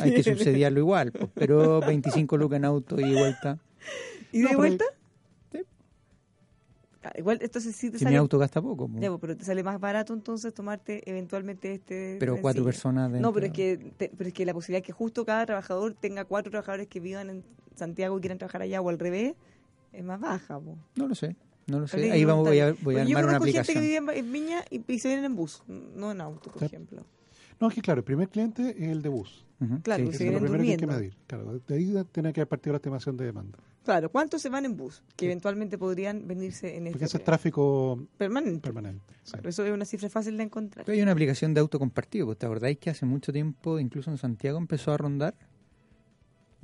hay 0.00 0.14
que 0.14 0.22
subsidiarlo 0.22 0.80
igual, 0.80 1.12
po. 1.12 1.30
pero 1.34 1.80
25 1.80 2.36
lucas 2.36 2.58
en 2.58 2.64
auto 2.66 3.00
y 3.00 3.10
de 3.10 3.18
vuelta. 3.18 3.58
¿Y 4.32 4.42
de 4.42 4.52
no, 4.52 4.58
vuelta? 4.58 4.84
Sí. 5.50 5.60
Ah, 7.02 7.12
igual, 7.16 7.38
entonces 7.40 7.74
sí 7.74 7.90
te 7.90 7.98
si 7.98 8.04
sale... 8.04 8.14
mi 8.14 8.18
auto 8.18 8.38
gasta 8.38 8.60
poco. 8.60 8.88
Po. 8.88 8.98
Ya, 8.98 9.16
pero 9.16 9.36
te 9.36 9.44
sale 9.44 9.62
más 9.62 9.80
barato 9.80 10.12
entonces 10.12 10.52
tomarte 10.52 11.08
eventualmente 11.08 11.72
este... 11.72 12.16
Pero 12.20 12.40
cuatro 12.40 12.64
personas 12.64 13.10
dentro. 13.10 13.28
No, 13.28 13.32
pero 13.32 13.46
es, 13.46 13.52
que, 13.52 13.92
te, 13.96 14.10
pero 14.16 14.28
es 14.28 14.34
que 14.34 14.44
la 14.44 14.52
posibilidad 14.52 14.82
es 14.82 14.86
que 14.86 14.92
justo 14.92 15.24
cada 15.24 15.46
trabajador 15.46 15.94
tenga 15.94 16.24
cuatro 16.26 16.50
trabajadores 16.50 16.86
que 16.86 17.00
vivan 17.00 17.30
en 17.30 17.44
Santiago 17.74 18.18
y 18.18 18.20
quieran 18.20 18.38
trabajar 18.38 18.62
allá 18.62 18.80
o 18.80 18.88
al 18.88 18.98
revés, 18.98 19.34
es 19.92 20.04
más 20.04 20.20
baja. 20.20 20.60
No 20.94 21.08
lo 21.08 21.14
sé. 21.14 21.36
No 21.66 21.80
lo 21.80 21.88
sé. 21.88 22.10
Ahí 22.12 22.24
vamos, 22.24 22.46
voy 22.46 22.60
a, 22.60 22.74
voy 22.82 22.96
a 22.96 23.02
armar 23.02 23.24
una 23.26 23.36
aplicación. 23.38 23.74
gente 23.76 23.96
que 23.96 24.00
vive 24.00 24.18
en 24.18 24.32
Viña 24.32 24.64
y, 24.70 24.84
y, 24.92 24.98
se 24.98 25.08
vienen 25.08 25.24
en 25.24 25.36
bus, 25.36 25.62
no 25.66 26.12
en 26.12 26.20
auto, 26.20 26.50
por 26.50 26.60
sí. 26.60 26.66
ejemplo. 26.66 27.04
No, 27.58 27.68
es 27.68 27.74
que 27.74 27.80
claro, 27.82 28.00
el 28.00 28.04
primer 28.04 28.28
cliente 28.28 28.74
es 28.78 28.88
el 28.90 29.02
de 29.02 29.08
bus. 29.08 29.44
Uh 29.60 29.64
-huh. 29.64 29.82
Claro, 29.82 30.04
sí, 30.04 30.10
se 30.10 30.14
es 30.16 30.18
vienen 30.20 30.34
lo 30.34 30.40
primero 30.40 30.58
durmiendo. 30.58 30.86
que 30.86 30.92
hay 30.92 30.98
que 31.00 31.04
medir. 31.06 31.18
Claro, 31.26 31.60
de 31.66 31.74
ahí 31.74 32.04
tiene 32.12 32.32
que 32.32 32.44
partir 32.46 32.70
la 32.72 32.76
estimación 32.76 33.16
de 33.16 33.24
demanda. 33.24 33.58
Claro, 33.84 34.10
¿cuántos 34.10 34.42
se 34.42 34.48
van 34.48 34.64
en 34.64 34.76
bus? 34.76 35.02
Que 35.16 35.24
sí. 35.24 35.26
eventualmente 35.26 35.78
podrían 35.78 36.26
venirse 36.26 36.76
en 36.76 36.84
Porque 36.84 36.90
este 36.90 37.04
ese 37.06 37.16
es 37.18 37.24
tráfico 37.24 38.06
permanente. 38.18 38.60
permanente 38.60 39.14
sí. 39.22 39.32
claro, 39.32 39.48
eso 39.48 39.64
es 39.64 39.72
una 39.72 39.84
cifra 39.84 40.10
fácil 40.10 40.36
de 40.36 40.42
encontrar. 40.42 40.84
Pero 40.84 40.94
hay 40.94 41.02
una 41.02 41.12
aplicación 41.12 41.54
de 41.54 41.60
auto 41.60 41.78
compartido. 41.78 42.34
¿Te 42.34 42.46
acordáis 42.46 42.78
que 42.78 42.90
hace 42.90 43.06
mucho 43.06 43.32
tiempo, 43.32 43.78
incluso 43.78 44.10
en 44.10 44.18
Santiago, 44.18 44.58
empezó 44.58 44.92
a 44.92 44.98
rondar? 44.98 45.34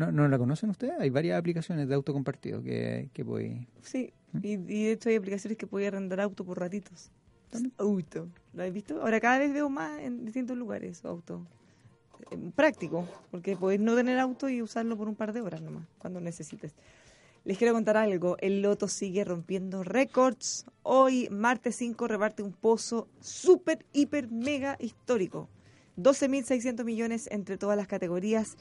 ¿No, 0.07 0.13
¿No 0.13 0.29
la 0.29 0.39
conocen 0.39 0.71
ustedes? 0.71 0.95
Hay 0.99 1.11
varias 1.11 1.39
aplicaciones 1.39 1.89
de 1.89 1.95
auto 1.95 2.13
compartido 2.13 2.63
que, 2.63 3.11
que 3.13 3.23
voy... 3.23 3.69
Sí, 3.83 4.13
¿Mm? 4.33 4.39
y, 4.43 4.53
y, 4.53 4.57
de 4.57 4.93
hecho 4.93 5.09
hay 5.09 5.17
aplicaciones 5.17 5.57
que 5.59 5.67
podía 5.67 5.89
arrendar 5.89 6.21
auto 6.21 6.45
por 6.45 6.59
ratitos. 6.59 7.11
¿También? 7.51 7.73
Auto. 7.79 8.29
¿Lo 8.55 8.63
has 8.63 8.73
visto? 8.73 9.01
Ahora 9.03 9.21
cada 9.21 9.39
vez 9.39 9.53
veo 9.53 9.69
más 9.69 10.01
en 10.01 10.25
distintos 10.25 10.57
lugares 10.57 11.05
auto. 11.05 11.47
Eh, 12.31 12.51
práctico, 12.55 13.07
porque 13.31 13.57
podés 13.57 13.81
no 13.81 13.95
tener 13.95 14.19
auto 14.19 14.49
y 14.49 14.63
usarlo 14.63 14.97
por 14.97 15.09
un 15.09 15.15
par 15.15 15.33
de 15.33 15.41
horas 15.41 15.61
nomás, 15.61 15.87
cuando 15.99 16.21
necesites. 16.21 16.75
Les 17.45 17.59
quiero 17.59 17.75
contar 17.75 17.97
algo. 17.97 18.37
El 18.41 18.63
Loto 18.63 18.87
sigue 18.87 19.25
rompiendo 19.25 19.83
récords. 19.83 20.65
Hoy, 20.83 21.29
martes 21.31 21.77
5, 21.77 22.07
reparte 22.07 22.43
un 22.43 22.53
pozo 22.53 23.09
súper, 23.21 23.85
hiper, 23.93 24.31
mega 24.31 24.77
histórico. 24.79 25.49
12.600 25.99 26.85
millones 26.85 27.29
entre 27.33 27.59
todas 27.59 27.77
las 27.77 27.89
categorías. 27.89 28.57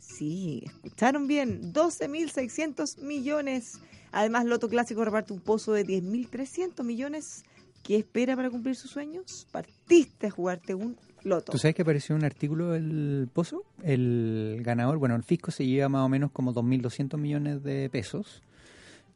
Sí, 0.00 0.62
escucharon 0.66 1.26
bien. 1.26 1.72
12.600 1.72 2.98
millones. 3.02 3.80
Además, 4.12 4.46
Loto 4.46 4.68
Clásico 4.68 5.04
reparte 5.04 5.32
un 5.32 5.40
pozo 5.40 5.72
de 5.72 5.84
10.300 5.84 6.82
millones. 6.84 7.44
¿Qué 7.82 7.96
espera 7.96 8.34
para 8.34 8.50
cumplir 8.50 8.74
sus 8.76 8.90
sueños? 8.90 9.46
Partiste 9.52 10.26
a 10.28 10.30
jugarte 10.30 10.74
un 10.74 10.96
Loto. 11.22 11.52
¿Tú 11.52 11.58
sabes 11.58 11.74
que 11.74 11.82
apareció 11.82 12.14
un 12.14 12.24
artículo 12.24 12.70
del 12.70 13.28
Pozo? 13.32 13.64
El 13.82 14.60
ganador, 14.62 14.98
bueno, 14.98 15.16
el 15.16 15.24
fisco 15.24 15.50
se 15.50 15.66
lleva 15.66 15.88
más 15.88 16.02
o 16.02 16.08
menos 16.08 16.30
como 16.30 16.54
2.200 16.54 17.18
millones 17.18 17.62
de 17.64 17.90
pesos. 17.90 18.42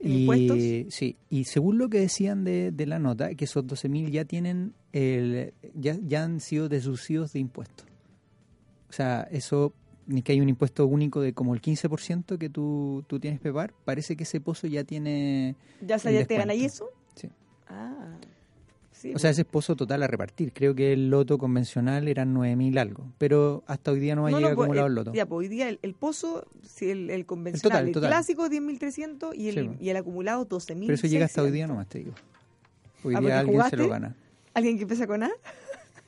¿En 0.01 0.13
y, 0.13 0.21
impuestos? 0.21 0.95
Sí, 0.95 1.17
y 1.29 1.45
según 1.45 1.79
lo 1.79 1.89
que 1.89 2.01
decían 2.01 2.43
de, 2.43 2.73
de 2.73 2.87
la 2.87 2.99
nota, 2.99 3.35
que 3.35 3.45
esos 3.45 3.65
12.000 3.65 4.11
ya 4.11 4.25
tienen, 4.25 4.75
el, 4.93 5.53
ya, 5.75 5.97
ya 6.03 6.25
han 6.25 6.41
sido 6.41 6.69
deducidos 6.69 7.33
de 7.33 7.39
impuestos. 7.41 7.87
O 8.89 8.93
sea, 8.93 9.29
eso, 9.31 9.73
ni 10.11 10.23
que 10.23 10.33
hay 10.33 10.41
un 10.41 10.49
impuesto 10.49 10.87
único 10.87 11.21
de 11.21 11.33
como 11.33 11.55
el 11.55 11.61
15% 11.63 12.37
que 12.39 12.49
tú, 12.51 13.05
tú 13.07 13.19
tienes 13.21 13.41
que 13.41 13.53
pagar, 13.53 13.73
parece 13.85 14.17
que 14.17 14.25
ese 14.25 14.41
pozo 14.41 14.67
ya 14.67 14.85
tiene... 14.85 15.57
¿Ya, 15.81 15.95
el 15.97 16.01
ya 16.03 16.27
te 16.27 16.37
ganas 16.37 16.57
descuento. 16.59 16.65
eso? 16.67 16.91
Sí. 17.15 17.29
Ah. 17.69 18.17
Sí, 18.93 19.15
O 19.15 19.19
sea, 19.19 19.31
ese 19.31 19.43
es 19.43 19.47
pozo 19.47 19.77
total 19.77 20.03
a 20.03 20.07
repartir. 20.07 20.53
Creo 20.53 20.75
que 20.75 20.93
el 20.93 21.09
loto 21.09 21.39
convencional 21.39 22.07
eran 22.07 22.35
9.000 22.35 22.79
algo, 22.79 23.07
pero 23.17 23.63
hasta 23.67 23.93
hoy 23.93 23.99
día 24.01 24.15
no 24.15 24.23
va 24.25 24.29
a 24.29 24.33
llegar 24.33 24.55
pues, 24.55 24.67
acumulado 24.67 24.87
el, 24.89 24.91
el 24.93 24.95
loto. 24.97 25.13
Ya, 25.15 25.25
pues 25.25 25.39
hoy 25.39 25.49
día 25.49 25.71
el, 25.71 25.79
el 25.81 25.95
pozo, 25.95 26.47
si 26.63 26.91
el, 26.91 27.09
el 27.09 27.25
convencional, 27.25 27.87
el, 27.89 27.95
total, 27.95 28.11
total. 28.11 28.11
clásico 28.11 28.47
10.300 28.51 29.35
y 29.35 29.49
el, 29.49 29.55
Sí. 29.55 29.71
y 29.81 29.89
el 29.89 29.97
acumulado 29.97 30.47
12.000. 30.47 30.81
Pero 30.81 30.93
eso 30.95 31.07
llega 31.07 31.25
hasta 31.25 31.43
hoy 31.43 31.51
día 31.51 31.67
nomás, 31.67 31.87
te 31.89 32.01
digo. 32.01 32.13
Hoy 33.03 33.15
Ah, 33.17 33.21
día 33.21 33.39
alguien 33.39 33.55
jugaste. 33.57 33.77
se 33.79 33.83
lo 33.85 33.89
gana. 33.89 34.15
¿Alguien 34.53 34.77
que 34.77 34.83
empieza 34.83 35.07
con 35.07 35.23
A? 35.23 35.31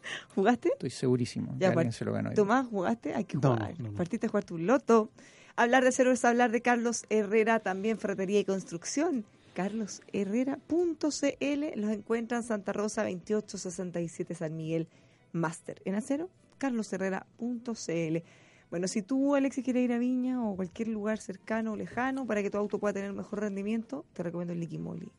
¿Jugaste? 0.34 0.70
Estoy 0.74 0.90
segurísimo 0.90 1.52
Ya, 1.52 1.58
que 1.58 1.66
alguien 1.78 1.88
part- 1.88 1.92
se 1.92 2.04
lo 2.04 2.12
hoy. 2.12 2.34
Tomás, 2.34 2.66
¿jugaste? 2.66 3.14
Hay 3.14 3.24
que 3.24 3.36
jugar. 3.36 3.78
no, 3.78 3.90
no. 3.90 3.94
Partiste 3.96 4.26
a 4.26 4.30
jugar 4.30 4.44
tu 4.44 4.58
loto. 4.58 5.10
Hablar 5.56 5.84
de 5.84 5.92
cero 5.92 6.12
es 6.12 6.24
hablar 6.24 6.50
de 6.50 6.62
Carlos 6.62 7.04
Herrera, 7.10 7.60
también 7.60 7.98
ferretería 7.98 8.40
y 8.40 8.44
construcción. 8.44 9.24
carlosherrera.cl 9.54 11.80
Los 11.80 11.90
encuentran 11.90 12.42
en 12.42 12.46
Santa 12.48 12.72
Rosa 12.72 13.02
2867 13.02 14.34
San 14.34 14.56
Miguel 14.56 14.88
Master. 15.32 15.80
En 15.84 15.94
acero, 15.94 16.28
carlosherrera.cl. 16.58 18.18
Bueno, 18.70 18.88
si 18.88 19.02
tú, 19.02 19.34
Alexis, 19.34 19.62
quieres 19.64 19.84
ir 19.84 19.92
a 19.92 19.98
Viña 19.98 20.42
o 20.42 20.56
cualquier 20.56 20.88
lugar 20.88 21.18
cercano 21.18 21.72
o 21.72 21.76
lejano 21.76 22.26
para 22.26 22.42
que 22.42 22.50
tu 22.50 22.56
auto 22.56 22.78
pueda 22.78 22.94
tener 22.94 23.12
mejor 23.12 23.40
rendimiento, 23.40 24.06
te 24.14 24.22
recomiendo 24.22 24.54
el 24.54 24.60
Liquimoli. 24.60 25.10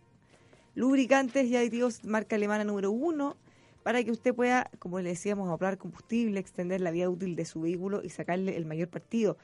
Lubricantes 0.75 1.45
y 1.45 1.55
aditivos 1.55 2.03
marca 2.03 2.35
alemana 2.35 2.63
número 2.63 2.89
uno 2.91 3.37
para 3.83 4.03
que 4.03 4.11
usted 4.11 4.33
pueda, 4.33 4.69
como 4.79 4.99
le 4.99 5.09
decíamos, 5.09 5.49
ahorrar 5.49 5.77
combustible, 5.77 6.39
extender 6.39 6.81
la 6.81 6.91
vida 6.91 7.09
útil 7.09 7.35
de 7.35 7.45
su 7.45 7.61
vehículo 7.61 8.01
y 8.03 8.09
sacarle 8.09 8.55
el 8.55 8.65
mayor 8.65 8.87
partido. 8.87 9.37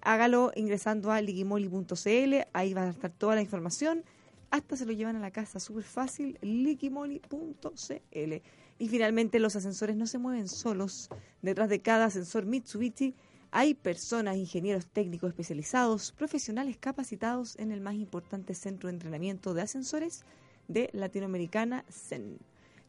Hágalo 0.00 0.52
ingresando 0.56 1.12
a 1.12 1.20
liquimoli.cl, 1.20 2.34
ahí 2.52 2.74
va 2.74 2.82
a 2.82 2.90
estar 2.90 3.10
toda 3.10 3.34
la 3.34 3.42
información. 3.42 4.04
Hasta 4.50 4.76
se 4.76 4.86
lo 4.86 4.92
llevan 4.92 5.16
a 5.16 5.20
la 5.20 5.30
casa, 5.30 5.60
súper 5.60 5.84
fácil, 5.84 6.38
liquimoli.cl. 6.42 8.32
Y 8.78 8.88
finalmente 8.88 9.38
los 9.38 9.56
ascensores 9.56 9.96
no 9.96 10.06
se 10.06 10.18
mueven 10.18 10.48
solos. 10.48 11.08
Detrás 11.40 11.68
de 11.68 11.80
cada 11.80 12.06
ascensor 12.06 12.46
Mitsubishi 12.46 13.14
hay 13.50 13.74
personas, 13.74 14.36
ingenieros 14.36 14.86
técnicos 14.86 15.28
especializados, 15.28 16.12
profesionales 16.12 16.78
capacitados 16.78 17.58
en 17.58 17.70
el 17.70 17.80
más 17.80 17.94
importante 17.94 18.54
centro 18.54 18.88
de 18.88 18.94
entrenamiento 18.94 19.54
de 19.54 19.62
ascensores 19.62 20.24
de 20.68 20.88
Latinoamericana, 20.92 21.84
CEN. 21.90 22.38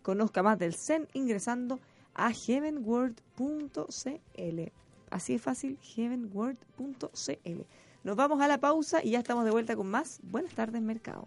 Conozca 0.04 0.44
más 0.44 0.60
del 0.60 0.76
CEN 0.76 1.08
ingresando 1.13 1.80
a 2.13 2.32
heavenworld.cl. 2.32 4.72
Así 5.10 5.34
es 5.34 5.42
fácil, 5.42 5.80
heavenworld.cl. 5.82 7.62
Nos 8.04 8.16
vamos 8.16 8.42
a 8.42 8.48
la 8.48 8.60
pausa 8.60 9.04
y 9.04 9.12
ya 9.12 9.20
estamos 9.20 9.46
de 9.46 9.52
vuelta 9.52 9.76
con 9.76 9.88
más. 9.88 10.20
Buenas 10.24 10.54
tardes, 10.54 10.82
mercado. 10.82 11.26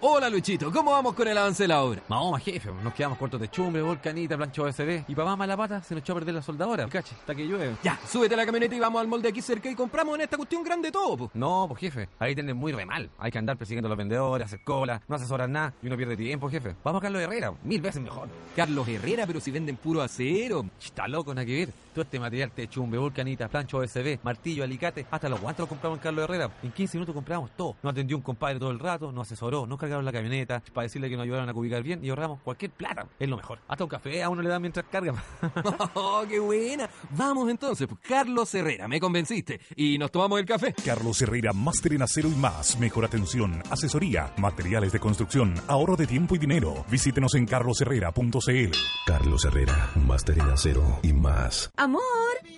Hola 0.00 0.30
Luchito, 0.30 0.70
¿cómo 0.70 0.92
vamos 0.92 1.12
con 1.14 1.26
el 1.26 1.36
avance 1.36 1.64
de 1.64 1.68
la 1.68 1.82
obra? 1.82 2.00
Mahoma, 2.06 2.38
jefe, 2.38 2.70
nos 2.84 2.94
quedamos 2.94 3.18
cortos 3.18 3.40
de 3.40 3.48
chumbre, 3.48 3.82
volcanita, 3.82 4.36
plancha 4.36 4.62
OSB. 4.62 5.02
Y 5.08 5.14
más 5.16 5.36
mala 5.36 5.56
pata, 5.56 5.82
se 5.82 5.92
nos 5.92 6.02
echó 6.02 6.12
a 6.12 6.16
perder 6.16 6.36
la 6.36 6.42
soldadora, 6.42 6.86
cache, 6.86 7.16
hasta 7.18 7.34
que 7.34 7.44
llueve. 7.44 7.74
Ya, 7.82 7.98
súbete 8.06 8.34
a 8.34 8.36
la 8.36 8.46
camioneta 8.46 8.76
y 8.76 8.78
vamos 8.78 9.00
al 9.00 9.08
molde 9.08 9.28
aquí 9.28 9.42
cerca 9.42 9.68
y 9.68 9.74
compramos 9.74 10.14
en 10.14 10.20
esta 10.20 10.36
cuestión 10.36 10.62
grande 10.62 10.92
todo, 10.92 11.16
po. 11.16 11.30
No, 11.34 11.66
pues 11.66 11.80
jefe, 11.80 12.08
ahí 12.20 12.32
tienen 12.32 12.56
muy 12.56 12.70
re 12.70 12.86
mal. 12.86 13.10
Hay 13.18 13.32
que 13.32 13.38
andar 13.38 13.56
persiguiendo 13.56 13.88
a 13.88 13.90
los 13.90 13.98
vendedores, 13.98 14.46
hacer 14.46 14.60
cola, 14.62 15.02
no 15.08 15.16
asesoran 15.16 15.50
nada 15.50 15.74
y 15.82 15.88
uno 15.88 15.96
pierde 15.96 16.16
tiempo, 16.16 16.48
jefe. 16.48 16.76
Vamos 16.84 17.00
a 17.00 17.02
Carlos 17.02 17.20
Herrera, 17.20 17.52
mil 17.64 17.80
veces 17.80 18.00
mejor. 18.00 18.28
Carlos 18.54 18.86
Herrera, 18.86 19.26
pero 19.26 19.40
si 19.40 19.50
venden 19.50 19.78
puro 19.78 20.00
acero. 20.00 20.64
Está 20.80 21.08
loco, 21.08 21.34
nada 21.34 21.44
que 21.44 21.54
ver. 21.66 21.72
Todo 21.92 22.04
este 22.04 22.20
material 22.20 22.52
de 22.54 22.68
chumbe, 22.68 22.98
volcanita, 22.98 23.48
plancha 23.48 23.76
OSB, 23.76 24.20
martillo, 24.22 24.62
alicate, 24.62 25.06
hasta 25.10 25.28
los 25.28 25.40
guantes 25.40 25.62
los 25.62 25.68
compramos 25.68 25.98
en 25.98 26.02
Carlos 26.04 26.22
Herrera. 26.22 26.50
En 26.62 26.70
15 26.70 26.98
minutos 26.98 27.12
compramos 27.16 27.50
todo. 27.56 27.74
Nos 27.82 27.90
atendió 27.90 28.16
un 28.16 28.22
compadre 28.22 28.60
todo 28.60 28.70
el 28.70 28.78
rato, 28.78 29.10
nos 29.10 29.26
asesoró, 29.26 29.66
nos 29.66 29.76
cargaron 29.88 30.04
la 30.04 30.12
camioneta 30.12 30.62
para 30.72 30.84
decirle 30.84 31.08
que 31.08 31.16
nos 31.16 31.24
ayudaron 31.24 31.48
a 31.48 31.54
cubicar 31.54 31.82
bien 31.82 32.04
y 32.04 32.10
ahorramos 32.10 32.40
cualquier 32.42 32.70
plata. 32.72 33.06
Es 33.18 33.28
lo 33.28 33.36
mejor. 33.36 33.58
Hasta 33.66 33.84
un 33.84 33.90
café 33.90 34.22
a 34.22 34.28
uno 34.28 34.42
le 34.42 34.48
dan 34.48 34.60
mientras 34.60 34.86
carga. 34.86 35.14
¡Oh, 35.94 36.24
qué 36.28 36.38
buena! 36.38 36.88
Vamos 37.10 37.48
entonces, 37.48 37.86
pues, 37.88 38.00
Carlos 38.06 38.54
Herrera, 38.54 38.86
me 38.86 39.00
convenciste. 39.00 39.60
Y 39.76 39.98
nos 39.98 40.10
tomamos 40.10 40.38
el 40.38 40.46
café. 40.46 40.74
Carlos 40.84 41.20
Herrera, 41.22 41.52
máster 41.52 41.94
en 41.94 42.02
acero 42.02 42.28
y 42.28 42.34
más. 42.34 42.78
Mejor 42.78 43.04
atención, 43.04 43.62
asesoría, 43.70 44.32
materiales 44.36 44.92
de 44.92 45.00
construcción, 45.00 45.54
ahorro 45.66 45.96
de 45.96 46.06
tiempo 46.06 46.36
y 46.36 46.38
dinero. 46.38 46.84
Visítenos 46.90 47.34
en 47.34 47.46
carlosherrera.cl. 47.46 48.76
Carlos 49.06 49.44
Herrera, 49.44 49.90
máster 50.06 50.38
en 50.38 50.50
acero 50.50 51.00
y 51.02 51.12
más. 51.12 51.70
Amor, 51.76 52.02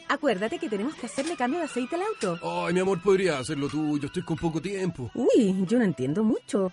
acuérdate 0.08 0.58
que 0.58 0.68
tenemos 0.68 0.94
que 0.94 1.06
hacerle 1.06 1.36
cambio 1.36 1.60
de 1.60 1.66
aceite 1.66 1.94
al 1.94 2.02
auto. 2.02 2.66
Ay, 2.66 2.74
mi 2.74 2.80
amor, 2.80 3.00
podría 3.00 3.38
hacerlo 3.38 3.68
tú. 3.68 3.98
Yo 3.98 4.06
estoy 4.06 4.24
con 4.24 4.36
poco 4.36 4.60
tiempo. 4.60 5.10
Uy, 5.14 5.64
yo 5.66 5.78
no 5.78 5.84
entiendo 5.84 6.24
mucho. 6.24 6.72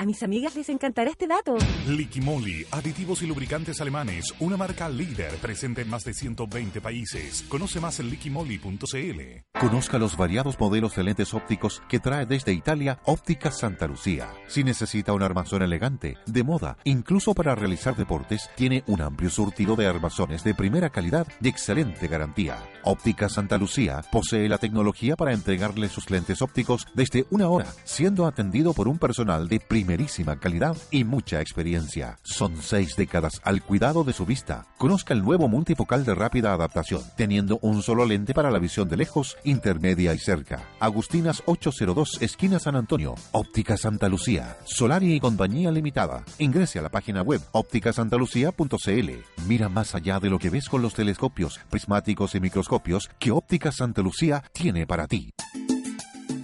A 0.00 0.06
mis 0.06 0.22
amigas 0.22 0.54
les 0.54 0.68
encantará 0.68 1.10
este 1.10 1.26
dato. 1.26 1.56
Liquimoli, 1.88 2.64
aditivos 2.70 3.20
y 3.22 3.26
lubricantes 3.26 3.80
alemanes, 3.80 4.32
una 4.38 4.56
marca 4.56 4.88
líder 4.88 5.34
presente 5.38 5.82
en 5.82 5.90
más 5.90 6.04
de 6.04 6.14
120 6.14 6.80
países. 6.80 7.44
Conoce 7.48 7.80
más 7.80 7.98
en 7.98 8.08
liquimoli.cl. 8.08 9.58
Conozca 9.58 9.98
los 9.98 10.16
variados 10.16 10.56
modelos 10.60 10.94
de 10.94 11.02
lentes 11.02 11.34
ópticos 11.34 11.82
que 11.88 11.98
trae 11.98 12.26
desde 12.26 12.52
Italia 12.52 13.00
Óptica 13.06 13.50
Santa 13.50 13.88
Lucía. 13.88 14.28
Si 14.46 14.62
necesita 14.62 15.12
un 15.12 15.22
armazón 15.24 15.62
elegante, 15.62 16.16
de 16.26 16.44
moda, 16.44 16.78
incluso 16.84 17.34
para 17.34 17.56
realizar 17.56 17.96
deportes, 17.96 18.48
tiene 18.54 18.84
un 18.86 19.02
amplio 19.02 19.30
surtido 19.30 19.74
de 19.74 19.88
armazones 19.88 20.44
de 20.44 20.54
primera 20.54 20.90
calidad 20.90 21.26
y 21.42 21.48
excelente 21.48 22.06
garantía. 22.06 22.58
Óptica 22.84 23.28
Santa 23.28 23.58
Lucía 23.58 24.02
posee 24.12 24.48
la 24.48 24.58
tecnología 24.58 25.16
para 25.16 25.32
entregarle 25.32 25.88
sus 25.88 26.08
lentes 26.08 26.40
ópticos 26.40 26.86
desde 26.94 27.26
una 27.30 27.48
hora, 27.48 27.66
siendo 27.82 28.26
atendido 28.26 28.74
por 28.74 28.86
un 28.86 28.98
personal 28.98 29.48
de 29.48 29.58
primerísima 29.88 30.38
calidad 30.38 30.76
y 30.90 31.04
mucha 31.04 31.40
experiencia. 31.40 32.18
Son 32.22 32.60
seis 32.60 32.94
décadas 32.94 33.40
al 33.42 33.62
cuidado 33.62 34.04
de 34.04 34.12
su 34.12 34.26
vista. 34.26 34.66
Conozca 34.76 35.14
el 35.14 35.22
nuevo 35.22 35.48
multifocal 35.48 36.04
de 36.04 36.14
rápida 36.14 36.52
adaptación, 36.52 37.00
teniendo 37.16 37.58
un 37.62 37.82
solo 37.82 38.04
lente 38.04 38.34
para 38.34 38.50
la 38.50 38.58
visión 38.58 38.86
de 38.90 38.98
lejos, 38.98 39.38
intermedia 39.44 40.12
y 40.12 40.18
cerca. 40.18 40.68
Agustinas 40.78 41.42
802, 41.46 42.18
esquina 42.20 42.58
San 42.58 42.76
Antonio. 42.76 43.14
Óptica 43.32 43.78
Santa 43.78 44.10
Lucía. 44.10 44.58
Solari 44.66 45.14
y 45.14 45.20
Compañía 45.20 45.70
Limitada. 45.70 46.22
Ingrese 46.38 46.80
a 46.80 46.82
la 46.82 46.90
página 46.90 47.22
web 47.22 47.40
ópticasantalucía.cl. 47.52 49.10
Mira 49.46 49.70
más 49.70 49.94
allá 49.94 50.20
de 50.20 50.28
lo 50.28 50.38
que 50.38 50.50
ves 50.50 50.68
con 50.68 50.82
los 50.82 50.92
telescopios, 50.92 51.60
prismáticos 51.70 52.34
y 52.34 52.40
microscopios 52.40 53.08
que 53.18 53.30
Óptica 53.30 53.72
Santa 53.72 54.02
Lucía 54.02 54.44
tiene 54.52 54.86
para 54.86 55.06
ti. 55.06 55.32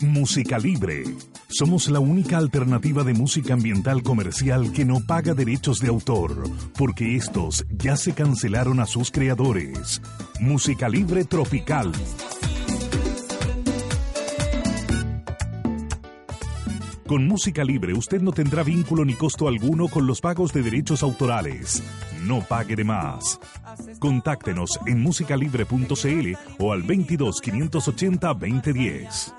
Música 0.00 0.58
Libre. 0.58 1.04
Somos 1.56 1.88
la 1.88 2.00
única 2.00 2.36
alternativa 2.36 3.04
de 3.04 3.14
música 3.14 3.54
ambiental 3.54 4.02
comercial 4.02 4.72
que 4.72 4.84
no 4.84 4.98
paga 5.06 5.34
derechos 5.34 5.78
de 5.78 5.86
autor, 5.86 6.50
porque 6.76 7.14
estos 7.14 7.64
ya 7.70 7.96
se 7.96 8.12
cancelaron 8.12 8.80
a 8.80 8.86
sus 8.86 9.12
creadores. 9.12 10.02
Música 10.40 10.88
Libre 10.88 11.24
Tropical. 11.24 11.92
Con 17.06 17.28
música 17.28 17.62
libre 17.62 17.92
usted 17.92 18.20
no 18.20 18.32
tendrá 18.32 18.64
vínculo 18.64 19.04
ni 19.04 19.14
costo 19.14 19.46
alguno 19.46 19.86
con 19.86 20.08
los 20.08 20.20
pagos 20.20 20.52
de 20.52 20.62
derechos 20.62 21.04
autorales. 21.04 21.84
No 22.24 22.40
pague 22.40 22.74
de 22.74 22.82
más. 22.82 23.38
Contáctenos 24.00 24.80
en 24.86 25.00
musicalibre.cl 25.00 26.36
o 26.58 26.72
al 26.72 26.82
22 26.82 27.40
580 27.40 28.34
2010. 28.34 29.34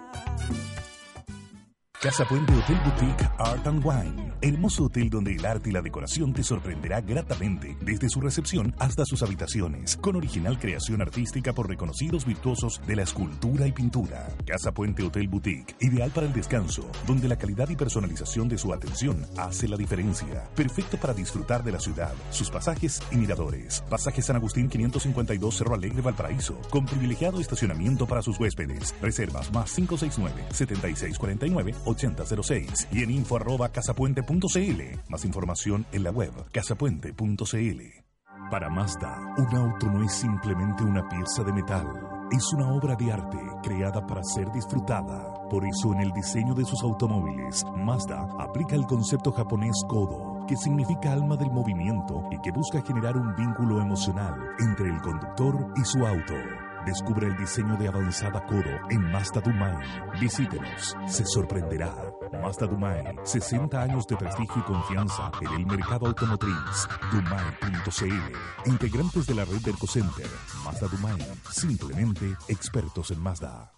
Casa 2.06 2.24
Puente 2.24 2.54
Hotel 2.54 2.80
Boutique 2.86 3.28
Art 3.40 3.66
and 3.66 3.84
Wine. 3.84 4.32
Hermoso 4.40 4.84
hotel 4.84 5.10
donde 5.10 5.34
el 5.34 5.44
arte 5.44 5.72
y 5.72 5.74
la 5.74 5.82
decoración 5.82 6.34
te 6.34 6.44
sorprenderá 6.44 7.02
gratamente 7.02 7.76
desde 7.82 8.10
su 8.10 8.22
recepción 8.22 8.76
hasta 8.78 9.06
sus 9.06 9.24
habitaciones, 9.24 9.98
con 9.98 10.16
original 10.16 10.60
creación 10.60 11.02
artística 11.02 11.52
por 11.52 11.68
reconocidos 11.68 12.24
virtuosos 12.28 12.80
de 12.86 12.96
la 12.96 13.02
escultura 13.02 13.66
y 13.66 13.72
pintura. 13.72 14.28
Casa 14.46 14.72
Puente 14.72 15.02
Hotel 15.02 15.28
Boutique, 15.28 15.76
ideal 15.82 16.12
para 16.12 16.28
el 16.28 16.34
descanso, 16.34 16.88
donde 17.08 17.28
la 17.28 17.38
calidad 17.38 17.70
y 17.70 17.76
personalización 17.76 18.50
de 18.50 18.60
su 18.60 18.72
atención 18.72 19.26
hace 19.36 19.68
la 19.68 19.76
diferencia. 19.76 20.48
Perfecto 20.56 20.98
para 20.98 21.16
disfrutar 21.16 21.64
de 21.64 21.72
la 21.72 21.80
ciudad, 21.80 22.14
sus 22.30 22.52
pasajes 22.52 23.02
y 23.12 23.16
miradores. 23.16 23.84
Pasaje 23.90 24.22
San 24.22 24.36
Agustín 24.36 24.70
552 24.70 25.58
Cerro 25.58 25.74
Alegre 25.74 26.04
Valparaíso, 26.04 26.62
con 26.70 26.86
privilegiado 26.86 27.40
estacionamiento 27.40 28.06
para 28.06 28.22
sus 28.22 28.40
huéspedes. 28.40 28.94
Reservas 29.02 29.52
más 29.52 29.74
569 29.74 30.50
7649 30.52 31.74
8006 31.96 32.90
y 32.92 33.04
en 33.04 33.12
info 33.12 33.38
arroba 33.38 33.70
casapuente.cl. 33.70 35.00
Más 35.10 35.26
información 35.26 35.86
en 35.92 36.04
la 36.04 36.12
web 36.12 36.32
casapuente.cl. 36.52 38.06
Para 38.52 38.70
Mazda, 38.70 39.18
un 39.38 39.56
auto 39.56 39.88
no 39.88 40.04
es 40.04 40.14
simplemente 40.14 40.84
una 40.84 41.08
pieza 41.10 41.44
de 41.44 41.52
metal. 41.52 41.88
Es 42.32 42.54
una 42.54 42.74
obra 42.74 42.96
de 42.96 43.12
arte 43.12 43.40
creada 43.64 44.06
para 44.06 44.24
ser 44.24 44.52
disfrutada. 44.52 45.34
Por 45.50 45.66
eso 45.66 45.94
en 45.94 46.02
el 46.02 46.12
diseño 46.12 46.54
de 46.54 46.66
sus 46.66 46.84
automóviles, 46.84 47.64
Mazda 47.76 48.28
aplica 48.40 48.76
el 48.76 48.86
concepto 48.86 49.32
japonés 49.32 49.76
Kodo, 49.88 50.46
que 50.48 50.58
significa 50.58 51.14
alma 51.14 51.38
del 51.38 51.52
movimiento 51.52 52.24
y 52.32 52.40
que 52.42 52.52
busca 52.52 52.82
generar 52.82 53.18
un 53.18 53.36
vínculo 53.36 53.82
emocional 53.82 54.36
entre 54.60 54.90
el 54.90 55.02
conductor 55.02 55.74
y 55.76 55.84
su 55.86 56.06
auto. 56.06 56.65
Descubre 56.86 57.28
el 57.28 57.38
diseño 57.38 57.76
de 57.78 57.88
avanzada 57.88 58.46
Kodo 58.46 58.80
en 58.90 59.12
Mazda 59.12 59.42
Dumai. 59.42 59.76
Visítenos, 60.20 60.96
se 61.08 61.26
sorprenderá. 61.26 61.94
Mazda 62.42 62.68
Dumai, 62.68 63.16
60 63.24 63.82
años 63.82 64.06
de 64.08 64.16
prestigio 64.18 64.58
y 64.58 64.64
confianza 64.64 65.32
en 65.42 65.54
el 65.54 65.66
mercado 65.66 66.08
automotriz. 66.08 66.88
Dumai.cl. 67.12 68.70
Integrantes 68.70 69.26
de 69.26 69.36
la 69.36 69.46
red 69.46 69.62
del 69.62 69.76
Center. 69.88 70.30
Mazda 70.64 70.88
Dumai, 70.88 71.20
simplemente 71.52 72.36
expertos 72.48 73.12
en 73.12 73.20
Mazda. 73.20 73.75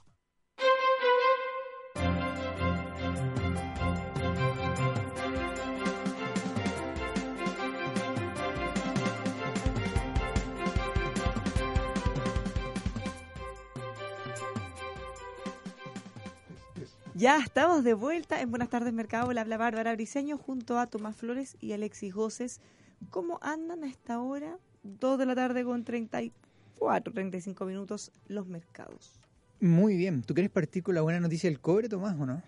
Ya 17.18 17.40
estamos 17.40 17.84
de 17.84 17.96
vuelta 17.96 18.42
en 18.42 18.52
Buenas 18.52 18.70
tardes 18.70 18.94
Mercado. 18.94 19.34
Le 19.34 19.40
habla 19.40 19.58
Bárbara 19.58 19.92
Briseño 19.96 20.38
junto 20.38 20.78
a 20.78 20.86
Tomás 20.86 21.16
Flores 21.16 21.58
y 21.60 21.72
Alexis 21.72 22.14
Goces. 22.14 22.62
¿Cómo 23.10 23.40
andan 23.42 23.84
a 23.84 23.88
esta 23.88 24.22
hora? 24.22 24.60
2 24.84 25.18
de 25.18 25.26
la 25.26 25.34
tarde 25.34 25.64
con 25.64 25.84
34, 25.84 27.12
35 27.12 27.66
minutos 27.66 28.12
los 28.28 28.46
mercados. 28.46 29.20
Muy 29.60 29.98
bien. 29.98 30.22
¿Tú 30.22 30.36
quieres 30.36 30.52
partir 30.52 30.84
con 30.84 30.94
la 30.94 31.02
buena 31.02 31.20
noticia 31.20 31.50
del 31.50 31.60
cobre, 31.60 31.90
Tomás, 31.90 32.16
o 32.20 32.28
no? 32.28 32.40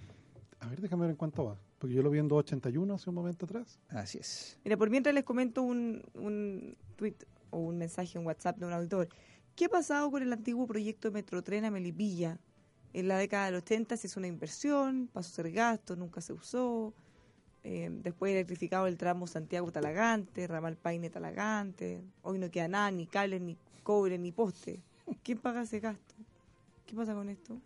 A 0.59 0.67
ver, 0.67 0.79
déjame 0.81 1.01
ver 1.01 1.11
en 1.11 1.17
cuánto 1.17 1.45
va. 1.45 1.57
Porque 1.79 1.95
yo 1.95 2.03
lo 2.03 2.11
vi 2.11 2.19
en 2.19 2.27
281 2.27 2.93
hace 2.93 3.09
un 3.09 3.15
momento 3.15 3.47
atrás. 3.47 3.79
Así 3.89 4.19
es. 4.19 4.59
Mira, 4.63 4.77
por 4.77 4.91
mientras 4.91 5.15
les 5.15 5.23
comento 5.23 5.63
un, 5.63 6.03
un 6.13 6.77
tweet 6.95 7.15
o 7.49 7.57
un 7.57 7.79
mensaje 7.79 8.19
en 8.19 8.25
WhatsApp 8.27 8.59
de 8.59 8.67
un 8.67 8.73
auditor. 8.73 9.09
¿Qué 9.55 9.65
ha 9.65 9.69
pasado 9.69 10.11
con 10.11 10.21
el 10.21 10.31
antiguo 10.31 10.67
proyecto 10.67 11.11
Metrotren 11.11 11.65
a 11.65 11.71
Melipilla? 11.71 12.37
En 12.93 13.07
la 13.07 13.17
década 13.17 13.45
del 13.45 13.55
80 13.55 13.97
se 13.97 14.07
hizo 14.07 14.19
una 14.19 14.27
inversión, 14.27 15.09
pasó 15.13 15.29
a 15.29 15.35
ser 15.43 15.51
gasto, 15.51 15.95
nunca 15.95 16.21
se 16.21 16.33
usó. 16.33 16.93
Eh, 17.63 17.89
después 17.91 18.31
electrificado 18.31 18.87
el 18.87 18.97
tramo 18.97 19.27
Santiago-Talagante, 19.27 20.47
ramal 20.47 20.77
Paine-Talagante. 20.77 22.01
Hoy 22.23 22.39
no 22.39 22.49
queda 22.49 22.67
nada, 22.67 22.89
ni 22.91 23.05
cables, 23.05 23.41
ni 23.41 23.57
cobre, 23.83 24.17
ni 24.17 24.31
poste. 24.31 24.81
¿Quién 25.23 25.37
paga 25.37 25.61
ese 25.61 25.79
gasto? 25.79 26.15
¿Qué 26.85 26.95
pasa 26.95 27.13
con 27.13 27.29
esto? 27.29 27.57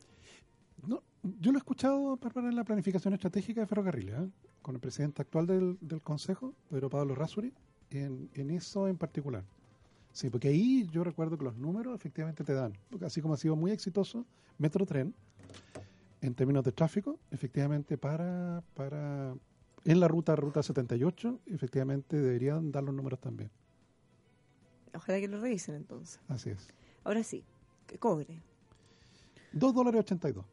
No, 0.86 1.01
yo 1.39 1.51
lo 1.51 1.57
he 1.57 1.59
escuchado, 1.59 2.17
Bárbara, 2.17 2.49
en 2.49 2.55
la 2.55 2.63
planificación 2.65 3.13
estratégica 3.13 3.61
de 3.61 3.67
ferrocarriles, 3.67 4.15
¿eh? 4.19 4.30
con 4.61 4.76
el 4.76 4.82
presidente 4.82 5.21
actual 5.21 5.47
del, 5.47 5.78
del 5.80 6.01
Consejo, 6.01 6.53
Pedro 6.69 6.89
Pablo 6.89 7.15
Rasuri, 7.15 7.53
en, 7.91 8.30
en 8.34 8.49
eso 8.49 8.88
en 8.88 8.97
particular. 8.97 9.43
Sí, 10.14 10.30
porque 10.30 10.47
ahí 10.47 10.88
yo 10.91 11.03
recuerdo 11.03 11.38
que 11.38 11.43
los 11.43 11.57
números 11.57 11.95
efectivamente 11.95 12.43
te 12.43 12.53
dan, 12.53 12.74
porque 12.89 13.05
así 13.05 13.20
como 13.20 13.34
ha 13.34 13.38
sido 13.38 13.55
muy 13.55 13.72
exitoso 13.72 14.26
Metro 14.59 14.86
Tren, 14.86 15.14
en 16.22 16.36
términos 16.36 16.64
de 16.64 16.72
tráfico, 16.72 17.20
efectivamente 17.32 17.97
para, 17.97 18.64
para 18.76 19.36
en 19.84 19.99
la 19.99 20.07
ruta 20.07 20.36
ruta 20.36 20.64
78, 20.64 21.39
efectivamente 21.47 22.16
deberían 22.16 22.72
dar 22.72 22.84
los 22.84 22.93
números 22.93 23.20
también. 23.20 23.49
Ojalá 24.93 25.20
que 25.20 25.28
lo 25.28 25.41
revisen 25.41 25.76
entonces. 25.76 26.20
Así 26.28 26.51
es. 26.51 26.68
Ahora 27.03 27.24
sí, 27.24 27.43
que 27.88 27.97
cobre. 27.97 28.41
2 29.51 29.74
dólares 29.74 29.99
82. 30.01 30.45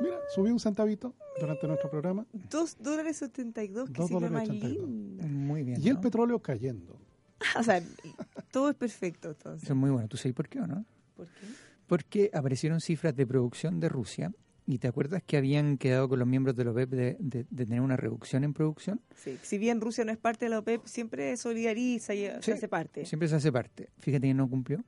Mira, 0.00 0.18
subí 0.34 0.50
un 0.50 0.58
centavito 0.58 1.14
durante 1.38 1.66
nuestro 1.66 1.90
programa. 1.90 2.26
2 2.50 2.76
dólares 2.80 3.18
72, 3.18 3.90
que 3.90 3.96
Dos 3.96 4.08
sigla 4.08 4.28
dólares 4.28 4.48
más 4.48 4.56
82. 4.56 4.88
linda. 4.88 5.26
Muy 5.26 5.62
bien. 5.62 5.80
Y 5.80 5.88
el 5.88 6.00
petróleo 6.00 6.40
cayendo. 6.40 6.99
o 7.58 7.62
sea, 7.62 7.82
todo 8.50 8.70
es 8.70 8.76
perfecto 8.76 9.30
entonces. 9.30 9.64
Eso 9.64 9.72
es 9.72 9.78
muy 9.78 9.90
bueno. 9.90 10.08
¿Tú 10.08 10.16
sabes 10.16 10.34
por 10.34 10.48
qué 10.48 10.60
o 10.60 10.66
no? 10.66 10.84
¿Por 11.16 11.26
qué? 11.26 11.46
Porque 11.86 12.30
aparecieron 12.32 12.80
cifras 12.80 13.16
de 13.16 13.26
producción 13.26 13.80
de 13.80 13.88
Rusia 13.88 14.32
y 14.66 14.78
te 14.78 14.86
acuerdas 14.86 15.22
que 15.26 15.36
habían 15.36 15.78
quedado 15.78 16.08
con 16.08 16.18
los 16.20 16.28
miembros 16.28 16.54
de 16.54 16.64
la 16.64 16.70
OPEP 16.70 16.90
de, 16.90 17.16
de- 17.18 17.46
de 17.50 17.64
tener 17.66 17.80
una 17.80 17.96
reducción 17.96 18.44
en 18.44 18.52
producción. 18.54 19.00
Sí, 19.16 19.36
si 19.42 19.58
bien 19.58 19.80
Rusia 19.80 20.04
no 20.04 20.12
es 20.12 20.18
parte 20.18 20.44
de 20.44 20.50
la 20.50 20.60
OPEP, 20.60 20.84
siempre 20.86 21.36
solidariza 21.36 22.14
y 22.14 22.28
se 22.40 22.52
hace 22.52 22.68
parte. 22.68 23.04
Siempre 23.06 23.26
se 23.28 23.34
hace 23.36 23.50
parte. 23.50 23.88
Fíjate 23.98 24.28
que 24.28 24.34
no 24.34 24.48
cumplió. 24.48 24.84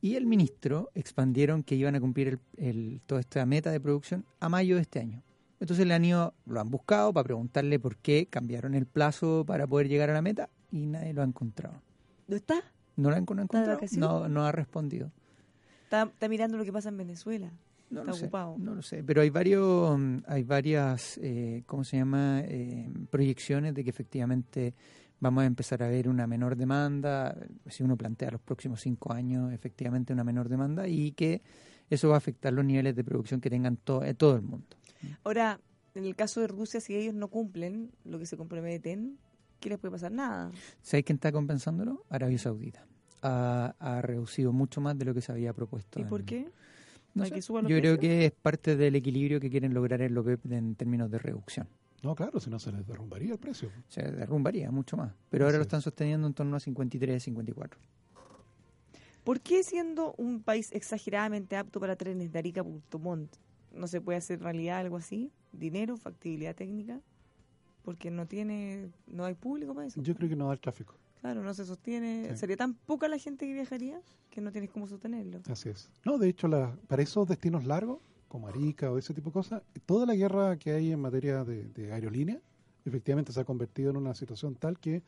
Y 0.00 0.14
el 0.16 0.26
ministro 0.26 0.90
expandieron 0.94 1.62
que 1.62 1.74
iban 1.74 1.94
a 1.94 2.00
cumplir 2.00 2.28
el, 2.28 2.40
el- 2.66 3.00
toda 3.06 3.20
esta 3.20 3.44
meta 3.46 3.70
de 3.70 3.80
producción 3.80 4.24
a 4.40 4.48
mayo 4.48 4.76
de 4.76 4.82
este 4.82 5.00
año. 5.00 5.22
Entonces 5.60 5.86
le 5.86 5.94
han 5.94 6.04
ido, 6.04 6.34
lo 6.46 6.60
han 6.60 6.70
buscado 6.70 7.12
para 7.12 7.24
preguntarle 7.24 7.80
por 7.80 7.96
qué 7.96 8.26
cambiaron 8.30 8.74
el 8.74 8.86
plazo 8.86 9.44
para 9.46 9.66
poder 9.66 9.88
llegar 9.88 10.08
a 10.10 10.12
la 10.12 10.22
meta 10.22 10.48
y 10.70 10.86
nadie 10.86 11.12
lo 11.12 11.22
ha 11.22 11.24
encontrado. 11.24 11.80
¿No 12.26 12.36
está? 12.36 12.56
¿No 12.96 13.08
lo 13.10 13.14
de 13.14 13.20
encontrado? 13.20 13.78
No, 13.96 14.28
no 14.28 14.44
ha 14.44 14.52
respondido. 14.52 15.10
está? 15.84 16.02
Está 16.04 16.28
mirando 16.28 16.56
lo 16.58 16.64
que 16.64 16.72
pasa 16.72 16.88
en 16.88 16.96
Venezuela. 16.98 17.50
No 17.90 18.00
está 18.00 18.10
lo 18.12 18.16
sé, 18.18 18.24
ocupado. 18.26 18.56
no 18.58 18.74
lo 18.74 18.82
sé, 18.82 19.02
pero 19.02 19.22
hay 19.22 19.30
varios, 19.30 19.98
mm, 19.98 20.18
hay 20.26 20.42
varias, 20.44 21.18
eh, 21.22 21.62
¿cómo 21.66 21.84
se 21.84 21.96
llama? 21.96 22.40
Eh, 22.44 22.86
proyecciones 23.10 23.72
de 23.74 23.82
que 23.82 23.88
efectivamente 23.90 24.74
vamos 25.20 25.42
a 25.44 25.46
empezar 25.46 25.82
a 25.82 25.88
ver 25.88 26.06
una 26.08 26.26
menor 26.26 26.54
demanda, 26.54 27.34
si 27.66 27.82
uno 27.82 27.96
plantea 27.96 28.30
los 28.32 28.42
próximos 28.42 28.82
cinco 28.82 29.12
años, 29.14 29.52
efectivamente 29.54 30.12
una 30.12 30.22
menor 30.22 30.50
demanda 30.50 30.86
y 30.86 31.12
que 31.12 31.40
eso 31.88 32.10
va 32.10 32.16
a 32.16 32.18
afectar 32.18 32.52
los 32.52 32.64
niveles 32.64 32.94
de 32.94 33.02
producción 33.04 33.40
que 33.40 33.48
tengan 33.48 33.78
to- 33.78 34.04
eh, 34.04 34.12
todo 34.12 34.36
el 34.36 34.42
mundo. 34.42 34.66
Ahora, 35.24 35.58
en 35.94 36.04
el 36.04 36.14
caso 36.14 36.40
de 36.42 36.48
Rusia, 36.48 36.80
si 36.80 36.94
ellos 36.94 37.14
no 37.14 37.28
cumplen 37.28 37.90
lo 38.04 38.18
que 38.18 38.26
se 38.26 38.36
comprometen, 38.36 39.16
¿qué 39.60 39.68
les 39.70 39.78
puede 39.78 39.92
pasar? 39.92 40.12
Nada. 40.12 40.50
¿Sabes 40.82 41.04
quién 41.04 41.16
está 41.16 41.32
compensándolo? 41.32 42.04
Arabia 42.10 42.38
Saudita. 42.38 42.84
Ha, 43.22 43.74
ha 43.78 44.00
reducido 44.02 44.52
mucho 44.52 44.80
más 44.80 44.96
de 44.98 45.04
lo 45.04 45.14
que 45.14 45.20
se 45.20 45.32
había 45.32 45.52
propuesto. 45.52 46.00
¿Y 46.00 46.04
por 46.04 46.20
en- 46.20 46.26
qué? 46.26 46.40
no 47.14 47.22
¿Para 47.22 47.28
sé. 47.30 47.34
que 47.34 47.42
suban 47.42 47.64
los 47.64 47.70
Yo 47.70 47.78
creo 47.78 47.98
que 47.98 48.26
es 48.26 48.32
parte 48.32 48.76
del 48.76 48.94
equilibrio 48.94 49.40
que 49.40 49.50
quieren 49.50 49.74
lograr 49.74 50.00
en 50.02 50.16
OPEP 50.16 50.46
en 50.52 50.74
términos 50.76 51.10
de 51.10 51.18
reducción. 51.18 51.66
No, 52.02 52.14
claro, 52.14 52.38
si 52.38 52.48
no 52.48 52.60
se 52.60 52.70
les 52.70 52.86
derrumbaría 52.86 53.32
el 53.32 53.38
precio. 53.38 53.70
se 53.88 54.02
derrumbaría 54.02 54.70
mucho 54.70 54.96
más. 54.96 55.12
Pero 55.30 55.46
ahora 55.46 55.56
lo 55.56 55.62
es. 55.62 55.66
están 55.66 55.82
sosteniendo 55.82 56.28
en 56.28 56.34
torno 56.34 56.56
a 56.56 56.60
53, 56.60 57.20
54. 57.20 57.80
¿Por 59.24 59.40
qué 59.40 59.62
siendo 59.64 60.14
un 60.16 60.42
país 60.42 60.70
exageradamente 60.72 61.56
apto 61.56 61.80
para 61.80 61.96
trenes 61.96 62.32
de 62.32 62.38
Arica 62.38 62.60
a 62.60 62.64
Puerto 62.64 62.98
Montt 62.98 63.34
no 63.74 63.86
se 63.88 64.00
puede 64.00 64.16
hacer 64.18 64.40
realidad 64.40 64.78
algo 64.78 64.96
así? 64.96 65.32
¿Dinero? 65.52 65.96
¿Factibilidad 65.96 66.54
técnica? 66.54 67.00
Porque 67.82 68.10
no 68.10 68.26
tiene, 68.26 68.90
no 69.06 69.24
hay 69.24 69.34
público 69.34 69.74
para 69.74 69.86
eso. 69.86 70.00
Yo 70.02 70.14
creo 70.14 70.28
que 70.28 70.36
no 70.36 70.46
da 70.48 70.52
el 70.54 70.60
tráfico. 70.60 70.94
Claro, 71.20 71.42
no 71.42 71.52
se 71.54 71.64
sostiene. 71.64 72.28
Sí. 72.32 72.36
Sería 72.38 72.56
tan 72.56 72.74
poca 72.74 73.08
la 73.08 73.18
gente 73.18 73.46
que 73.46 73.52
viajaría 73.52 74.00
que 74.30 74.40
no 74.40 74.52
tienes 74.52 74.70
cómo 74.70 74.86
sostenerlo. 74.86 75.40
Así 75.50 75.68
es. 75.70 75.90
No, 76.04 76.18
de 76.18 76.28
hecho, 76.28 76.46
la, 76.48 76.76
para 76.86 77.02
esos 77.02 77.26
destinos 77.26 77.64
largos, 77.64 77.98
como 78.28 78.46
Arica 78.46 78.90
o 78.92 78.98
ese 78.98 79.14
tipo 79.14 79.30
de 79.30 79.34
cosas, 79.34 79.62
toda 79.86 80.06
la 80.06 80.14
guerra 80.14 80.56
que 80.58 80.72
hay 80.72 80.92
en 80.92 81.00
materia 81.00 81.44
de, 81.44 81.64
de 81.68 81.92
aerolínea, 81.92 82.40
efectivamente 82.84 83.32
se 83.32 83.40
ha 83.40 83.44
convertido 83.44 83.90
en 83.90 83.96
una 83.96 84.14
situación 84.14 84.54
tal 84.54 84.78
que 84.78 85.02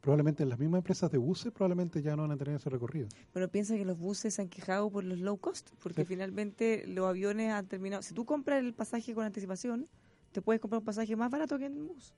probablemente 0.00 0.44
las 0.46 0.58
mismas 0.58 0.78
empresas 0.78 1.10
de 1.12 1.18
buses 1.18 1.52
probablemente 1.52 2.02
ya 2.02 2.16
no 2.16 2.22
van 2.22 2.32
a 2.32 2.36
tener 2.36 2.56
ese 2.56 2.68
recorrido. 2.70 3.06
Bueno, 3.32 3.48
piensa 3.48 3.76
que 3.76 3.84
los 3.84 3.98
buses 3.98 4.34
se 4.34 4.42
han 4.42 4.48
quejado 4.48 4.90
por 4.90 5.04
los 5.04 5.20
low 5.20 5.36
cost, 5.36 5.70
porque 5.82 6.02
Sí. 6.02 6.06
finalmente 6.08 6.84
los 6.88 7.06
aviones 7.08 7.52
han 7.52 7.66
terminado. 7.68 8.02
Si 8.02 8.12
tú 8.14 8.24
compras 8.24 8.58
el 8.58 8.74
pasaje 8.74 9.14
con 9.14 9.24
anticipación, 9.24 9.86
te 10.32 10.42
puedes 10.42 10.60
comprar 10.60 10.80
un 10.80 10.84
pasaje 10.84 11.14
más 11.16 11.30
barato 11.30 11.58
que 11.58 11.66
en 11.66 11.86
bus. 11.88 12.14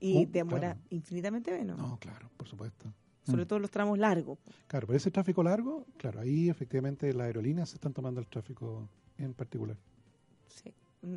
Y 0.00 0.24
Oh, 0.24 0.28
demora 0.30 0.72
claro. 0.74 0.80
infinitamente 0.90 1.50
menos. 1.52 1.78
No, 1.78 1.98
claro, 1.98 2.28
por 2.36 2.46
supuesto. 2.48 2.92
Sobre 3.24 3.44
Mm. 3.44 3.46
todo 3.48 3.58
los 3.58 3.70
tramos 3.70 3.98
largos. 3.98 4.38
Claro, 4.66 4.86
pero 4.86 4.96
ese 4.96 5.10
tráfico 5.10 5.42
largo, 5.42 5.86
claro, 5.96 6.20
ahí 6.20 6.48
efectivamente 6.48 7.12
las 7.14 7.26
aerolíneas 7.26 7.70
se 7.70 7.76
están 7.76 7.92
tomando 7.92 8.20
el 8.20 8.26
tráfico 8.26 8.88
en 9.18 9.32
particular. 9.34 9.76
Sí. 10.48 10.72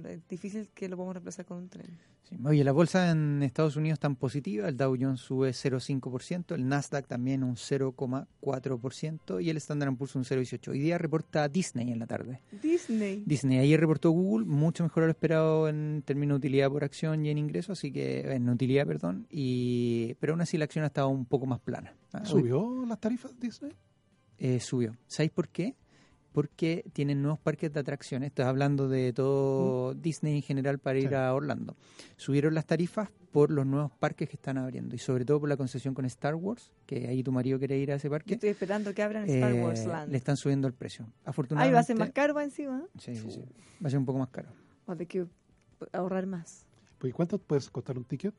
Es 0.06 0.28
difícil 0.28 0.70
que 0.74 0.88
lo 0.88 0.98
podamos 0.98 1.16
reemplazar 1.16 1.46
con 1.46 1.58
un 1.58 1.70
tren. 1.70 1.98
Sí. 2.24 2.38
Oye, 2.46 2.64
las 2.64 2.76
bolsas 2.76 3.12
en 3.12 3.42
Estados 3.42 3.76
Unidos 3.76 3.96
están 3.96 4.16
positivas. 4.16 4.70
El 4.70 4.78
Dow 4.78 4.96
Jones 5.00 5.20
sube 5.20 5.50
0,5%, 5.50 6.54
el 6.54 6.68
Nasdaq 6.68 7.08
también 7.08 7.44
un 7.44 7.56
0,4% 7.56 9.44
y 9.44 9.50
el 9.50 9.58
Standard 9.58 9.96
Poor's 9.96 10.16
un 10.16 10.24
0,18%. 10.24 10.68
Hoy 10.70 10.80
día 10.80 10.98
reporta 11.00 11.48
Disney 11.50 11.92
en 11.92 12.00
la 12.00 12.06
tarde. 12.06 12.42
Disney. 12.62 13.24
Disney 13.26 13.58
ayer 13.58 13.80
reportó 13.80 14.12
Google, 14.12 14.46
mucho 14.46 14.84
mejor 14.84 15.04
a 15.04 15.06
lo 15.08 15.12
esperado 15.12 15.68
en 15.68 16.04
términos 16.06 16.36
de 16.36 16.48
utilidad 16.48 16.70
por 16.70 16.84
acción 16.84 17.26
y 17.26 17.30
en 17.30 17.40
ingreso, 17.40 17.72
así 17.72 17.92
que 17.92 18.22
en 18.32 18.48
utilidad, 18.48 18.86
perdón, 18.86 19.26
y 19.30 20.14
pero 20.20 20.34
aún 20.34 20.42
así 20.42 20.58
la 20.58 20.66
acción 20.66 20.84
ha 20.84 20.88
estado 20.88 21.10
un 21.10 21.26
poco 21.26 21.48
más 21.48 21.60
plana. 21.60 21.96
¿Subió 22.24 22.86
las 22.88 23.00
tarifas 23.00 23.40
Disney? 23.40 23.74
eh, 24.38 24.60
subió. 24.60 24.96
¿Sabéis 25.08 25.32
por 25.32 25.50
qué? 25.50 25.76
Porque 26.32 26.86
tienen 26.94 27.22
nuevos 27.22 27.40
parques 27.40 27.74
de 27.74 27.80
atracciones. 27.80 28.28
Estás 28.28 28.46
hablando 28.46 28.88
de 28.88 29.12
todo 29.14 29.94
Disney 29.96 30.36
en 30.36 30.42
general 30.44 30.78
para 30.80 31.00
ir 31.00 31.10
Sí. 31.10 31.16
a 31.16 31.34
Orlando. 31.34 31.76
Subieron 32.18 32.54
las 32.54 32.66
tarifas 32.66 33.10
por 33.32 33.50
los 33.52 33.66
nuevos 33.66 33.92
parques 34.00 34.30
que 34.30 34.36
están 34.36 34.58
abriendo 34.58 34.96
y 34.96 35.00
sobre 35.00 35.26
todo 35.26 35.40
por 35.40 35.50
la 35.50 35.58
concesión 35.58 35.94
con 35.94 36.06
Star 36.06 36.36
Wars, 36.36 36.72
que 36.86 37.08
ahí 37.08 37.24
tu 37.24 37.32
marido 37.32 37.58
quiere 37.60 37.78
ir 37.78 37.92
a 37.92 37.96
ese 37.96 38.08
Yo 38.08 38.12
parque. 38.12 38.34
estoy 38.36 38.50
esperando 38.50 38.94
que 38.94 39.02
abran 39.04 39.28
Star 39.30 39.52
eh, 39.52 39.64
Wars 39.64 39.86
Land. 39.86 40.12
le 40.12 40.18
están 40.18 40.38
subiendo 40.38 40.68
el 40.68 40.74
precio. 40.74 41.06
Ahí 41.06 41.12
Afortunadamente. 41.26 41.74
va 41.74 41.80
a 41.80 41.84
ser 41.84 41.98
más 41.98 42.12
caro 42.12 42.40
encima. 42.40 42.84
Sí, 43.00 43.16
sí, 43.16 43.30
sí. 43.32 43.42
Va 43.84 43.88
a 43.88 43.90
ser 43.90 44.00
un 44.00 44.06
poco 44.06 44.20
más 44.20 44.30
caro. 44.30 44.50
Va 44.88 44.94
a 44.94 44.98
tener 44.98 45.08
que 45.08 45.26
ahorrar 45.94 46.26
más. 46.28 46.66
Pues, 47.00 47.12
¿y 47.12 47.14
¿Cuánto 47.14 47.38
puede 47.40 47.62
costar 47.72 47.98
un 47.98 48.04
ticket? 48.04 48.34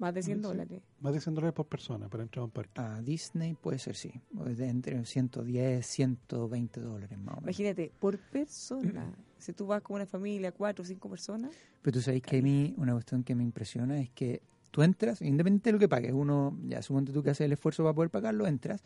Más 0.00 0.14
de 0.14 0.22
100 0.22 0.38
Sí. 0.38 0.42
dólares. 0.42 0.82
Más 1.00 1.12
de 1.12 1.20
100 1.20 1.34
dólares 1.34 1.54
por 1.54 1.66
persona 1.66 2.08
para 2.08 2.22
entrar 2.22 2.40
a 2.40 2.44
un 2.46 2.50
parque. 2.50 2.80
A 2.80 3.00
Disney 3.02 3.54
puede 3.54 3.78
ser, 3.78 3.94
sí. 3.94 4.10
De 4.32 4.66
entre 4.66 5.04
110, 5.04 5.86
120 5.86 6.80
dólares 6.80 7.18
más 7.18 7.36
o 7.36 7.40
menos. 7.42 7.42
Imagínate, 7.42 7.92
por 8.00 8.18
persona. 8.18 9.14
si 9.38 9.52
tú 9.52 9.66
vas 9.66 9.82
con 9.82 9.96
una 9.96 10.06
familia, 10.06 10.52
cuatro 10.52 10.82
o 10.82 10.86
cinco 10.86 11.08
personas, 11.08 11.50
Pero 11.82 11.94
tú 11.94 12.00
sabes 12.00 12.22
que 12.22 12.38
a 12.38 12.42
mí 12.42 12.74
una 12.78 12.92
cuestión 12.94 13.22
que 13.22 13.34
me 13.34 13.42
impresiona 13.44 14.00
es 14.00 14.10
que 14.10 14.42
tú 14.70 14.82
entras, 14.82 15.20
independiente 15.22 15.68
de 15.68 15.72
lo 15.74 15.78
que 15.78 15.88
pagues, 15.88 16.12
uno, 16.12 16.58
ya 16.66 16.80
suponte 16.82 17.12
tú 17.12 17.22
que 17.22 17.30
haces 17.30 17.44
el 17.44 17.52
esfuerzo 17.52 17.82
para 17.82 17.94
poder 17.94 18.10
pagarlo, 18.10 18.46
entras, 18.46 18.82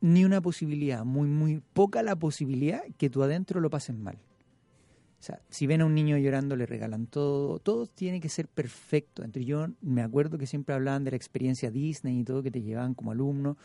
ni 0.00 0.24
una 0.24 0.40
posibilidad, 0.40 1.04
muy, 1.04 1.28
muy 1.28 1.60
poca 1.72 2.02
la 2.02 2.16
posibilidad 2.16 2.82
que 2.96 3.10
tú 3.10 3.22
adentro 3.22 3.60
lo 3.60 3.70
pases 3.70 3.96
mal. 3.96 4.18
O 5.20 5.22
sea, 5.22 5.42
si 5.50 5.66
ven 5.66 5.80
a 5.80 5.86
un 5.86 5.94
niño 5.94 6.16
llorando, 6.16 6.54
le 6.54 6.66
regalan 6.66 7.06
todo, 7.06 7.58
todo 7.58 7.86
tiene 7.86 8.20
que 8.20 8.28
ser 8.28 8.46
perfecto. 8.46 9.24
Entre 9.24 9.44
yo 9.44 9.66
me 9.80 10.02
acuerdo 10.02 10.38
que 10.38 10.46
siempre 10.46 10.74
hablaban 10.74 11.04
de 11.04 11.10
la 11.10 11.16
experiencia 11.16 11.70
Disney 11.70 12.20
y 12.20 12.24
todo 12.24 12.42
que 12.42 12.52
te 12.52 12.62
llevaban 12.62 12.94
como 12.94 13.10
alumno. 13.10 13.56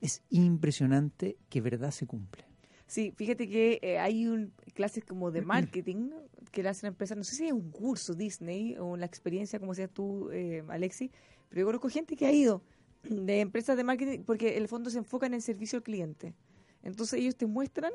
Es 0.00 0.22
impresionante 0.30 1.36
que 1.48 1.60
verdad 1.60 1.90
se 1.90 2.06
cumple. 2.06 2.44
Sí, 2.86 3.12
fíjate 3.16 3.48
que 3.48 3.78
eh, 3.82 3.98
hay 3.98 4.26
un, 4.26 4.52
clases 4.74 5.04
como 5.04 5.30
de 5.30 5.42
marketing 5.42 6.10
que 6.50 6.66
a 6.66 6.72
empresas, 6.82 7.16
no 7.18 7.24
sé 7.24 7.36
si 7.36 7.46
es 7.46 7.52
un 7.52 7.70
curso 7.70 8.14
Disney 8.14 8.76
o 8.78 8.96
la 8.96 9.04
experiencia, 9.04 9.58
como 9.58 9.72
decías 9.72 9.90
tú, 9.92 10.30
eh, 10.30 10.64
Alexi, 10.68 11.10
pero 11.48 11.60
yo 11.60 11.66
conozco 11.66 11.90
gente 11.90 12.16
que 12.16 12.26
ha 12.26 12.32
ido 12.32 12.62
de 13.02 13.40
empresas 13.40 13.76
de 13.76 13.84
marketing 13.84 14.20
porque 14.24 14.56
en 14.56 14.62
el 14.62 14.68
fondo 14.68 14.88
se 14.90 14.98
enfocan 14.98 15.32
en 15.32 15.36
el 15.36 15.42
servicio 15.42 15.76
al 15.76 15.82
cliente. 15.82 16.34
Entonces 16.82 17.20
ellos 17.20 17.36
te 17.36 17.46
muestran 17.46 17.92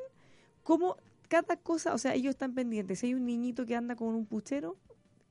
cómo 0.62 0.98
cada 1.28 1.58
cosa, 1.58 1.94
o 1.94 1.98
sea, 1.98 2.14
ellos 2.14 2.32
están 2.32 2.54
pendientes. 2.54 3.00
Si 3.00 3.08
hay 3.08 3.14
un 3.14 3.26
niñito 3.26 3.66
que 3.66 3.76
anda 3.76 3.96
con 3.96 4.10
un 4.10 4.26
puchero, 4.26 4.78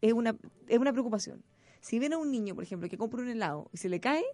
es 0.00 0.12
una, 0.12 0.36
es 0.68 0.78
una 0.78 0.92
preocupación. 0.92 1.42
Si 1.80 1.98
ven 1.98 2.12
a 2.12 2.18
un 2.18 2.30
niño, 2.30 2.54
por 2.54 2.64
ejemplo, 2.64 2.88
que 2.88 2.98
compra 2.98 3.22
un 3.22 3.28
helado 3.28 3.68
y 3.72 3.78
se 3.78 3.88
le 3.88 4.00
cae, 4.00 4.24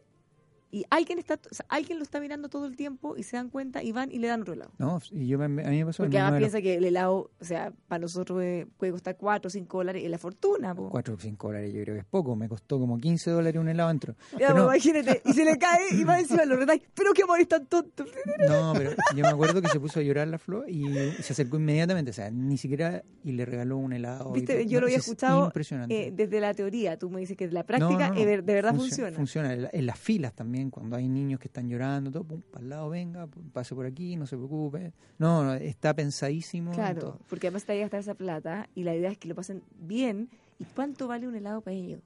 y 0.71 0.85
alguien 0.91 1.19
está 1.19 1.35
o 1.51 1.55
sea, 1.55 1.65
alguien 1.69 1.99
lo 1.99 2.05
está 2.05 2.21
mirando 2.21 2.49
todo 2.49 2.67
el 2.67 2.77
tiempo 2.77 3.17
y 3.17 3.23
se 3.23 3.37
dan 3.37 3.49
cuenta 3.49 3.83
y 3.83 3.93
van 3.93 4.11
y 4.13 4.19
le 4.19 4.29
dan 4.29 4.43
otro 4.43 4.55
helado. 4.55 4.71
No, 4.79 5.01
y 5.11 5.27
yo 5.27 5.39
me- 5.39 5.45
a 5.65 5.71
mí 5.71 5.79
me 5.79 5.87
pasó 5.87 6.03
Porque 6.03 6.19
además 6.19 6.39
piensa 6.41 6.61
que 6.61 6.75
el 6.77 6.85
helado, 6.85 7.31
o 7.41 7.45
sea, 7.45 7.73
para 7.89 8.01
nosotros 8.01 8.43
puede 8.77 8.93
costar 8.93 9.17
4 9.17 9.49
o 9.49 9.51
5 9.51 9.79
dólares 9.79 10.03
y 10.05 10.09
la 10.09 10.19
fortuna. 10.19 10.75
po. 10.75 10.91
4 10.91 11.15
o 11.15 11.19
5 11.19 11.47
dólares, 11.49 11.73
yo 11.73 11.83
creo 11.83 11.95
que 11.95 12.01
es 12.01 12.07
poco. 12.07 12.37
Me 12.37 12.49
costó 12.49 12.79
como 12.79 12.99
15 12.99 13.31
dólares 13.31 13.61
un 13.61 13.69
helado 13.69 13.89
dentro. 13.89 14.15
Ya, 14.33 14.49
Pero 14.49 14.55
no, 14.57 14.65
imagínate, 14.65 15.23
y 15.25 15.33
se 15.33 15.45
le 15.45 15.57
cae 15.59 15.81
y 15.93 16.05
va 16.05 16.19
encima 16.21 16.45
lo 16.45 16.57
retáis. 16.57 16.83
Pero 16.95 17.13
qué 17.15 17.23
amor 17.23 17.41
es 17.41 17.49
tan 17.49 17.67
tonto. 17.67 18.05
No, 18.49 18.73
pero 18.77 18.91
yo 19.17 19.23
me 19.23 19.29
acuerdo 19.29 19.63
que 19.63 19.69
se 19.69 19.81
puso 19.81 20.01
a 20.01 20.03
llorar 20.03 20.29
la 20.29 20.39
flor 20.39 20.69
y 20.69 20.85
se 21.23 21.33
acercó 21.33 21.57
inmediatamente, 21.57 22.11
o 22.11 22.15
sea, 22.15 22.31
ni 22.31 22.57
siquiera 22.59 23.03
y 23.25 23.33
le 23.33 23.45
regaló 23.45 23.77
un 23.79 23.93
helado. 23.93 24.33
Viste, 24.33 24.67
yo 24.67 24.79
No, 24.79 24.81
lo 24.83 24.87
había 24.87 24.99
es 24.99 25.05
escuchado 25.05 25.47
Impresionante. 25.47 26.09
eh, 26.09 26.13
desde 26.15 26.41
la 26.41 26.53
teoría. 26.55 26.99
Tú 26.99 27.11
me 27.11 27.21
dices 27.21 27.37
que 27.37 27.47
de 27.49 27.53
la 27.55 27.65
práctica 27.65 28.09
no, 28.09 28.15
no. 28.15 28.21
eh, 28.21 28.27
de 28.43 28.55
verdad 28.55 28.73
Funcio- 28.75 28.89
funciona. 28.89 29.17
Funciona. 29.17 29.69
En 29.73 29.87
las 29.87 29.99
filas 29.99 30.35
también, 30.35 30.58
cuando 30.71 30.97
hay 30.97 31.09
niños 31.09 31.41
que 31.41 31.49
están 31.49 31.69
llorando, 31.69 32.11
todo, 32.11 32.25
pum, 32.25 32.43
para 32.51 32.63
el 32.63 32.71
lado, 32.71 32.89
venga, 32.91 33.27
pase 33.53 33.75
por 33.75 33.87
aquí, 33.87 34.17
no 34.17 34.27
se 34.27 34.37
preocupe. 34.37 34.93
No, 35.19 35.45
no, 35.45 35.55
está 35.55 35.95
pensadísimo. 35.95 36.71
en 36.71 36.75
Claro, 36.77 37.01
todo. 37.01 37.19
porque 37.29 37.47
además 37.49 37.65
te 37.65 37.73
va 37.73 37.79
a 37.79 37.81
gastar 37.83 38.01
esa 38.01 38.15
plata 38.15 38.69
y 38.75 38.85
la 38.85 38.95
idea 38.95 39.11
es 39.11 39.19
que 39.19 39.29
lo 39.29 39.35
pasen 39.35 39.63
bien. 39.81 40.29
¿Y 40.59 40.65
cuánto 40.65 41.07
vale 41.09 41.29
un 41.29 41.35
helado 41.37 41.61
para 41.61 41.77
ellos? 41.77 42.01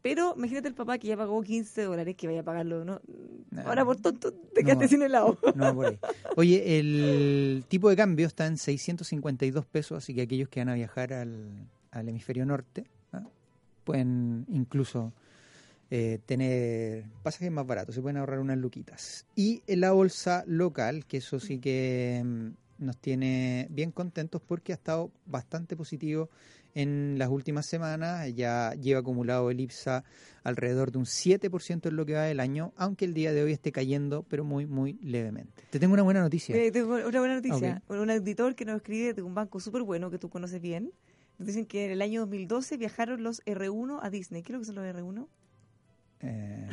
Pero 0.00 0.32
imagínate 0.36 0.68
el 0.68 0.74
papá 0.74 0.96
que 0.96 1.08
ya 1.08 1.16
pagó 1.16 1.42
15 1.42 1.82
dólares 1.82 2.14
que 2.16 2.26
vaya 2.28 2.40
a 2.40 2.44
pagarlo, 2.44 2.84
¿no? 2.84 3.00
Nah. 3.50 3.62
Ahora 3.66 3.84
por 3.84 3.96
tonto 3.96 4.32
te 4.32 4.62
No. 4.62 4.66
quedaste 4.66 4.88
sin 4.88 5.02
helado. 5.02 5.36
No, 5.56 5.74
por 5.74 5.86
ahí. 5.86 5.98
Oye, 6.36 6.78
el 6.78 7.64
tipo 7.68 7.90
de 7.90 7.96
cambio 7.96 8.26
está 8.26 8.46
en 8.46 8.56
652 8.56 9.66
pesos, 9.66 9.98
así 9.98 10.14
que 10.14 10.22
aquellos 10.22 10.48
que 10.48 10.60
van 10.60 10.68
a 10.70 10.74
viajar 10.74 11.12
al, 11.12 11.48
al 11.90 12.08
hemisferio 12.08 12.46
norte 12.46 12.86
¿ah? 13.12 13.24
pueden 13.84 14.46
incluso 14.48 15.12
eh, 15.90 16.18
tener 16.26 17.04
pasajes 17.22 17.50
más 17.50 17.66
baratos, 17.66 17.94
se 17.94 18.02
pueden 18.02 18.18
ahorrar 18.18 18.40
unas 18.40 18.58
luquitas. 18.58 19.26
Y 19.34 19.62
en 19.66 19.80
la 19.80 19.92
bolsa 19.92 20.44
local, 20.46 21.06
que 21.06 21.18
eso 21.18 21.40
sí 21.40 21.58
que 21.58 22.22
mm, 22.24 22.84
nos 22.84 22.96
tiene 22.98 23.68
bien 23.70 23.90
contentos 23.90 24.42
porque 24.46 24.72
ha 24.72 24.76
estado 24.76 25.10
bastante 25.26 25.76
positivo 25.76 26.28
en 26.74 27.18
las 27.18 27.28
últimas 27.28 27.66
semanas, 27.66 28.32
ya 28.34 28.72
lleva 28.74 29.00
acumulado 29.00 29.50
el 29.50 29.60
IPSA 29.60 30.04
alrededor 30.44 30.92
de 30.92 30.98
un 30.98 31.06
7% 31.06 31.88
en 31.88 31.96
lo 31.96 32.06
que 32.06 32.14
va 32.14 32.22
del 32.22 32.40
año, 32.40 32.72
aunque 32.76 33.04
el 33.04 33.14
día 33.14 33.32
de 33.32 33.42
hoy 33.42 33.52
esté 33.52 33.72
cayendo, 33.72 34.24
pero 34.28 34.44
muy, 34.44 34.66
muy 34.66 34.98
levemente. 35.02 35.64
Te 35.70 35.80
tengo 35.80 35.94
una 35.94 36.02
buena 36.02 36.20
noticia. 36.20 36.54
Eh, 36.54 36.70
tengo 36.70 36.94
una 36.94 37.18
buena 37.18 37.34
noticia. 37.34 37.82
Un 37.88 38.10
auditor 38.10 38.54
que 38.54 38.64
nos 38.64 38.76
escribe 38.76 39.14
de 39.14 39.22
un 39.22 39.34
banco 39.34 39.58
súper 39.58 39.82
bueno 39.82 40.10
que 40.10 40.18
tú 40.18 40.28
conoces 40.28 40.60
bien. 40.60 40.92
Nos 41.38 41.46
dicen 41.46 41.66
que 41.66 41.86
en 41.86 41.92
el 41.92 42.02
año 42.02 42.20
2012 42.20 42.76
viajaron 42.76 43.22
los 43.22 43.44
R1 43.44 43.98
a 44.02 44.10
Disney. 44.10 44.42
¿Qué 44.42 44.52
es 44.52 44.54
lo 44.54 44.58
que 44.60 44.66
son 44.66 44.74
los 44.76 44.84
R1? 44.84 45.26
Eh, 46.20 46.68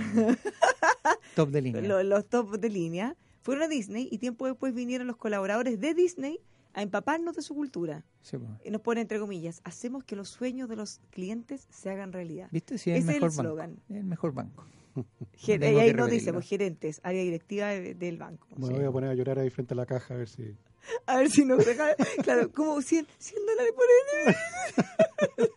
top 1.36 1.50
de 1.50 1.62
línea. 1.62 1.82
Lo- 1.88 2.04
los 2.04 2.26
top 2.28 2.58
de 2.58 2.70
línea. 2.70 3.16
Fueron 3.42 3.64
a 3.64 3.68
Disney 3.68 4.08
y 4.12 4.18
tiempo 4.18 4.48
después 4.48 4.74
vinieron 4.74 5.06
los 5.08 5.18
colaboradores 5.18 5.80
de 5.80 5.94
Disney 5.94 6.40
a 6.74 6.82
empaparnos 6.82 7.36
de 7.36 7.42
su 7.44 7.54
cultura. 7.54 8.04
Sí, 8.22 8.38
pues. 8.38 8.50
Y 8.66 8.72
nos 8.72 8.82
pone 8.82 9.02
entre 9.02 9.20
comillas, 9.20 9.62
hacemos 9.64 10.04
que 10.04 10.16
los 10.16 10.30
sueños 10.30 10.68
de 10.68 10.76
los 10.76 11.00
clientes 11.12 11.68
se 11.70 11.90
hagan 11.92 12.12
realidad. 12.12 12.48
¿Viste? 12.52 12.78
Sí, 12.80 12.90
es 12.92 12.98
el 12.98 13.04
Ese 13.04 13.12
es 13.12 13.16
el 13.38 13.44
mejor. 13.44 13.70
Es 13.90 13.96
el 13.98 14.04
mejor 14.04 14.34
banco. 14.34 14.66
Ger- 15.38 15.60
Tengo 15.60 15.78
y 15.78 15.82
ahí 15.82 15.94
nos 15.94 16.10
dice, 16.10 16.34
pues, 16.34 16.48
gerentes, 16.48 17.00
área 17.04 17.22
directiva 17.22 17.68
de- 17.68 17.94
del 17.94 18.18
banco. 18.18 18.48
Me 18.58 18.68
voy 18.70 18.84
a 18.84 18.92
poner 18.92 19.10
a 19.12 19.14
llorar 19.14 19.38
ahí 19.40 19.50
frente 19.52 19.74
a 19.74 19.78
la 19.78 19.86
caja 19.86 20.16
a 20.16 20.18
ver 20.18 20.28
si... 20.30 20.56
A 21.08 21.18
ver 21.18 21.30
si 21.32 21.44
nos 21.46 21.66
deja, 21.66 21.96
claro, 22.24 22.52
como 22.52 22.80
100, 22.82 23.08
100 23.18 23.42
dólares 23.46 23.74
por 23.76 23.86
él. 24.28 25.50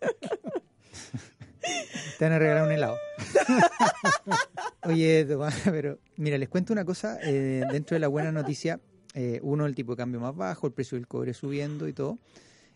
Te 2.19 2.25
van 2.25 2.33
a 2.33 2.39
regalar 2.39 2.64
un 2.64 2.73
helado. 2.73 2.97
Oye, 4.85 5.27
pero 5.64 5.99
mira, 6.16 6.39
les 6.39 6.49
cuento 6.49 6.73
una 6.73 6.85
cosa. 6.85 7.19
eh, 7.23 7.64
dentro 7.71 7.95
de 7.95 8.01
la 8.01 8.09
buena 8.09 8.33
noticia, 8.33 8.81
eh, 9.14 9.41
uno, 9.43 9.66
el 9.66 9.75
tipo 9.75 9.93
de 9.93 9.97
cambio 9.99 10.21
más 10.21 10.35
bajo, 10.35 10.66
el 10.66 10.73
precio 10.73 10.97
del 10.97 11.07
cobre 11.07 11.35
subiendo 11.35 11.89
y 11.89 11.93
todo, 11.93 12.19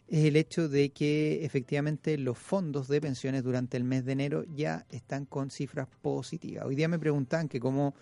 es 0.08 0.24
el 0.24 0.36
hecho 0.36 0.68
de 0.68 0.90
que 0.90 1.44
efectivamente 1.44 2.18
los 2.18 2.38
fondos 2.38 2.88
de 2.88 3.00
pensiones 3.00 3.42
durante 3.42 3.76
el 3.76 3.84
mes 3.84 4.04
de 4.04 4.12
enero 4.12 4.44
ya 4.54 4.86
están 4.90 5.24
con 5.24 5.50
cifras 5.50 5.88
positivas. 6.02 6.66
Hoy 6.66 6.74
día 6.74 6.88
me 6.88 6.98
preguntan 6.98 7.48
que 7.48 7.60
cómo 7.60 7.94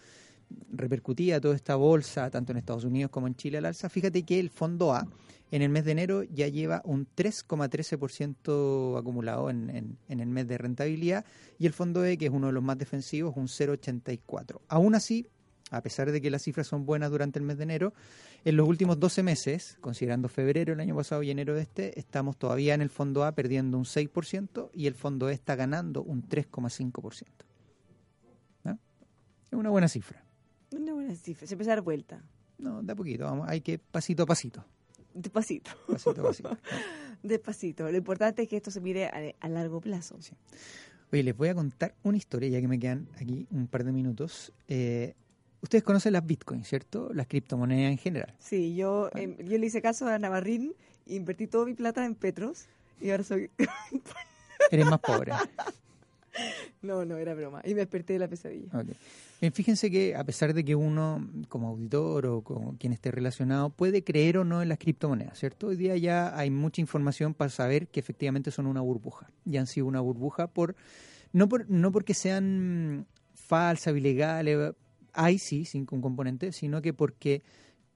repercutía 0.72 1.40
toda 1.40 1.54
esta 1.54 1.76
bolsa, 1.76 2.30
tanto 2.30 2.52
en 2.52 2.58
Estados 2.58 2.84
Unidos 2.84 3.10
como 3.10 3.26
en 3.26 3.34
Chile 3.34 3.58
al 3.58 3.66
alza. 3.66 3.88
Fíjate 3.88 4.22
que 4.22 4.40
el 4.40 4.50
fondo 4.50 4.92
A 4.92 5.06
en 5.50 5.62
el 5.62 5.68
mes 5.68 5.84
de 5.84 5.92
enero 5.92 6.22
ya 6.22 6.48
lleva 6.48 6.80
un 6.84 7.06
3,13% 7.06 8.98
acumulado 8.98 9.50
en, 9.50 9.70
en, 9.70 9.98
en 10.08 10.20
el 10.20 10.28
mes 10.28 10.46
de 10.46 10.58
rentabilidad 10.58 11.24
y 11.58 11.66
el 11.66 11.72
fondo 11.72 12.04
E, 12.04 12.16
que 12.16 12.26
es 12.26 12.32
uno 12.32 12.48
de 12.48 12.52
los 12.52 12.62
más 12.62 12.78
defensivos, 12.78 13.36
un 13.36 13.48
0,84. 13.48 14.60
Aún 14.68 14.94
así, 14.94 15.26
a 15.70 15.82
pesar 15.82 16.10
de 16.10 16.20
que 16.20 16.30
las 16.30 16.42
cifras 16.42 16.66
son 16.66 16.86
buenas 16.86 17.10
durante 17.10 17.38
el 17.38 17.44
mes 17.44 17.56
de 17.56 17.64
enero, 17.64 17.94
en 18.44 18.56
los 18.56 18.68
últimos 18.68 18.98
12 18.98 19.22
meses, 19.22 19.76
considerando 19.80 20.28
febrero 20.28 20.72
el 20.72 20.80
año 20.80 20.96
pasado 20.96 21.22
y 21.22 21.30
enero 21.30 21.54
de 21.54 21.62
este, 21.62 21.98
estamos 21.98 22.36
todavía 22.36 22.74
en 22.74 22.82
el 22.82 22.90
fondo 22.90 23.24
A 23.24 23.32
perdiendo 23.32 23.76
un 23.76 23.84
6% 23.84 24.70
y 24.72 24.86
el 24.86 24.94
fondo 24.94 25.28
E 25.28 25.34
está 25.34 25.56
ganando 25.56 26.02
un 26.02 26.28
3,5%. 26.28 27.26
¿Ah? 28.64 28.76
Es 29.50 29.58
una 29.58 29.70
buena 29.70 29.88
cifra. 29.88 30.24
Una 30.72 30.92
buena 30.94 31.14
cifra, 31.14 31.46
se 31.46 31.54
empieza 31.54 31.72
a 31.72 31.76
dar 31.76 31.84
vuelta. 31.84 32.22
No, 32.58 32.82
de 32.82 32.92
a 32.92 32.96
poquito, 32.96 33.24
vamos, 33.24 33.48
hay 33.48 33.60
que 33.60 33.78
pasito 33.78 34.22
a 34.22 34.26
pasito. 34.26 34.64
Despacito. 35.14 35.70
Pasito 35.88 36.20
a 36.20 36.24
pasito. 36.24 36.58
Despacito. 37.22 37.90
Lo 37.90 37.96
importante 37.96 38.42
es 38.42 38.48
que 38.48 38.56
esto 38.56 38.70
se 38.70 38.80
mire 38.80 39.06
a, 39.06 39.34
a 39.40 39.48
largo 39.48 39.80
plazo. 39.80 40.16
Sí. 40.20 40.32
Oye, 41.12 41.24
les 41.24 41.36
voy 41.36 41.48
a 41.48 41.54
contar 41.54 41.94
una 42.04 42.16
historia, 42.16 42.48
ya 42.48 42.60
que 42.60 42.68
me 42.68 42.78
quedan 42.78 43.08
aquí 43.20 43.46
un 43.50 43.66
par 43.66 43.82
de 43.82 43.90
minutos. 43.90 44.52
Eh, 44.68 45.14
ustedes 45.60 45.82
conocen 45.82 46.12
las 46.12 46.24
bitcoins, 46.24 46.68
¿cierto? 46.68 47.10
Las 47.12 47.26
criptomonedas 47.26 47.90
en 47.90 47.98
general. 47.98 48.32
Sí, 48.38 48.76
yo, 48.76 49.10
em, 49.14 49.36
yo 49.38 49.58
le 49.58 49.66
hice 49.66 49.82
caso 49.82 50.06
a 50.06 50.18
Navarrín, 50.18 50.72
invertí 51.06 51.48
toda 51.48 51.66
mi 51.66 51.74
plata 51.74 52.04
en 52.04 52.14
Petros 52.14 52.66
y 53.00 53.10
ahora 53.10 53.24
soy... 53.24 53.50
Eres 54.70 54.86
más 54.86 55.00
pobre. 55.00 55.32
no, 56.82 57.04
no, 57.04 57.16
era 57.16 57.34
broma. 57.34 57.62
Y 57.64 57.70
me 57.70 57.80
desperté 57.80 58.14
de 58.14 58.18
la 58.20 58.28
pesadilla. 58.28 58.66
Ok. 58.72 58.88
Bien, 59.40 59.52
fíjense 59.52 59.90
que 59.90 60.14
a 60.14 60.24
pesar 60.24 60.52
de 60.52 60.64
que 60.64 60.74
uno, 60.74 61.26
como 61.48 61.68
auditor 61.68 62.26
o 62.26 62.42
como 62.42 62.76
quien 62.76 62.92
esté 62.92 63.10
relacionado, 63.10 63.70
puede 63.70 64.04
creer 64.04 64.38
o 64.38 64.44
no 64.44 64.60
en 64.62 64.68
las 64.68 64.78
criptomonedas, 64.78 65.38
¿cierto? 65.38 65.68
Hoy 65.68 65.76
día 65.76 65.96
ya 65.96 66.36
hay 66.38 66.50
mucha 66.50 66.80
información 66.80 67.32
para 67.32 67.50
saber 67.50 67.88
que 67.88 68.00
efectivamente 68.00 68.50
son 68.50 68.66
una 68.66 68.82
burbuja. 68.82 69.30
Ya 69.44 69.60
han 69.60 69.66
sido 69.66 69.86
una 69.86 70.00
burbuja 70.00 70.46
por 70.48 70.76
no 71.32 71.48
por 71.48 71.68
no 71.70 71.90
porque 71.92 72.12
sean 72.12 73.06
falsas, 73.34 73.96
ilegales, 73.96 74.74
hay 75.12 75.38
sí, 75.38 75.64
sin 75.64 75.86
un 75.90 76.00
componente, 76.00 76.52
sino 76.52 76.82
que 76.82 76.92
porque 76.92 77.42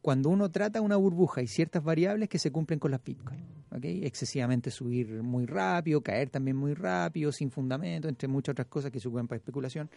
cuando 0.04 0.28
uno 0.28 0.50
trata 0.50 0.82
una 0.82 0.96
burbuja 0.96 1.40
hay 1.40 1.46
ciertas 1.46 1.82
variables 1.82 2.28
que 2.28 2.38
se 2.38 2.52
cumplen 2.52 2.78
con 2.78 2.90
las 2.90 3.02
bitcoins. 3.02 3.42
¿ok? 3.70 3.84
Excesivamente 4.02 4.70
subir 4.70 5.22
muy 5.22 5.46
rápido, 5.46 6.02
caer 6.02 6.28
también 6.28 6.58
muy 6.58 6.74
rápido, 6.74 7.32
sin 7.32 7.50
fundamento, 7.50 8.06
entre 8.06 8.28
muchas 8.28 8.52
otras 8.52 8.66
cosas 8.66 8.90
que 8.90 9.00
se 9.00 9.08
ocupan 9.08 9.26
para 9.26 9.38
especulación. 9.38 9.88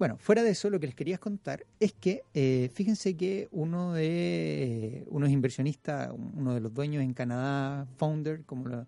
Bueno, 0.00 0.16
fuera 0.18 0.42
de 0.42 0.50
eso, 0.50 0.68
lo 0.68 0.80
que 0.80 0.86
les 0.86 0.96
quería 0.96 1.18
contar 1.18 1.64
es 1.78 1.92
que 1.92 2.24
eh, 2.34 2.72
fíjense 2.74 3.16
que 3.16 3.46
uno 3.52 3.92
de 3.92 5.04
unos 5.06 5.30
inversionistas, 5.30 6.10
uno 6.12 6.52
de 6.52 6.60
los 6.60 6.74
dueños 6.74 7.00
en 7.04 7.14
Canadá, 7.14 7.86
founder, 7.96 8.42
como 8.42 8.66
lo, 8.66 8.86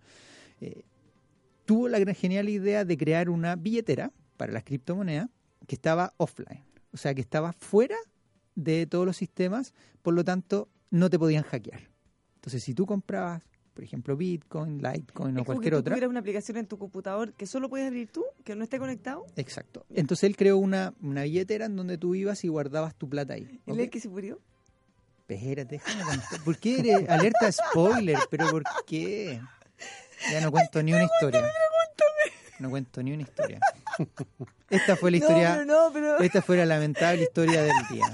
eh, 0.60 0.82
tuvo 1.66 1.86
la 1.86 2.00
genial 2.14 2.48
idea 2.48 2.84
de 2.84 2.98
crear 2.98 3.30
una 3.30 3.54
billetera 3.54 4.10
para 4.36 4.52
las 4.52 4.64
criptomonedas 4.64 5.28
que 5.68 5.76
estaba 5.76 6.14
offline, 6.16 6.64
o 6.92 6.96
sea, 6.96 7.14
que 7.14 7.20
estaba 7.20 7.52
fuera 7.52 7.96
de 8.56 8.86
todos 8.86 9.06
los 9.06 9.16
sistemas, 9.16 9.72
por 10.02 10.14
lo 10.14 10.24
tanto, 10.24 10.68
no 10.90 11.08
te 11.08 11.18
podían 11.18 11.44
hackear. 11.44 11.88
Entonces, 12.36 12.64
si 12.64 12.74
tú 12.74 12.86
comprabas, 12.86 13.42
por 13.74 13.84
ejemplo, 13.84 14.16
Bitcoin, 14.16 14.78
Litecoin 14.82 15.36
o 15.36 15.40
Es 15.40 15.46
cualquier 15.46 15.64
que 15.64 15.76
tú 15.76 15.80
otra, 15.80 15.92
tuvieras 15.92 16.10
una 16.10 16.20
aplicación 16.20 16.56
en 16.56 16.66
tu 16.66 16.78
computador 16.78 17.34
que 17.34 17.46
solo 17.46 17.68
puedes 17.68 17.86
abrir 17.86 18.08
tú, 18.10 18.24
que 18.44 18.56
no 18.56 18.64
esté 18.64 18.78
conectado. 18.78 19.26
exacto. 19.36 19.84
Entonces 19.90 20.24
él 20.24 20.36
creó 20.36 20.56
una, 20.56 20.94
una 21.02 21.22
billetera 21.24 21.66
en 21.66 21.76
donde 21.76 21.98
tú 21.98 22.14
ibas 22.14 22.42
y 22.44 22.48
guardabas 22.48 22.94
tu 22.94 23.08
plata 23.08 23.34
ahí. 23.34 23.60
¿Y 23.66 23.70
¿ok? 23.70 23.78
el 23.78 23.90
que 23.90 24.00
se 24.00 24.08
murió? 24.08 24.40
Espérate, 25.28 25.76
déjame 25.76 26.04
contar. 26.04 26.40
¿Por 26.44 26.56
qué 26.58 26.78
eres 26.78 27.08
alerta 27.08 27.50
spoiler? 27.52 28.18
¿Pero 28.30 28.48
por 28.50 28.62
qué? 28.86 29.40
Ya 30.30 30.40
no 30.40 30.50
cuento 30.50 30.82
ni 30.82 30.94
una 30.94 31.04
historia. 31.04 31.44
No 32.58 32.70
cuento 32.70 33.02
ni 33.02 33.12
una 33.12 33.22
historia. 33.24 33.60
Esta 34.70 34.96
fue 34.96 35.10
la 35.10 35.18
historia, 35.18 35.64
No, 35.64 35.90
pero 35.92 36.06
no, 36.06 36.12
pero... 36.16 36.18
esta 36.20 36.40
fue 36.40 36.56
la 36.56 36.64
lamentable 36.64 37.22
historia 37.24 37.62
del 37.62 37.74
día. 37.90 38.06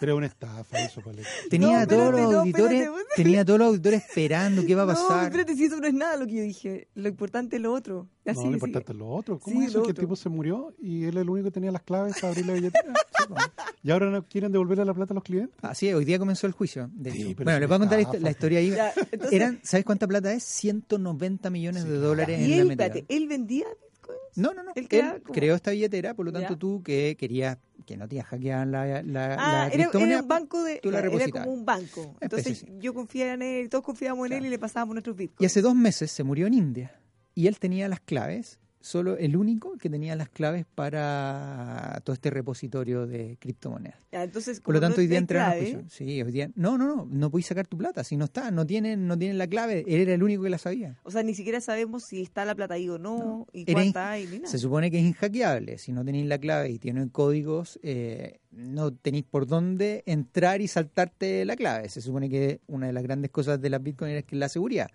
Pero 0.00 0.16
una 0.16 0.26
estafa 0.26 0.78
eso, 0.80 1.00
Paleta. 1.02 1.28
Tenía 1.50 1.80
a 1.80 1.80
No, 1.82 1.86
todos 1.88 2.04
espérate, 2.06 2.22
los 2.22 2.32
no, 2.32 2.38
auditores, 2.40 2.80
espérate. 2.80 3.04
tenía 3.16 3.40
a 3.40 3.44
todos 3.44 3.58
los 3.58 3.68
auditores 3.68 4.04
esperando 4.04 4.62
qué 4.64 4.72
iba 4.72 4.82
a 4.82 4.86
No, 4.86 4.92
pasar. 4.94 5.24
espérate, 5.24 5.54
si 5.56 5.64
eso 5.66 5.76
no 5.80 5.86
es 5.86 5.94
nada 5.94 6.16
lo 6.16 6.26
que 6.26 6.34
yo 6.36 6.42
dije. 6.42 6.88
Lo 6.94 7.08
importante 7.08 7.56
es 7.56 7.62
lo 7.62 7.72
otro. 7.72 8.08
Ya, 8.24 8.32
No, 8.32 8.42
lo 8.44 8.52
importante 8.52 8.92
sigue. 8.92 8.92
es 8.92 8.98
lo 8.98 9.08
otro. 9.10 9.38
¿Cómo 9.38 9.56
Sí, 9.60 9.64
es 9.66 9.70
eso 9.70 9.82
que 9.82 9.90
el 9.90 9.96
tipo 9.96 10.16
se 10.16 10.28
murió 10.28 10.74
y 10.78 11.04
él 11.04 11.16
es 11.16 11.22
el 11.22 11.28
único 11.30 11.44
que 11.46 11.50
tenía 11.52 11.70
las 11.70 11.82
claves 11.82 12.14
para 12.20 12.28
abrir 12.28 12.46
la 12.46 12.52
billetera? 12.54 12.92
¿Y 13.82 13.90
ahora 13.90 14.10
no 14.10 14.26
quieren 14.26 14.52
devolverle 14.52 14.84
la 14.84 14.94
plata 14.94 15.12
a 15.12 15.16
los 15.16 15.24
clientes? 15.24 15.56
Así 15.62 15.88
es, 15.88 15.94
hoy 15.94 16.04
día 16.04 16.18
comenzó 16.18 16.46
el 16.46 16.52
juicio. 16.52 16.90
de 16.94 17.10
Sí, 17.12 17.22
hecho. 17.22 17.36
pero 17.36 17.44
bueno, 17.44 17.56
es 17.56 17.60
les 17.60 17.68
voy 17.68 17.76
a 17.76 17.78
contar 17.78 17.98
la, 17.98 18.02
estafa. 18.02 18.18
la 18.24 18.30
historia 18.30 18.58
ahí. 18.58 18.70
Ya, 18.70 18.92
entonces- 19.12 19.32
Eran, 19.32 19.60
¿Sabes 19.62 19.84
cuánta 19.86 20.06
plata 20.06 20.32
es? 20.32 20.42
190 20.44 21.50
millones 21.50 21.84
de 21.84 21.96
dólares 21.96 22.40
Y 22.40 22.44
en 22.44 22.50
la 22.50 22.56
él, 22.56 22.68
metida. 22.68 22.86
espérate, 22.86 23.14
él 23.14 23.28
vendía 23.28 23.66
bitcoins. 24.10 24.36
No, 24.36 24.54
no, 24.54 24.62
no. 24.62 24.72
Él 24.74 24.88
creó 25.32 25.54
esta 25.54 25.70
billetera, 25.70 26.14
por 26.14 26.26
lo 26.26 26.32
tanto 26.32 26.50
Ya. 26.54 26.58
tú 26.58 26.82
que 26.82 27.16
querías 27.18 27.58
que 27.86 27.96
no 27.96 28.06
te 28.08 28.22
hackeaban 28.22 28.70
la, 28.70 29.02
la, 29.02 29.34
Ah, 29.34 29.68
la 29.68 29.74
era, 29.74 29.90
era 29.92 30.20
un 30.22 30.28
banco 30.28 30.62
de. 30.62 30.80
tú 30.82 30.90
la 30.90 30.98
era 30.98 31.06
repositabas. 31.08 31.46
como 31.46 31.56
un 31.58 31.64
banco. 31.64 32.16
Entonces 32.20 32.52
especie, 32.62 32.78
yo 32.80 32.94
confiaba 32.94 33.32
en 33.34 33.42
él, 33.42 33.68
todos 33.68 33.84
confiábamos 33.84 34.26
en 34.26 34.32
él 34.34 34.46
y 34.46 34.50
le 34.50 34.58
pasábamos 34.58 34.94
nuestros 34.94 35.16
Y 35.16 35.18
bitcoins. 35.18 35.50
hace 35.50 35.60
dos 35.62 35.74
meses 35.74 36.10
se 36.10 36.22
murió 36.22 36.46
en 36.46 36.54
India 36.54 36.94
y 37.34 37.46
él 37.46 37.58
tenía 37.58 37.88
las 37.88 38.00
claves, 38.00 38.58
solo 38.80 39.16
el 39.18 39.36
único 39.36 39.76
que 39.76 39.90
tenía 39.90 40.16
las 40.16 40.28
claves 40.30 40.64
para 40.74 42.00
todo 42.04 42.14
este 42.14 42.30
repositorio 42.30 43.06
de 43.06 43.36
criptomonedas. 43.38 43.98
Entonces, 44.10 44.60
Por 44.60 44.74
lo 44.74 44.80
tanto, 44.80 44.96
no 44.96 45.00
hoy 45.02 45.06
día 45.06 45.18
hay 45.18 45.22
entraron 45.22 45.48
a 45.48 45.52
clave, 45.54 45.72
juicio. 45.74 45.90
Sí, 45.90 46.22
hoy 46.22 46.32
día. 46.32 46.50
No, 46.54 46.78
no, 46.78 46.86
no, 46.86 47.06
no 47.10 47.30
podéis 47.30 47.46
sacar 47.46 47.66
tu 47.66 47.76
plata. 47.76 48.02
Si 48.04 48.16
no 48.16 48.24
está, 48.24 48.50
no 48.50 48.66
tienen, 48.66 49.06
no 49.06 49.18
tienen 49.18 49.38
la 49.38 49.46
clave. 49.46 49.84
Él 49.86 50.00
era 50.00 50.14
el 50.14 50.22
único 50.22 50.42
que 50.42 50.50
la 50.50 50.58
sabía. 50.58 50.98
O 51.04 51.10
sea, 51.10 51.22
ni 51.22 51.34
siquiera 51.34 51.60
sabemos 51.60 52.04
si 52.04 52.22
está 52.22 52.44
la 52.44 52.54
plata 52.54 52.74
ahí 52.74 52.88
o 52.88 52.98
no, 52.98 53.46
y 53.52 53.62
Era 53.70 53.82
in- 53.84 53.92
cuánta 53.92 54.10
hay, 54.12 54.26
ni 54.26 54.36
nada. 54.38 54.48
Se 54.48 54.58
supone 54.58 54.90
que 54.90 54.98
es 54.98 55.04
inhackeable. 55.04 55.78
Si 55.78 55.92
no 55.92 56.04
tenéis 56.04 56.26
la 56.26 56.38
clave 56.38 56.70
y 56.70 56.78
tienen 56.78 57.08
códigos, 57.10 57.78
eh, 57.82 58.40
no 58.50 58.92
tenéis 58.92 59.24
por 59.24 59.46
dónde 59.46 60.02
entrar 60.06 60.60
y 60.60 60.68
saltarte 60.68 61.44
la 61.44 61.54
clave. 61.56 61.88
Se 61.88 62.00
supone 62.00 62.28
que 62.28 62.60
una 62.66 62.86
de 62.88 62.92
las 62.92 63.02
grandes 63.02 63.30
cosas 63.30 63.60
de 63.60 63.70
las 63.70 63.82
Bitcoin 63.82 64.12
es 64.12 64.24
que 64.24 64.34
es 64.36 64.40
la 64.40 64.48
seguridad. 64.48 64.88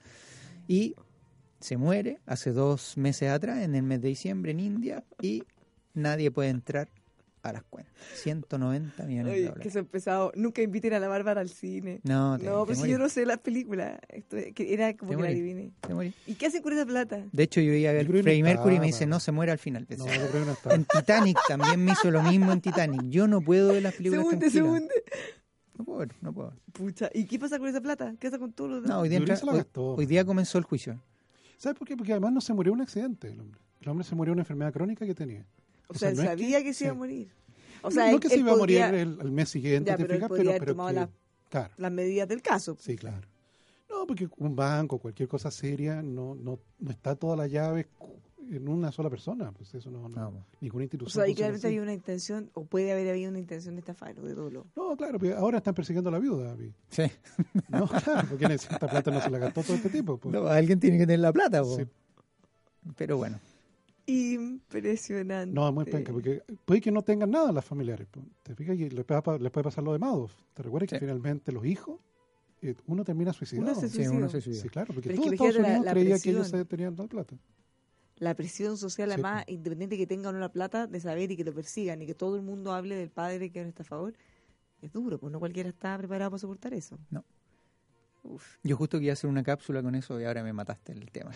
Y 0.67 0.95
se 1.65 1.77
muere 1.77 2.19
hace 2.25 2.51
dos 2.51 2.95
meses 2.97 3.29
atrás, 3.29 3.63
en 3.63 3.73
el 3.75 3.83
mes 3.83 4.01
de 4.01 4.09
diciembre, 4.09 4.51
en 4.51 4.59
India, 4.59 5.03
y 5.21 5.43
nadie 5.93 6.29
puede 6.31 6.49
entrar 6.49 6.87
a 7.41 7.53
las 7.53 7.63
cuentas. 7.63 7.93
190 8.15 9.03
millones 9.05 9.31
de 9.33 9.37
Ay, 9.37 9.43
que 9.43 9.49
dólares. 9.49 9.73
se 9.73 9.77
ha 9.79 9.81
empezado. 9.81 10.31
Nunca 10.35 10.61
inviten 10.63 10.93
a 10.93 10.99
la 10.99 11.07
Bárbara 11.07 11.41
al 11.41 11.49
cine. 11.49 12.01
No, 12.03 12.37
te- 12.39 12.45
no, 12.45 12.65
pero 12.65 12.79
si 12.79 12.89
yo 12.89 12.97
no 12.97 13.07
sé 13.07 13.23
las 13.25 13.37
películas. 13.39 13.99
Esto, 14.09 14.37
que 14.55 14.73
era 14.73 14.95
como 14.97 15.11
Te 15.11 15.15
que 15.17 15.21
la 15.23 15.27
morís. 15.29 15.41
adiviné. 15.41 15.71
Te 15.81 15.93
morís. 15.93 16.13
¿Y 16.25 16.33
qué 16.35 16.47
hacen 16.47 16.63
con 16.63 16.73
esa 16.73 16.85
plata? 16.87 17.23
De 17.31 17.43
hecho, 17.43 17.61
yo 17.61 17.71
iba 17.73 17.91
a 17.91 17.93
ver 17.93 18.07
que 18.07 18.13
no 18.13 18.23
Freddie 18.23 18.43
Mercury 18.43 18.75
y 18.75 18.79
me 18.79 18.85
dice, 18.87 19.05
no, 19.05 19.19
se 19.19 19.31
muere 19.31 19.51
al 19.51 19.59
final. 19.59 19.85
No, 19.95 20.05
yo 20.07 20.11
creo 20.11 20.31
que 20.31 20.39
no 20.45 20.51
está. 20.53 20.73
En 20.73 20.85
Titanic 20.85 21.37
también 21.47 21.83
me 21.85 21.91
hizo 21.91 22.09
lo 22.09 22.23
mismo 22.23 22.51
en 22.51 22.61
Titanic. 22.61 23.03
Yo 23.09 23.27
no 23.27 23.41
puedo 23.41 23.73
ver 23.73 23.83
las 23.83 23.93
Se 23.93 23.97
películas 23.97 24.25
hunde, 24.25 24.49
se 24.49 24.61
hunde. 24.63 24.93
No 25.77 25.85
puedo 25.85 25.99
ver, 25.99 26.11
no 26.21 26.33
puedo 26.33 26.49
ver. 26.49 26.59
Pucha, 26.73 27.09
¿y 27.13 27.25
qué 27.25 27.37
pasa 27.37 27.59
con 27.59 27.67
esa 27.67 27.81
plata? 27.81 28.15
¿Qué 28.19 28.27
pasa 28.29 28.39
con 28.39 28.53
todos 28.53 28.71
los 28.71 28.83
No, 28.85 28.99
hoy 29.01 29.09
día, 29.09 29.19
entra- 29.19 29.35
se 29.35 29.45
la 29.45 29.65
hoy 29.75 30.05
día 30.07 30.25
comenzó 30.25 30.57
el 30.57 30.63
juicio. 30.63 30.99
¿Sabes 31.57 31.77
por 31.77 31.87
qué? 31.87 31.95
Porque 31.97 32.11
además 32.11 32.33
no 32.33 32.41
se 32.41 32.53
murió 32.53 32.73
un 32.73 32.81
accidente 32.81 33.29
el 33.29 33.39
hombre. 33.39 33.59
El 33.81 33.89
hombre 33.89 34.05
se 34.05 34.15
murió 34.15 34.31
de 34.31 34.33
una 34.33 34.41
enfermedad 34.41 34.73
crónica 34.73 35.05
que 35.05 35.13
tenía. 35.15 35.45
O 35.87 35.93
sea, 35.93 36.09
él 36.09 36.15
no 36.17 36.23
es 36.23 36.29
sabía 36.29 36.63
que, 36.63 36.73
se 36.73 36.85
iba 36.85 36.93
a 36.93 36.95
morir. 36.95 37.31
O 37.81 37.87
No- 37.87 37.91
sea, 37.91 38.05
no, 38.07 38.11
él- 38.15 38.19
que 38.19 38.27
se 38.29 38.33
él 38.35 38.39
iba 38.41 38.53
a 38.53 38.57
morir 38.57 38.81
el, 38.81 39.31
mes 39.31 39.49
siguiente, 39.49 39.91
Ya, 39.91 39.97
te 39.97 40.03
pero 40.03 40.13
él 40.13 40.19
fijas, 40.19 40.29
podría 40.29 40.43
pero, 40.43 40.49
haber 40.51 40.59
pero 40.61 40.71
tomado 40.73 40.89
que- 40.89 40.95
la- 40.95 41.09
claro, 41.49 41.73
las 41.77 41.91
medidas 41.91 42.27
del 42.27 42.41
caso. 42.41 42.75
sí, 42.79 42.95
claro. 42.95 43.27
No, 43.89 44.07
porque 44.07 44.27
un 44.37 44.55
banco, 44.55 44.97
cualquier 44.97 45.29
cosa 45.29 45.51
seria, 45.51 46.01
no, 46.01 46.35
no, 46.35 46.59
no 46.79 46.91
está 46.91 47.15
toda 47.15 47.35
la 47.35 47.47
llave 47.47 47.87
en 48.51 48.67
una 48.67 48.91
sola 48.91 49.09
persona. 49.09 49.51
Pues 49.51 49.73
eso 49.75 49.89
no, 49.91 50.07
no- 50.09 50.15
Vamos. 50.15 50.45
ninguna 50.61 50.81
O 50.81 50.85
institución. 50.85 51.11
sea, 51.13 51.23
ahí 51.23 51.29
funciona 51.31 51.35
claramente 51.47 51.67
había 51.67 51.81
una 51.81 51.93
intención, 51.93 52.51
o 52.53 52.65
puede 52.65 52.91
haber 52.91 53.09
habido 53.09 53.29
una 53.29 53.39
intención 53.39 53.75
de 53.75 53.79
estafar 53.79 54.17
o 54.19 54.23
de 54.23 54.33
dolo. 54.33 54.65
No, 54.75 54.95
claro, 54.95 55.19
porque 55.19 55.33
ahora 55.33 55.57
están 55.57 55.73
persiguiendo 55.73 56.09
a 56.09 56.13
la 56.13 56.19
viuda. 56.19 56.47
David. 56.49 56.71
Sí. 56.89 57.03
No, 57.69 57.87
claro, 57.87 58.27
porque 58.29 58.45
esta 58.53 58.79
plata 58.79 59.11
no 59.11 59.21
se 59.21 59.29
la 59.29 59.39
gastó 59.39 59.61
todo 59.63 59.75
este 59.75 59.89
tipo. 59.89 60.17
pues. 60.17 60.33
No, 60.33 60.47
alguien 60.47 60.79
tiene 60.79 60.97
que 60.97 61.03
tener 61.05 61.19
la 61.19 61.33
plata, 61.33 61.61
po. 61.63 61.75
Sí. 61.77 61.83
Pero 62.95 63.17
bueno. 63.17 63.39
Impresionante. 64.07 65.53
No, 65.53 65.67
es 65.67 65.73
muy 65.73 65.85
penca, 65.85 66.11
porque 66.13 66.43
puede 66.65 66.79
que 66.81 66.91
no 66.91 67.01
tengan 67.01 67.31
nada 67.31 67.51
las 67.51 67.65
familiares. 67.65 68.07
pues. 68.11 68.25
Te 68.43 68.55
fijas 68.55 68.77
que 68.77 68.89
les, 68.89 69.05
puede- 69.05 69.39
les 69.39 69.51
puede 69.51 69.63
pasar 69.63 69.83
lo 69.83 69.93
de 69.93 69.99
Madoff. 69.99 70.33
¿Te 70.53 70.63
recuerdas 70.63 70.89
que 70.89 70.95
Sí. 70.95 70.99
finalmente 70.99 71.51
los 71.51 71.65
hijos, 71.65 71.99
eh, 72.61 72.75
uno 72.87 73.03
termina 73.03 73.33
suicidado? 73.33 73.71
Uno 73.71 73.79
se 73.81 73.89
Sí, 73.89 74.07
uno 74.07 74.29
se 74.29 74.41
suicidó. 74.41 74.41
suicida. 74.41 74.61
Sí, 74.63 74.69
claro, 74.69 74.93
porque 74.93 75.09
Pero 75.09 75.21
todo 75.21 75.29
que 75.29 75.35
Estados 75.35 75.55
la- 75.55 75.61
Unidos 75.67 75.85
la 75.85 75.91
creía 75.91 76.19
que 76.19 76.29
ellos 76.29 76.49
presión. 76.49 76.67
tenían 76.67 76.95
la 76.95 77.07
plata. 77.07 77.35
La 78.17 78.33
presión 78.33 78.77
social, 78.77 79.09
Sí, 79.09 79.13
además, 79.13 79.43
independiente 79.47 79.97
que 79.97 80.07
tenga 80.07 80.29
o 80.29 80.31
no 80.31 80.39
la 80.39 80.51
plata, 80.51 80.87
de 80.87 80.99
saber 80.99 81.31
y 81.31 81.37
que 81.37 81.43
lo 81.43 81.53
persigan 81.53 82.01
y 82.01 82.05
que 82.05 82.15
todo 82.15 82.35
el 82.35 82.41
mundo 82.41 82.73
hable 82.73 82.95
del 82.95 83.09
padre 83.09 83.51
que 83.51 83.61
está 83.61 83.83
a 83.83 83.85
favor, 83.85 84.13
es 84.81 84.91
duro, 84.93 85.17
pues 85.19 85.31
no 85.33 85.39
cualquiera 85.39 85.69
está 85.69 85.97
preparado 85.97 86.31
para 86.31 86.39
soportar 86.39 86.73
eso. 86.73 86.97
No. 87.09 87.25
Uf. 88.23 88.57
Yo 88.63 88.75
justo 88.75 88.97
quería 88.97 89.13
hacer 89.13 89.29
una 89.29 89.43
cápsula 89.43 89.83
con 89.83 89.95
eso 89.95 90.19
y 90.19 90.23
ahora 90.23 90.43
me 90.43 90.53
mataste 90.53 90.93
el 90.93 91.11
tema. 91.11 91.31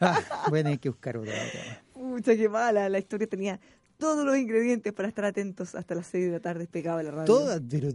Ah, 0.00 0.46
voy 0.48 0.60
a 0.60 0.62
tener 0.62 0.80
que 0.80 0.88
buscar 0.88 1.18
otro 1.18 1.30
tema. 1.30 1.82
Pucha, 1.92 2.34
qué 2.34 2.48
mala. 2.48 2.88
La 2.88 2.98
historia 2.98 3.26
tenía 3.26 3.60
todos 3.98 4.24
los 4.24 4.36
ingredientes 4.36 4.92
para 4.92 5.08
estar 5.08 5.24
atentos 5.24 5.74
hasta 5.74 5.94
las 5.94 6.06
6 6.06 6.26
de 6.26 6.32
la 6.32 6.40
tarde 6.40 6.66
pegado 6.66 6.98
a 6.98 7.02
la 7.02 7.10
radio. 7.10 7.26
Todas, 7.26 7.60
pero, 7.68 7.90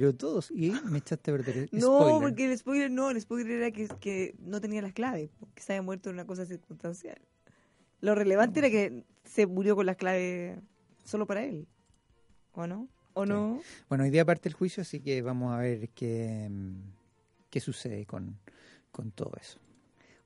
pero 0.00 0.14
todos. 0.14 0.50
Y 0.50 0.72
me 0.90 0.98
echaste 0.98 1.30
a 1.30 1.34
perder. 1.36 1.68
No, 1.72 2.00
Spoiler. 2.00 2.20
porque 2.22 2.44
el 2.52 2.58
spoiler 2.58 2.90
no, 2.90 3.10
el 3.10 3.20
spoiler 3.20 3.50
era 3.52 3.70
que, 3.70 3.88
que 4.00 4.34
no 4.40 4.60
tenía 4.60 4.82
las 4.82 4.92
claves, 4.92 5.30
que 5.54 5.62
se 5.62 5.72
había 5.72 5.82
muerto 5.82 6.10
en 6.10 6.16
una 6.16 6.26
cosa 6.26 6.44
circunstancial. 6.46 7.18
Lo 8.00 8.14
relevante 8.14 8.60
era 8.60 8.70
que 8.70 9.04
se 9.24 9.46
murió 9.46 9.74
con 9.76 9.86
las 9.86 9.96
claves 9.96 10.58
solo 11.04 11.26
para 11.26 11.44
él. 11.44 11.66
¿O 12.52 12.66
no? 12.66 12.88
¿O 13.14 13.24
Sí. 13.24 13.30
no? 13.30 13.60
Bueno, 13.88 14.04
hoy 14.04 14.10
día 14.10 14.24
parte 14.24 14.48
el 14.48 14.54
juicio, 14.54 14.82
así 14.82 15.00
que 15.00 15.22
vamos 15.22 15.52
a 15.54 15.58
ver 15.58 15.88
qué, 15.90 16.46
mm, 16.50 16.74
qué 17.50 17.60
sucede 17.60 18.04
con, 18.06 18.38
con 18.92 19.10
todo 19.10 19.32
eso. 19.40 19.58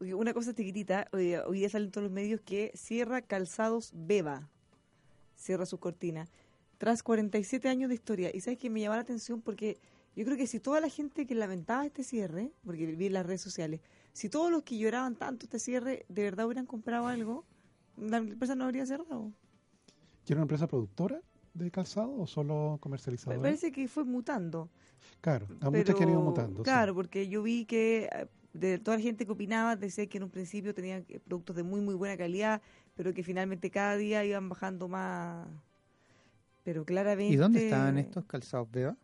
Oye, 0.01 0.15
Una 0.15 0.33
cosa 0.35 0.55
chiquitita, 0.55 1.07
hoy, 1.13 1.35
hoy 1.35 1.59
día 1.59 1.69
salen 1.69 1.91
todos 1.91 2.05
los 2.05 2.13
medios 2.13 2.41
que 2.41 2.73
cierra 2.75 3.21
Calzados 3.23 3.93
Beba, 3.95 4.49
cierra 5.37 5.67
su 5.67 5.79
cortina, 5.79 6.27
tras 6.81 7.03
47 7.03 7.69
años 7.69 7.91
de 7.91 7.95
historia. 7.95 8.31
Y 8.33 8.41
sabes 8.41 8.59
que 8.59 8.71
me 8.71 8.81
llamó 8.81 8.95
la 8.95 9.03
atención 9.03 9.43
porque 9.43 9.79
yo 10.17 10.25
creo 10.25 10.39
que 10.39 10.47
si 10.47 10.61
toda 10.61 10.81
la 10.81 10.89
gente 10.89 11.27
que 11.27 11.35
lamentaba 11.35 11.85
este 11.85 12.03
cierre, 12.03 12.53
porque 12.65 12.87
vi 12.87 13.07
en 13.09 13.13
las 13.13 13.27
redes 13.27 13.43
sociales, 13.43 13.83
si 14.15 14.31
todos 14.31 14.51
los 14.51 14.63
que 14.63 14.79
lloraban 14.79 15.15
tanto 15.15 15.45
este 15.45 15.59
cierre 15.59 16.07
de 16.09 16.23
verdad 16.23 16.47
hubieran 16.47 16.65
comprado 16.65 17.07
algo, 17.07 17.45
la 17.99 18.17
empresa 18.17 18.55
no 18.55 18.65
habría 18.65 18.87
cerrado. 18.87 19.31
¿Quiere 20.25 20.39
una 20.39 20.45
empresa 20.45 20.67
productora 20.67 21.21
de 21.53 21.71
calzado 21.71 22.17
o 22.19 22.27
solo 22.27 22.73
Me 22.73 22.79
comercializadora? 22.81 23.43
parece 23.43 23.71
que 23.73 23.87
fue 23.87 24.05
mutando. 24.05 24.71
Claro, 25.21 25.49
a 25.61 25.69
muchas 25.69 25.85
Pero, 25.85 25.99
que 25.99 26.03
han 26.05 26.11
ido 26.11 26.23
mutando. 26.23 26.65
sí. 26.65 26.65
Claro, 26.65 26.95
porque 26.95 27.29
yo 27.29 27.43
vi 27.43 27.67
que 27.67 28.09
eh, 28.11 28.27
de 28.55 28.79
toda 28.79 28.97
la 28.97 29.03
gente 29.03 29.27
que 29.27 29.33
opinaba 29.33 29.77
decía 29.77 30.07
que 30.07 30.17
en 30.17 30.25
un 30.25 30.31
principio 30.31 30.73
tenían 30.75 31.05
eh, 31.11 31.21
productos 31.21 31.57
de 31.57 31.63
muy 31.63 31.83
muy 31.83 31.95
buena 31.95 32.17
calidad, 32.17 32.63
pero 32.95 33.13
que 33.13 33.23
finalmente 33.23 33.71
cada 33.71 33.97
día 33.99 34.25
iban 34.25 34.49
bajando 34.49 34.89
más. 34.89 35.47
Pero 36.71 36.85
claramente. 36.85 37.35
¿Y 37.35 37.37
dónde 37.37 37.65
estaban 37.65 37.99
estos 37.99 38.25
calzados 38.27 38.71
Beba? 38.71 38.97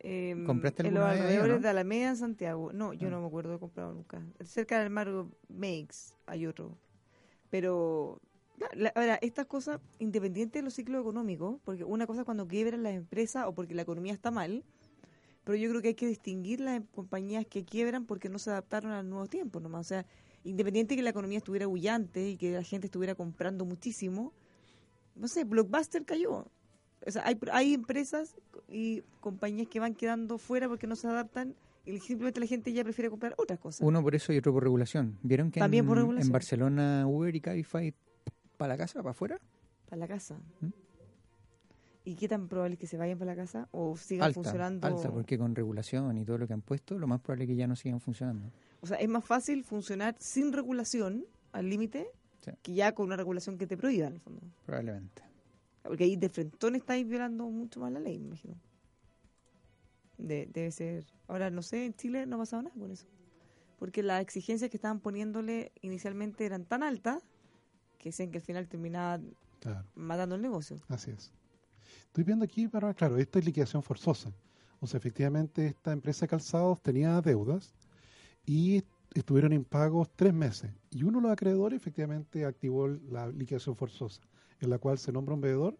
em, 0.00 0.44
¿Compraste 0.44 0.86
En 0.86 0.92
los 0.92 1.02
alrededores 1.02 1.56
no? 1.56 1.62
de 1.62 1.68
Alameda 1.70 2.10
en 2.10 2.16
Santiago. 2.18 2.74
No, 2.74 2.92
yo 2.92 3.08
Ah. 3.08 3.10
no 3.10 3.22
me 3.22 3.26
acuerdo 3.26 3.52
de 3.52 3.58
comprado 3.58 3.94
nunca. 3.94 4.20
Cerca 4.44 4.78
del 4.80 4.90
Margo 4.90 5.30
Makes 5.48 6.12
hay 6.26 6.46
otro. 6.46 6.76
Pero. 7.48 8.20
la- 8.74 8.92
ahora, 8.96 9.18
estas 9.22 9.46
cosas, 9.46 9.80
independientes 9.98 10.60
de 10.60 10.64
los 10.64 10.74
ciclos 10.74 11.00
económicos, 11.00 11.58
porque 11.64 11.84
una 11.84 12.06
cosa 12.06 12.20
es 12.20 12.24
cuando 12.26 12.46
quiebran 12.48 12.82
las 12.82 12.92
empresas 12.92 13.46
o 13.46 13.54
porque 13.54 13.74
la 13.74 13.82
economía 13.82 14.12
está 14.12 14.30
mal, 14.30 14.62
pero 15.44 15.56
yo 15.56 15.70
creo 15.70 15.80
que 15.80 15.88
hay 15.88 15.94
que 15.94 16.06
distinguir 16.08 16.60
las 16.60 16.76
em- 16.76 16.86
compañías 16.92 17.46
que 17.46 17.64
quiebran 17.64 18.04
porque 18.04 18.28
no 18.28 18.38
se 18.38 18.50
adaptaron 18.50 18.90
a 18.92 18.96
los 19.02 19.08
nuevos 19.10 19.30
tiempos 19.30 19.62
nomás. 19.62 19.86
O 19.86 19.88
sea, 19.88 20.04
independiente 20.44 20.96
que 20.96 21.02
la 21.02 21.10
economía 21.10 21.38
estuviera 21.38 21.66
bullante 21.66 22.28
y 22.28 22.36
que 22.36 22.50
la 22.52 22.62
gente 22.62 22.88
estuviera 22.88 23.14
comprando 23.14 23.64
muchísimo, 23.64 24.34
no 25.14 25.26
sé, 25.28 25.44
Blockbuster 25.44 26.04
cayó. 26.04 26.46
O 27.06 27.10
sea, 27.10 27.22
hay, 27.26 27.38
hay 27.52 27.74
empresas 27.74 28.34
y 28.68 29.02
compañías 29.20 29.68
que 29.68 29.80
van 29.80 29.94
quedando 29.94 30.38
fuera 30.38 30.68
porque 30.68 30.86
no 30.86 30.96
se 30.96 31.06
adaptan 31.06 31.54
y 31.86 32.00
simplemente 32.00 32.40
la 32.40 32.46
gente 32.46 32.72
ya 32.72 32.84
prefiere 32.84 33.08
comprar 33.08 33.34
otras 33.38 33.58
cosas. 33.58 33.80
Uno 33.86 34.02
por 34.02 34.14
eso 34.14 34.32
y 34.32 34.38
otro 34.38 34.52
por 34.52 34.62
regulación. 34.62 35.18
¿Vieron 35.22 35.50
que 35.50 35.60
También 35.60 35.84
en, 35.84 35.88
por 35.88 35.96
regulación. 35.98 36.28
en 36.28 36.32
Barcelona 36.32 37.06
Uber 37.06 37.34
y 37.34 37.40
Cabify 37.40 37.94
para 38.56 38.74
la 38.74 38.78
casa, 38.78 38.98
para 39.00 39.12
afuera? 39.12 39.38
Para 39.88 40.00
la 40.00 40.08
casa. 40.08 40.38
¿Mm? 40.60 40.66
¿Y 42.04 42.14
qué 42.14 42.26
tan 42.28 42.48
probable 42.48 42.74
es 42.74 42.80
que 42.80 42.86
se 42.86 42.96
vayan 42.96 43.18
para 43.18 43.32
la 43.32 43.36
casa 43.36 43.68
o 43.70 43.96
sigan 43.96 44.26
Alta, 44.28 44.34
funcionando? 44.34 44.86
alta, 44.86 45.10
porque 45.10 45.36
con 45.38 45.54
regulación 45.54 46.16
y 46.18 46.24
todo 46.24 46.38
lo 46.38 46.46
que 46.46 46.54
han 46.54 46.62
puesto, 46.62 46.98
lo 46.98 47.06
más 47.06 47.20
probable 47.20 47.44
es 47.44 47.48
que 47.50 47.56
ya 47.56 47.66
no 47.66 47.76
sigan 47.76 48.00
funcionando. 48.00 48.50
O 48.80 48.86
sea, 48.86 48.96
es 48.98 49.08
más 49.08 49.24
fácil 49.24 49.62
funcionar 49.64 50.16
sin 50.18 50.52
regulación 50.52 51.24
al 51.52 51.68
límite 51.68 52.06
Sí. 52.40 52.52
que 52.62 52.72
ya 52.72 52.92
con 52.92 53.06
una 53.06 53.16
regulación 53.16 53.58
que 53.58 53.66
te 53.66 53.76
prohíba, 53.76 54.06
en 54.06 54.14
el 54.14 54.20
fondo. 54.20 54.40
Probablemente. 54.64 55.22
Porque 55.88 56.04
ahí 56.04 56.16
de 56.16 56.28
frentón 56.28 56.74
estáis 56.76 57.06
violando 57.08 57.44
mucho 57.48 57.80
más 57.80 57.90
la 57.90 57.98
ley, 58.00 58.18
me 58.18 58.26
imagino. 58.26 58.54
De- 60.18 60.46
debe 60.52 60.70
ser. 60.70 61.06
Ahora, 61.28 61.50
no 61.50 61.62
sé, 61.62 61.86
en 61.86 61.94
Chile 61.94 62.26
no 62.26 62.36
ha 62.36 62.40
pasado 62.40 62.62
nada 62.62 62.74
con 62.78 62.90
eso. 62.90 63.06
Porque 63.78 64.02
las 64.02 64.20
exigencias 64.20 64.70
que 64.70 64.76
estaban 64.76 65.00
poniéndole 65.00 65.72
inicialmente 65.82 66.44
eran 66.44 66.64
tan 66.64 66.82
altas 66.82 67.22
que 67.98 68.10
dicen 68.10 68.30
que 68.30 68.38
al 68.38 68.44
final 68.44 68.68
terminaban 68.68 69.34
Claro, 69.60 69.84
matando 69.94 70.34
el 70.36 70.42
negocio. 70.42 70.76
así 70.88 71.10
es. 71.10 71.32
Estoy 72.06 72.24
viendo 72.24 72.44
aquí, 72.44 72.68
pero 72.68 72.94
claro, 72.94 73.16
esta 73.18 73.38
es 73.38 73.44
liquidación 73.44 73.82
forzosa. 73.82 74.32
O 74.80 74.86
sea, 74.86 74.98
efectivamente, 74.98 75.66
esta 75.66 75.92
empresa 75.92 76.26
de 76.26 76.28
calzados 76.30 76.80
tenía 76.80 77.20
deudas 77.20 77.74
y 78.46 78.82
estuvieron 79.14 79.52
impagos 79.52 80.08
tres 80.14 80.32
meses. 80.32 80.70
Y 80.90 81.02
uno 81.02 81.18
de 81.18 81.22
los 81.22 81.32
acreedores 81.32 81.76
efectivamente 81.80 82.44
activó 82.44 82.88
la 82.88 83.28
liquidación 83.28 83.74
forzosa, 83.76 84.20
en 84.60 84.70
la 84.70 84.78
cual 84.78 84.98
se 84.98 85.12
nombra 85.12 85.34
un 85.34 85.40
veedor 85.40 85.76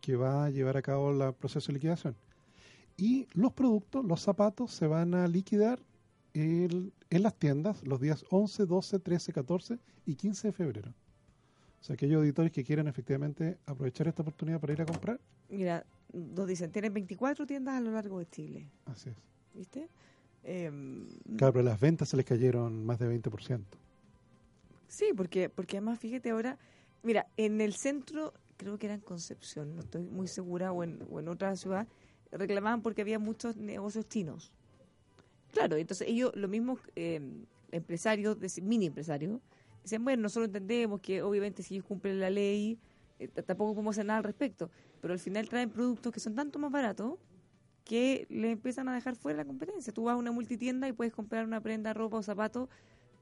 que 0.00 0.16
va 0.16 0.44
a 0.46 0.50
llevar 0.50 0.76
a 0.76 0.82
cabo 0.82 1.10
el 1.10 1.34
proceso 1.34 1.68
de 1.68 1.74
liquidación. 1.74 2.16
Y 2.96 3.26
los 3.32 3.52
productos, 3.52 4.04
los 4.04 4.20
zapatos, 4.20 4.72
se 4.72 4.86
van 4.86 5.14
a 5.14 5.26
liquidar 5.28 5.80
el- 6.34 6.92
en 7.10 7.22
las 7.22 7.34
tiendas 7.34 7.86
los 7.86 8.00
días 8.00 8.24
11, 8.30 8.66
12, 8.66 8.98
13, 8.98 9.32
14 9.32 9.78
y 10.06 10.14
15 10.14 10.48
de 10.48 10.52
febrero. 10.52 10.90
O 11.80 11.84
sea, 11.84 11.94
aquellos 11.94 12.18
auditores 12.18 12.52
que 12.52 12.62
quieran 12.64 12.86
efectivamente 12.88 13.58
aprovechar 13.66 14.08
esta 14.08 14.22
oportunidad 14.22 14.60
para 14.60 14.72
ir 14.72 14.82
a 14.82 14.86
comprar, 14.86 15.20
Mira, 15.48 15.84
nos 16.12 16.46
dicen, 16.46 16.70
tienen 16.72 16.94
24 16.94 17.46
tiendas 17.46 17.74
a 17.76 17.80
lo 17.80 17.90
largo 17.92 18.18
de 18.18 18.26
Chile, 18.26 18.68
así 18.86 19.10
es. 19.10 19.16
¿viste? 19.54 19.88
Em, 20.44 21.06
Claro, 21.36 21.52
pero 21.54 21.64
las 21.64 21.78
ventas 21.78 22.08
se 22.08 22.16
les 22.16 22.24
cayeron 22.24 22.84
más 22.86 22.98
de 22.98 23.06
20%. 23.08 23.76
Sí, 24.88 25.06
porque, 25.16 25.48
porque 25.50 25.76
además, 25.78 25.98
fíjate 25.98 26.30
ahora, 26.30 26.58
mira, 27.02 27.26
en 27.36 27.60
el 27.60 27.74
centro, 27.74 28.32
creo 28.56 28.78
que 28.78 28.86
era 28.86 28.94
en 28.94 29.00
Concepción, 29.00 29.74
no 29.74 29.82
estoy 29.82 30.02
muy 30.02 30.28
segura, 30.28 30.72
o 30.72 30.84
en, 30.84 31.00
o 31.10 31.20
en 31.20 31.28
otra 31.28 31.54
ciudad, 31.56 31.86
reclamaban 32.30 32.82
porque 32.82 33.02
había 33.02 33.18
muchos 33.18 33.56
negocios 33.56 34.08
chinos. 34.08 34.52
Claro, 35.52 35.76
entonces 35.76 36.08
ellos, 36.08 36.32
los 36.34 36.48
mismos 36.48 36.80
eh, 36.96 37.20
empresarios, 37.70 38.38
mini 38.62 38.86
empresarios, 38.86 39.40
decían, 39.82 40.04
bueno, 40.04 40.22
nosotros 40.22 40.46
entendemos 40.46 41.00
que 41.00 41.22
obviamente 41.22 41.62
si 41.62 41.74
ellos 41.74 41.86
cumplen 41.86 42.20
la 42.20 42.30
ley, 42.30 42.78
eh, 43.18 43.28
tampoco 43.28 43.74
podemos 43.74 43.94
hacer 43.94 44.06
nada 44.06 44.18
al 44.18 44.24
respecto, 44.24 44.70
pero 45.00 45.12
al 45.12 45.20
final 45.20 45.48
traen 45.48 45.70
productos 45.70 46.12
que 46.12 46.20
son 46.20 46.34
tanto 46.34 46.58
más 46.58 46.70
baratos 46.70 47.18
que 47.84 48.26
le 48.30 48.52
empiezan 48.52 48.88
a 48.88 48.94
dejar 48.94 49.16
fuera 49.16 49.38
la 49.38 49.44
competencia. 49.44 49.92
Tú 49.92 50.04
vas 50.04 50.14
a 50.14 50.16
una 50.16 50.32
multitienda 50.32 50.88
y 50.88 50.92
puedes 50.92 51.12
comprar 51.12 51.44
una 51.44 51.60
prenda, 51.60 51.92
ropa 51.92 52.16
o 52.16 52.22
zapatos 52.22 52.68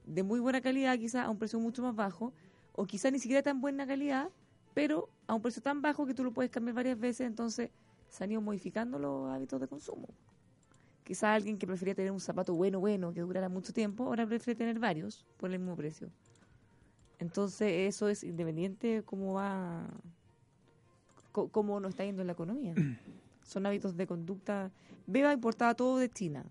de 0.06 0.22
muy 0.22 0.38
buena 0.40 0.60
calidad, 0.60 0.98
quizás 0.98 1.26
a 1.26 1.30
un 1.30 1.38
precio 1.38 1.58
mucho 1.58 1.82
más 1.82 1.94
bajo, 1.94 2.32
o 2.72 2.86
quizás 2.86 3.12
ni 3.12 3.18
siquiera 3.18 3.42
tan 3.42 3.60
buena 3.60 3.86
calidad, 3.86 4.30
pero 4.74 5.08
a 5.26 5.34
un 5.34 5.42
precio 5.42 5.62
tan 5.62 5.82
bajo 5.82 6.06
que 6.06 6.14
tú 6.14 6.24
lo 6.24 6.32
puedes 6.32 6.50
cambiar 6.50 6.74
varias 6.74 6.98
veces, 6.98 7.26
entonces 7.26 7.70
se 8.08 8.24
han 8.24 8.32
ido 8.32 8.40
modificando 8.40 8.98
los 8.98 9.30
hábitos 9.30 9.60
de 9.60 9.68
consumo. 9.68 10.08
Quizás 11.04 11.36
alguien 11.36 11.58
que 11.58 11.66
prefería 11.66 11.94
tener 11.94 12.12
un 12.12 12.20
zapato 12.20 12.54
bueno, 12.54 12.78
bueno, 12.78 13.12
que 13.12 13.20
durara 13.20 13.48
mucho 13.48 13.72
tiempo, 13.72 14.04
ahora 14.04 14.26
prefiere 14.26 14.56
tener 14.56 14.78
varios 14.78 15.26
por 15.38 15.50
el 15.50 15.58
mismo 15.58 15.76
precio. 15.76 16.10
Entonces 17.18 17.88
eso 17.88 18.08
es 18.08 18.24
independiente 18.24 18.86
de 18.86 19.02
cómo 19.02 19.34
va, 19.34 19.86
cómo 21.32 21.80
nos 21.80 21.90
está 21.90 22.04
yendo 22.04 22.22
en 22.22 22.28
la 22.28 22.32
economía. 22.32 22.74
Son 23.42 23.66
hábitos 23.66 23.96
de 23.96 24.06
conducta. 24.06 24.70
Beba 25.06 25.32
importaba 25.32 25.74
todo 25.74 25.98
de 25.98 26.08
China. 26.08 26.44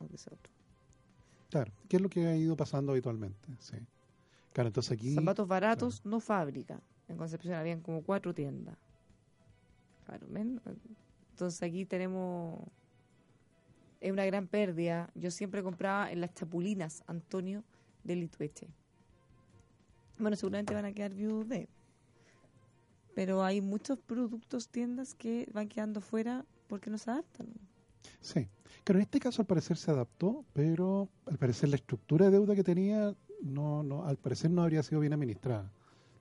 De 0.00 0.14
ese 0.14 0.30
otro. 0.32 0.52
Claro, 1.50 1.72
¿qué 1.88 1.96
es 1.96 2.02
lo 2.02 2.08
que 2.08 2.26
ha 2.26 2.36
ido 2.36 2.56
pasando 2.56 2.92
habitualmente? 2.92 3.48
Sí. 3.58 3.76
Claro, 4.58 4.70
entonces 4.70 4.90
aquí... 4.90 5.14
Zapatos 5.14 5.46
baratos, 5.46 6.04
no 6.04 6.18
fábrica. 6.18 6.80
En 7.06 7.16
Concepción 7.16 7.54
habían 7.54 7.80
como 7.80 8.02
cuatro 8.02 8.34
tiendas. 8.34 8.76
Claro, 10.04 10.26
¿ven? 10.28 10.60
Entonces 11.30 11.62
aquí 11.62 11.84
tenemos 11.84 12.60
es 14.00 14.10
una 14.10 14.24
gran 14.24 14.48
pérdida. 14.48 15.12
Yo 15.14 15.30
siempre 15.30 15.62
compraba 15.62 16.10
en 16.10 16.20
las 16.20 16.34
chapulinas 16.34 17.04
Antonio 17.06 17.62
de 18.02 18.16
Litueche. 18.16 18.66
Bueno, 20.18 20.34
seguramente 20.34 20.74
van 20.74 20.86
a 20.86 20.92
quedar 20.92 21.14
viudos 21.14 21.48
de. 21.48 21.68
Pero 23.14 23.44
hay 23.44 23.60
muchos 23.60 24.00
productos, 24.00 24.70
tiendas 24.70 25.14
que 25.14 25.48
van 25.52 25.68
quedando 25.68 26.00
fuera 26.00 26.44
porque 26.66 26.90
no 26.90 26.98
se 26.98 27.12
adaptan. 27.12 27.46
Sí. 28.20 28.48
Claro, 28.82 28.98
en 28.98 29.02
este 29.02 29.20
caso 29.20 29.40
al 29.40 29.46
parecer 29.46 29.76
se 29.76 29.92
adaptó, 29.92 30.44
pero 30.52 31.08
al 31.26 31.38
parecer 31.38 31.68
la 31.68 31.76
estructura 31.76 32.26
de 32.26 32.32
deuda 32.32 32.56
que 32.56 32.64
tenía, 32.64 33.14
no, 33.42 33.82
no, 33.82 34.04
al 34.04 34.16
parecer 34.16 34.50
no 34.50 34.62
habría 34.62 34.82
sido 34.82 35.00
bien 35.00 35.12
administrada. 35.12 35.70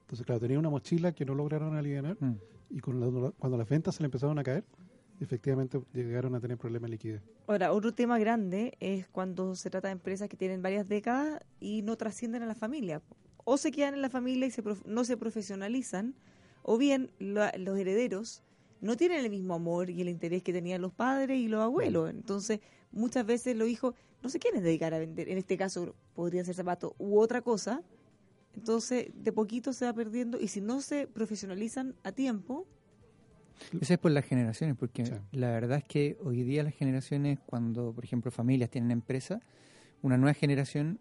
Entonces, 0.01 0.25
claro, 0.25 0.39
tenía 0.39 0.59
una 0.59 0.69
mochila 0.69 1.11
que 1.11 1.25
no 1.25 1.35
lograron 1.35 1.75
aliviar 1.75 2.15
Mm. 2.19 2.35
y 2.69 2.79
con 2.79 2.99
la- 2.99 3.31
cuando 3.31 3.57
las 3.57 3.67
ventas 3.67 3.95
se 3.95 4.03
le 4.03 4.05
empezaron 4.05 4.37
a 4.39 4.43
caer, 4.43 4.63
efectivamente 5.19 5.81
llegaron 5.93 6.35
a 6.35 6.39
tener 6.39 6.57
problemas 6.57 6.89
de 6.89 6.91
liquidez. 6.95 7.21
Ahora, 7.47 7.73
otro 7.73 7.93
tema 7.93 8.19
grande 8.19 8.77
es 8.79 9.07
cuando 9.07 9.55
se 9.55 9.69
trata 9.69 9.87
de 9.87 9.93
empresas 9.93 10.29
que 10.29 10.37
tienen 10.37 10.61
varias 10.61 10.87
décadas 10.87 11.41
y 11.59 11.81
no 11.81 11.95
trascienden 11.97 12.43
a 12.43 12.45
la 12.45 12.55
familia. 12.55 13.01
O 13.43 13.57
se 13.57 13.71
quedan 13.71 13.93
en 13.95 14.01
la 14.01 14.09
familia 14.09 14.47
y 14.47 14.51
se 14.51 14.61
prof- 14.61 14.85
no 14.85 15.03
se 15.05 15.17
profesionalizan, 15.17 16.13
o 16.63 16.77
bien 16.77 17.09
la- 17.19 17.53
los 17.57 17.77
herederos 17.79 18.43
no 18.81 18.95
tienen 18.95 19.23
el 19.25 19.31
mismo 19.31 19.55
amor 19.55 19.89
y 19.89 20.01
el 20.01 20.09
interés 20.09 20.43
que 20.43 20.53
tenían 20.53 20.81
los 20.81 20.93
padres 20.93 21.39
y 21.39 21.47
los 21.47 21.61
abuelos. 21.61 22.09
Entonces, 22.11 22.59
muchas 22.91 23.25
veces 23.25 23.55
los 23.57 23.67
hijos 23.69 23.95
no 24.23 24.29
se 24.29 24.39
quieren 24.39 24.63
dedicar 24.63 24.93
a 24.93 24.99
vender. 24.99 25.29
En 25.29 25.37
este 25.37 25.57
caso, 25.57 25.95
podría 26.15 26.43
ser 26.43 26.55
zapatos 26.55 26.93
u 26.97 27.19
otra 27.19 27.41
cosa. 27.41 27.81
Entonces, 28.55 29.07
de 29.13 29.31
poquito 29.31 29.71
se 29.73 29.85
va 29.85 29.93
perdiendo 29.93 30.39
y 30.39 30.47
si 30.47 30.61
no 30.61 30.81
se 30.81 31.07
profesionalizan 31.07 31.95
a 32.03 32.11
tiempo, 32.11 32.65
Eso 33.81 33.93
es 33.93 33.99
por 33.99 34.11
las 34.11 34.23
generaciones, 34.23 34.75
porque 34.77 35.03
Sí. 35.03 35.13
la 35.31 35.49
verdad 35.49 35.79
es 35.79 35.83
que 35.83 36.15
hoy 36.23 36.43
día 36.43 36.61
las 36.61 36.75
generaciones, 36.75 37.39
cuando 37.43 37.91
por 37.91 38.03
ejemplo 38.03 38.29
familias 38.29 38.69
tienen 38.69 38.91
empresa, 38.91 39.39
una 40.03 40.15
nueva 40.15 40.35
generación 40.35 40.99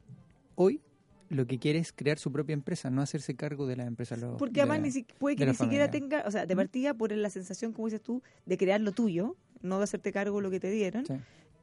hoy 0.54 0.80
lo 1.28 1.46
que 1.46 1.58
quiere 1.58 1.80
es 1.80 1.92
crear 1.92 2.18
su 2.18 2.32
propia 2.32 2.54
empresa, 2.54 2.88
no 2.88 3.02
hacerse 3.02 3.34
cargo 3.36 3.66
de 3.66 3.76
las 3.76 3.86
empresas. 3.86 4.18
lo- 4.20 4.38
Porque 4.38 4.54
de 4.54 4.60
además 4.62 4.78
la- 4.78 4.84
ni 4.86 4.90
si- 4.90 5.02
puede 5.02 5.36
que 5.36 5.44
la 5.44 5.52
ni 5.52 5.56
siquiera 5.58 5.90
tenga, 5.90 6.24
o 6.26 6.30
sea, 6.30 6.46
de 6.46 6.56
partida 6.56 6.94
por 6.94 7.12
la 7.12 7.28
sensación, 7.28 7.72
como 7.74 7.88
dices 7.88 8.00
tú, 8.00 8.22
de 8.46 8.56
crear 8.56 8.80
lo 8.80 8.92
tuyo, 8.92 9.36
no 9.60 9.76
de 9.78 9.84
hacerte 9.84 10.10
cargo 10.12 10.38
de 10.38 10.42
lo 10.44 10.50
que 10.50 10.60
te 10.60 10.70
dieron, 10.70 11.04
Sí. 11.04 11.12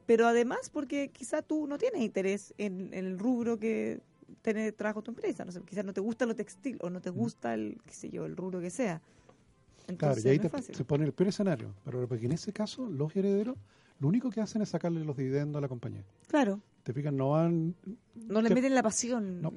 Pero 0.06 0.26
además 0.26 0.70
porque 0.70 1.08
quizá 1.08 1.42
tú 1.42 1.66
no 1.66 1.78
tienes 1.78 2.02
interés 2.02 2.54
en, 2.58 2.92
en 2.92 3.06
el 3.06 3.18
rubro 3.18 3.58
que 3.58 4.00
tiene 4.42 4.72
trabajo 4.72 5.02
tu 5.02 5.10
empresa, 5.10 5.44
no 5.44 5.52
sé, 5.52 5.60
quizás 5.62 5.84
no 5.84 5.92
te 5.92 6.00
gusta 6.00 6.26
lo 6.26 6.34
textil 6.34 6.78
o 6.80 6.90
no 6.90 7.00
te 7.00 7.10
gusta 7.10 7.54
el, 7.54 7.78
qué 7.86 7.94
sé 7.94 8.10
yo, 8.10 8.26
el 8.26 8.36
rubro 8.36 8.60
que 8.60 8.70
sea. 8.70 9.00
Claro, 9.00 10.14
Entonces 10.16 10.24
y 10.24 10.28
ahí 10.28 10.38
no 10.38 10.48
te- 10.50 10.74
se 10.74 10.84
pone 10.84 11.04
el 11.04 11.12
peor 11.12 11.28
escenario. 11.28 11.74
Pero 11.84 12.08
porque 12.08 12.24
en 12.26 12.32
ese 12.32 12.52
caso, 12.52 12.86
los 12.88 13.14
herederos, 13.14 13.56
lo 14.00 14.08
único 14.08 14.30
que 14.30 14.40
hacen 14.40 14.62
es 14.62 14.70
sacarle 14.70 15.04
los 15.04 15.16
dividendos 15.16 15.58
a 15.58 15.60
la 15.60 15.68
compañía. 15.68 16.02
Claro, 16.26 16.60
Te 16.82 16.92
fijan, 16.92 17.16
no 17.16 17.30
van 17.30 17.74
no 18.14 18.40
le 18.42 18.48
Te- 18.48 18.54
meten 18.54 18.74
la 18.74 18.82
pasión. 18.82 19.40
No. 19.42 19.52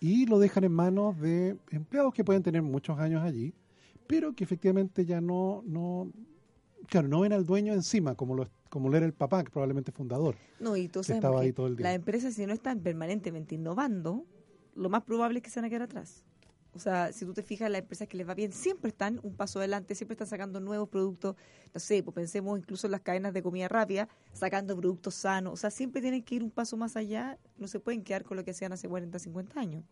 y 0.00 0.26
lo 0.26 0.38
dejan 0.40 0.64
en 0.64 0.72
manos 0.72 1.18
de 1.20 1.56
empleados 1.70 2.12
que 2.12 2.24
pueden 2.24 2.42
tener 2.42 2.62
muchos 2.62 2.98
años 2.98 3.22
allí, 3.22 3.52
pero 4.08 4.32
que 4.34 4.42
efectivamente 4.44 5.04
ya 5.06 5.20
no, 5.20 5.62
no, 5.64 6.10
claro, 6.88 7.06
no 7.08 7.20
ven 7.20 7.32
al 7.32 7.46
dueño 7.46 7.72
encima, 7.72 8.14
como 8.16 8.34
lo, 8.34 8.48
como 8.72 8.88
lo 8.88 8.96
era 8.96 9.04
el 9.04 9.12
papá, 9.12 9.44
que 9.44 9.50
probablemente 9.50 9.92
fundador. 9.92 10.34
No, 10.58 10.78
y 10.78 10.88
tú 10.88 11.04
sabes 11.04 11.18
estaba 11.18 11.34
porque 11.34 11.48
ahí 11.48 11.52
todo 11.52 11.66
el 11.66 11.76
día. 11.76 11.88
las 11.88 11.94
empresas 11.94 12.32
si 12.32 12.46
no 12.46 12.54
están 12.54 12.80
permanentemente 12.80 13.54
innovando, 13.54 14.24
lo 14.74 14.88
más 14.88 15.02
probable 15.02 15.40
es 15.40 15.42
que 15.44 15.50
se 15.50 15.60
van 15.60 15.66
a 15.66 15.68
quedar 15.68 15.82
atrás. 15.82 16.24
O 16.74 16.78
sea, 16.78 17.12
si 17.12 17.26
tú 17.26 17.34
te 17.34 17.42
fijas, 17.42 17.70
las 17.70 17.82
empresas 17.82 18.08
que 18.08 18.16
les 18.16 18.26
va 18.26 18.32
bien 18.32 18.50
siempre 18.50 18.88
están 18.88 19.20
un 19.22 19.36
paso 19.36 19.58
adelante, 19.58 19.94
siempre 19.94 20.14
están 20.14 20.26
sacando 20.26 20.58
nuevos 20.58 20.88
productos. 20.88 21.36
No 21.74 21.80
sé, 21.80 22.02
pues 22.02 22.14
pensemos 22.14 22.58
incluso 22.58 22.86
en 22.86 22.92
las 22.92 23.02
cadenas 23.02 23.34
de 23.34 23.42
comida 23.42 23.68
rápida, 23.68 24.08
sacando 24.32 24.74
productos 24.74 25.16
sanos. 25.16 25.52
O 25.52 25.56
sea, 25.58 25.70
siempre 25.70 26.00
tienen 26.00 26.22
que 26.22 26.36
ir 26.36 26.42
un 26.42 26.50
paso 26.50 26.78
más 26.78 26.96
allá, 26.96 27.38
no 27.58 27.68
se 27.68 27.78
pueden 27.78 28.02
quedar 28.02 28.24
con 28.24 28.38
lo 28.38 28.44
que 28.44 28.52
hacían 28.52 28.72
hace 28.72 28.88
40, 28.88 29.18
50 29.18 29.60
años. 29.60 29.84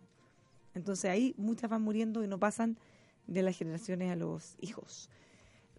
Entonces 0.72 1.10
ahí 1.10 1.34
muchas 1.36 1.68
van 1.68 1.82
muriendo 1.82 2.24
y 2.24 2.28
no 2.28 2.38
pasan 2.38 2.78
de 3.26 3.42
las 3.42 3.58
generaciones 3.58 4.10
a 4.10 4.16
los 4.16 4.56
hijos. 4.58 5.10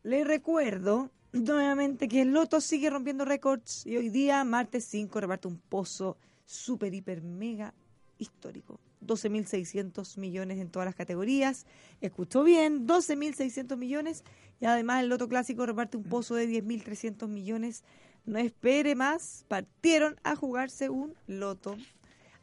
Les 0.03 0.27
recuerdo 0.27 1.09
nuevamente 1.33 2.07
que 2.07 2.21
el 2.21 2.31
Loto 2.31 2.61
sigue 2.61 2.89
rompiendo 2.89 3.25
récords 3.25 3.85
y 3.85 3.97
hoy 3.97 4.09
día, 4.09 4.43
martes 4.43 4.85
5, 4.85 5.21
reparte 5.21 5.47
un 5.47 5.57
pozo 5.57 6.17
super, 6.45 6.93
hiper, 6.93 7.21
mega 7.21 7.73
histórico. 8.17 8.79
12.600 9.05 10.17
millones 10.17 10.59
en 10.59 10.69
todas 10.69 10.85
las 10.85 10.95
categorías. 10.95 11.65
Escuchó 12.01 12.43
bien, 12.43 12.87
12.600 12.87 13.75
millones. 13.77 14.23
Y 14.59 14.65
además 14.65 15.01
el 15.01 15.09
Loto 15.09 15.27
Clásico 15.27 15.65
reparte 15.65 15.97
un 15.97 16.03
pozo 16.03 16.35
de 16.35 16.47
10.300 16.47 17.27
millones. 17.27 17.83
No 18.25 18.37
espere 18.37 18.93
más, 18.93 19.45
partieron 19.47 20.19
a 20.23 20.35
jugarse 20.35 20.89
un 20.89 21.15
Loto. 21.27 21.77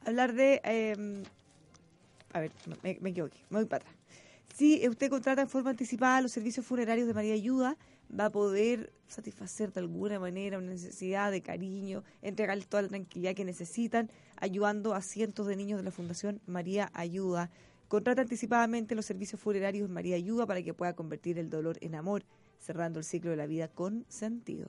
Hablar 0.05 0.33
de... 0.35 0.61
eh, 0.65 1.23
a 2.33 2.41
ver, 2.41 2.53
me, 2.83 2.99
me 3.01 3.11
equivoqué, 3.11 3.39
me 3.51 3.59
voy 3.59 3.67
para 3.67 3.85
atrás. 3.85 3.97
Si 4.55 4.87
usted 4.89 5.09
contrata 5.09 5.43
en 5.43 5.49
forma 5.49 5.71
anticipada 5.71 6.21
los 6.21 6.33
servicios 6.33 6.67
funerarios 6.67 7.07
de 7.07 7.15
María 7.15 7.35
Ayuda, 7.35 7.77
va 8.09 8.27
a 8.27 8.31
poder 8.31 8.93
satisfacer 9.07 9.73
de 9.73 9.81
alguna 9.81 10.21
manera 10.21 10.59
una 10.59 10.71
necesidad 10.71 11.31
de 11.31 11.43
cariño, 11.43 12.05
entregarles 12.23 12.69
toda 12.69 12.83
la 12.83 12.89
tranquilidad 12.89 13.35
que 13.35 13.45
necesitan, 13.45 14.11
ayudando 14.37 14.95
a 14.95 15.03
cientos 15.03 15.47
de 15.47 15.57
niños 15.57 15.79
de 15.79 15.85
la 15.85 15.91
Fundación 15.91 16.41
María 16.47 16.91
Ayuda. 16.95 17.51
Contrata 17.89 18.23
anticipadamente 18.23 18.95
los 18.95 19.07
servicios 19.07 19.41
funerarios 19.41 19.89
María 19.89 20.17
Ayuda 20.17 20.47
para 20.47 20.63
que 20.63 20.75
pueda 20.75 20.95
convertir 20.95 21.39
el 21.39 21.51
dolor 21.51 21.79
en 21.81 21.95
amor, 21.95 22.25
cerrando 22.59 22.99
el 22.99 23.05
ciclo 23.05 23.31
de 23.31 23.37
la 23.37 23.47
vida 23.47 23.69
con 23.69 24.05
sentido. 24.09 24.69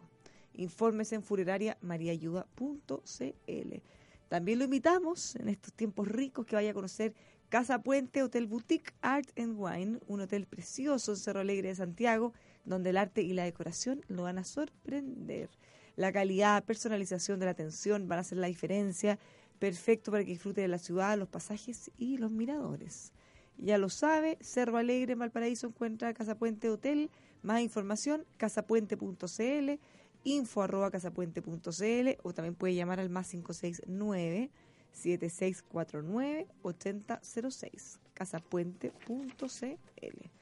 Infórmese 0.53 1.15
en 1.15 1.23
funerariamariaayuda.cl. 1.23 3.81
También 4.29 4.59
lo 4.59 4.65
invitamos 4.65 5.35
en 5.35 5.49
estos 5.49 5.73
tiempos 5.73 6.07
ricos 6.07 6.45
que 6.45 6.55
vaya 6.55 6.71
a 6.71 6.73
conocer 6.73 7.13
Casa 7.49 7.81
Puente 7.81 8.21
Hotel 8.21 8.45
Boutique 8.45 8.93
Art 9.01 9.27
and 9.37 9.55
Wine, 9.57 9.99
un 10.07 10.21
hotel 10.21 10.45
precioso 10.45 11.13
en 11.13 11.17
Cerro 11.17 11.39
Alegre 11.39 11.69
de 11.69 11.75
Santiago, 11.75 12.33
donde 12.66 12.91
el 12.91 12.97
arte 12.97 13.22
y 13.22 13.34
la 13.34 13.43
decoración 13.43 14.01
lo 14.07 14.24
van 14.24 14.38
a 14.38 14.43
sorprender. 14.43 15.49
La 15.95 16.14
calidad, 16.14 16.64
personalización 16.64 17.39
de 17.39 17.45
la 17.45 17.51
atención 17.51 18.07
van 18.07 18.20
a 18.20 18.22
hacer 18.22 18.38
la 18.38 18.47
diferencia. 18.47 19.20
Perfecto 19.60 20.12
para 20.12 20.24
que 20.24 20.32
disfrute 20.32 20.62
de 20.62 20.70
la 20.70 20.78
ciudad, 20.78 21.18
los 21.18 21.28
pasajes 21.28 21.91
y 21.97 22.18
los 22.18 22.32
miradores. 22.32 23.12
Ya 23.57 23.78
lo 23.78 23.89
sabe, 23.89 24.38
Cerro 24.39 24.78
Alegre 24.78 25.14
en 25.14 25.20
Valparaíso 25.20 25.68
encuentra 25.68 26.14
Casa 26.14 26.36
Puente 26.36 26.70
Hotel. 26.70 27.10
Más 27.41 27.62
información, 27.62 28.26
casapuente.cl, 28.38 29.80
info 30.24 30.62
arroba 30.62 30.91
casapuente.cl 30.91 32.10
o 32.24 32.34
también 32.34 32.55
puede 32.55 32.76
llamar 32.76 33.01
al 33.01 33.10
más 33.10 33.30
569 33.30 34.49
7649 34.93 36.47
8006. 36.62 37.99
casapuente.cl. 38.14 40.38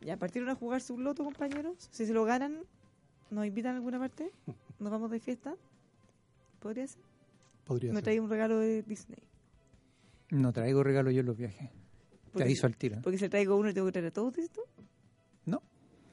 Ya 0.00 0.16
partieron 0.16 0.48
a 0.50 0.54
jugar 0.54 0.80
su 0.80 0.98
loto, 0.98 1.24
compañeros. 1.24 1.88
Si 1.90 2.06
se 2.06 2.12
lo 2.12 2.24
ganan, 2.24 2.60
¿nos 3.30 3.46
invitan 3.46 3.74
a 3.74 3.76
alguna 3.78 3.98
parte? 3.98 4.30
¿Nos 4.78 4.90
vamos 4.90 5.10
de 5.10 5.20
fiesta? 5.20 5.54
¿Podría 6.60 6.86
ser? 6.86 7.02
Podría 7.64 7.92
Me 7.92 8.02
trae 8.02 8.20
un 8.20 8.30
regalo 8.30 8.58
de 8.58 8.82
Disney. 8.82 9.22
No 10.30 10.52
traigo 10.52 10.82
regalo 10.82 11.10
yo 11.10 11.20
en 11.20 11.26
los 11.26 11.36
viajes. 11.36 11.70
Te 12.34 12.42
aviso 12.42 12.66
al 12.66 12.76
tiro. 12.76 13.00
Porque 13.02 13.18
si 13.18 13.28
traigo 13.28 13.56
uno, 13.56 13.72
tengo 13.72 13.86
que 13.86 13.92
traer 13.92 14.08
a 14.08 14.10
todos, 14.12 14.34
¿dices 14.34 14.50
tú? 14.50 14.60
No. 15.46 15.62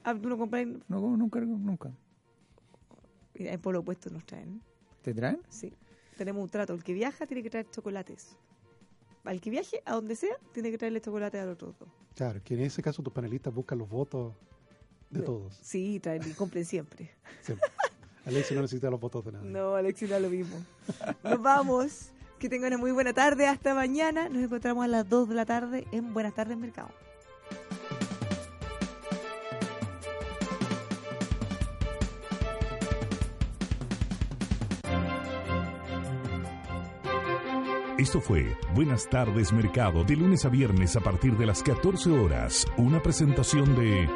Ah, 0.02 0.14
tú 0.14 0.28
no 0.28 0.38
compras 0.38 0.66
No, 0.88 1.16
nunca, 1.16 1.40
nunca. 1.40 1.92
en 3.34 3.60
polo 3.60 3.80
opuesto 3.80 4.10
nos 4.10 4.24
traen. 4.24 4.60
¿Te 5.02 5.12
traen? 5.14 5.40
Sí. 5.48 5.72
Tenemos 6.16 6.42
un 6.42 6.48
trato. 6.48 6.72
El 6.72 6.82
que 6.82 6.94
viaja 6.94 7.26
tiene 7.26 7.42
que 7.42 7.50
traer 7.50 7.70
chocolates. 7.70 8.36
Al 9.24 9.40
que 9.40 9.50
viaje, 9.50 9.82
a 9.84 9.92
donde 9.94 10.16
sea, 10.16 10.34
tiene 10.52 10.70
que 10.70 10.78
traerle 10.78 11.00
chocolate 11.00 11.38
a 11.38 11.44
los 11.44 11.54
otros 11.54 11.78
dos. 11.78 11.88
Claro, 12.16 12.40
que 12.42 12.54
en 12.54 12.60
ese 12.60 12.82
caso 12.82 13.02
tus 13.02 13.12
panelistas 13.12 13.54
buscan 13.54 13.78
los 13.78 13.88
votos 13.88 14.32
de 15.10 15.20
todos. 15.20 15.54
Sí, 15.62 16.00
traen 16.00 16.22
y 16.26 16.32
compren 16.32 16.64
siempre. 16.64 17.10
Siempre. 17.42 17.68
Alexis 18.24 18.56
no 18.56 18.62
necesita 18.62 18.90
los 18.90 18.98
votos 18.98 19.22
de 19.26 19.32
nadie. 19.32 19.50
No, 19.50 19.74
Alexis, 19.74 20.08
no 20.08 20.16
es 20.16 20.22
lo 20.22 20.30
mismo. 20.30 20.56
Nos 21.22 21.42
vamos. 21.42 22.10
Que 22.38 22.48
tengan 22.48 22.72
una 22.72 22.78
muy 22.78 22.90
buena 22.90 23.12
tarde. 23.12 23.46
Hasta 23.46 23.74
mañana. 23.74 24.30
Nos 24.30 24.42
encontramos 24.42 24.84
a 24.84 24.88
las 24.88 25.08
2 25.08 25.28
de 25.28 25.34
la 25.34 25.44
tarde 25.44 25.86
en 25.92 26.14
Buenas 26.14 26.34
tardes 26.34 26.56
Mercado. 26.56 26.88
Esto 38.06 38.20
fue 38.20 38.56
Buenas 38.72 39.10
tardes 39.10 39.52
Mercado, 39.52 40.04
de 40.04 40.14
lunes 40.14 40.44
a 40.44 40.48
viernes 40.48 40.94
a 40.94 41.00
partir 41.00 41.36
de 41.36 41.44
las 41.44 41.60
14 41.64 42.08
horas. 42.12 42.64
Una 42.76 43.02
presentación 43.02 43.74
de... 43.74 44.08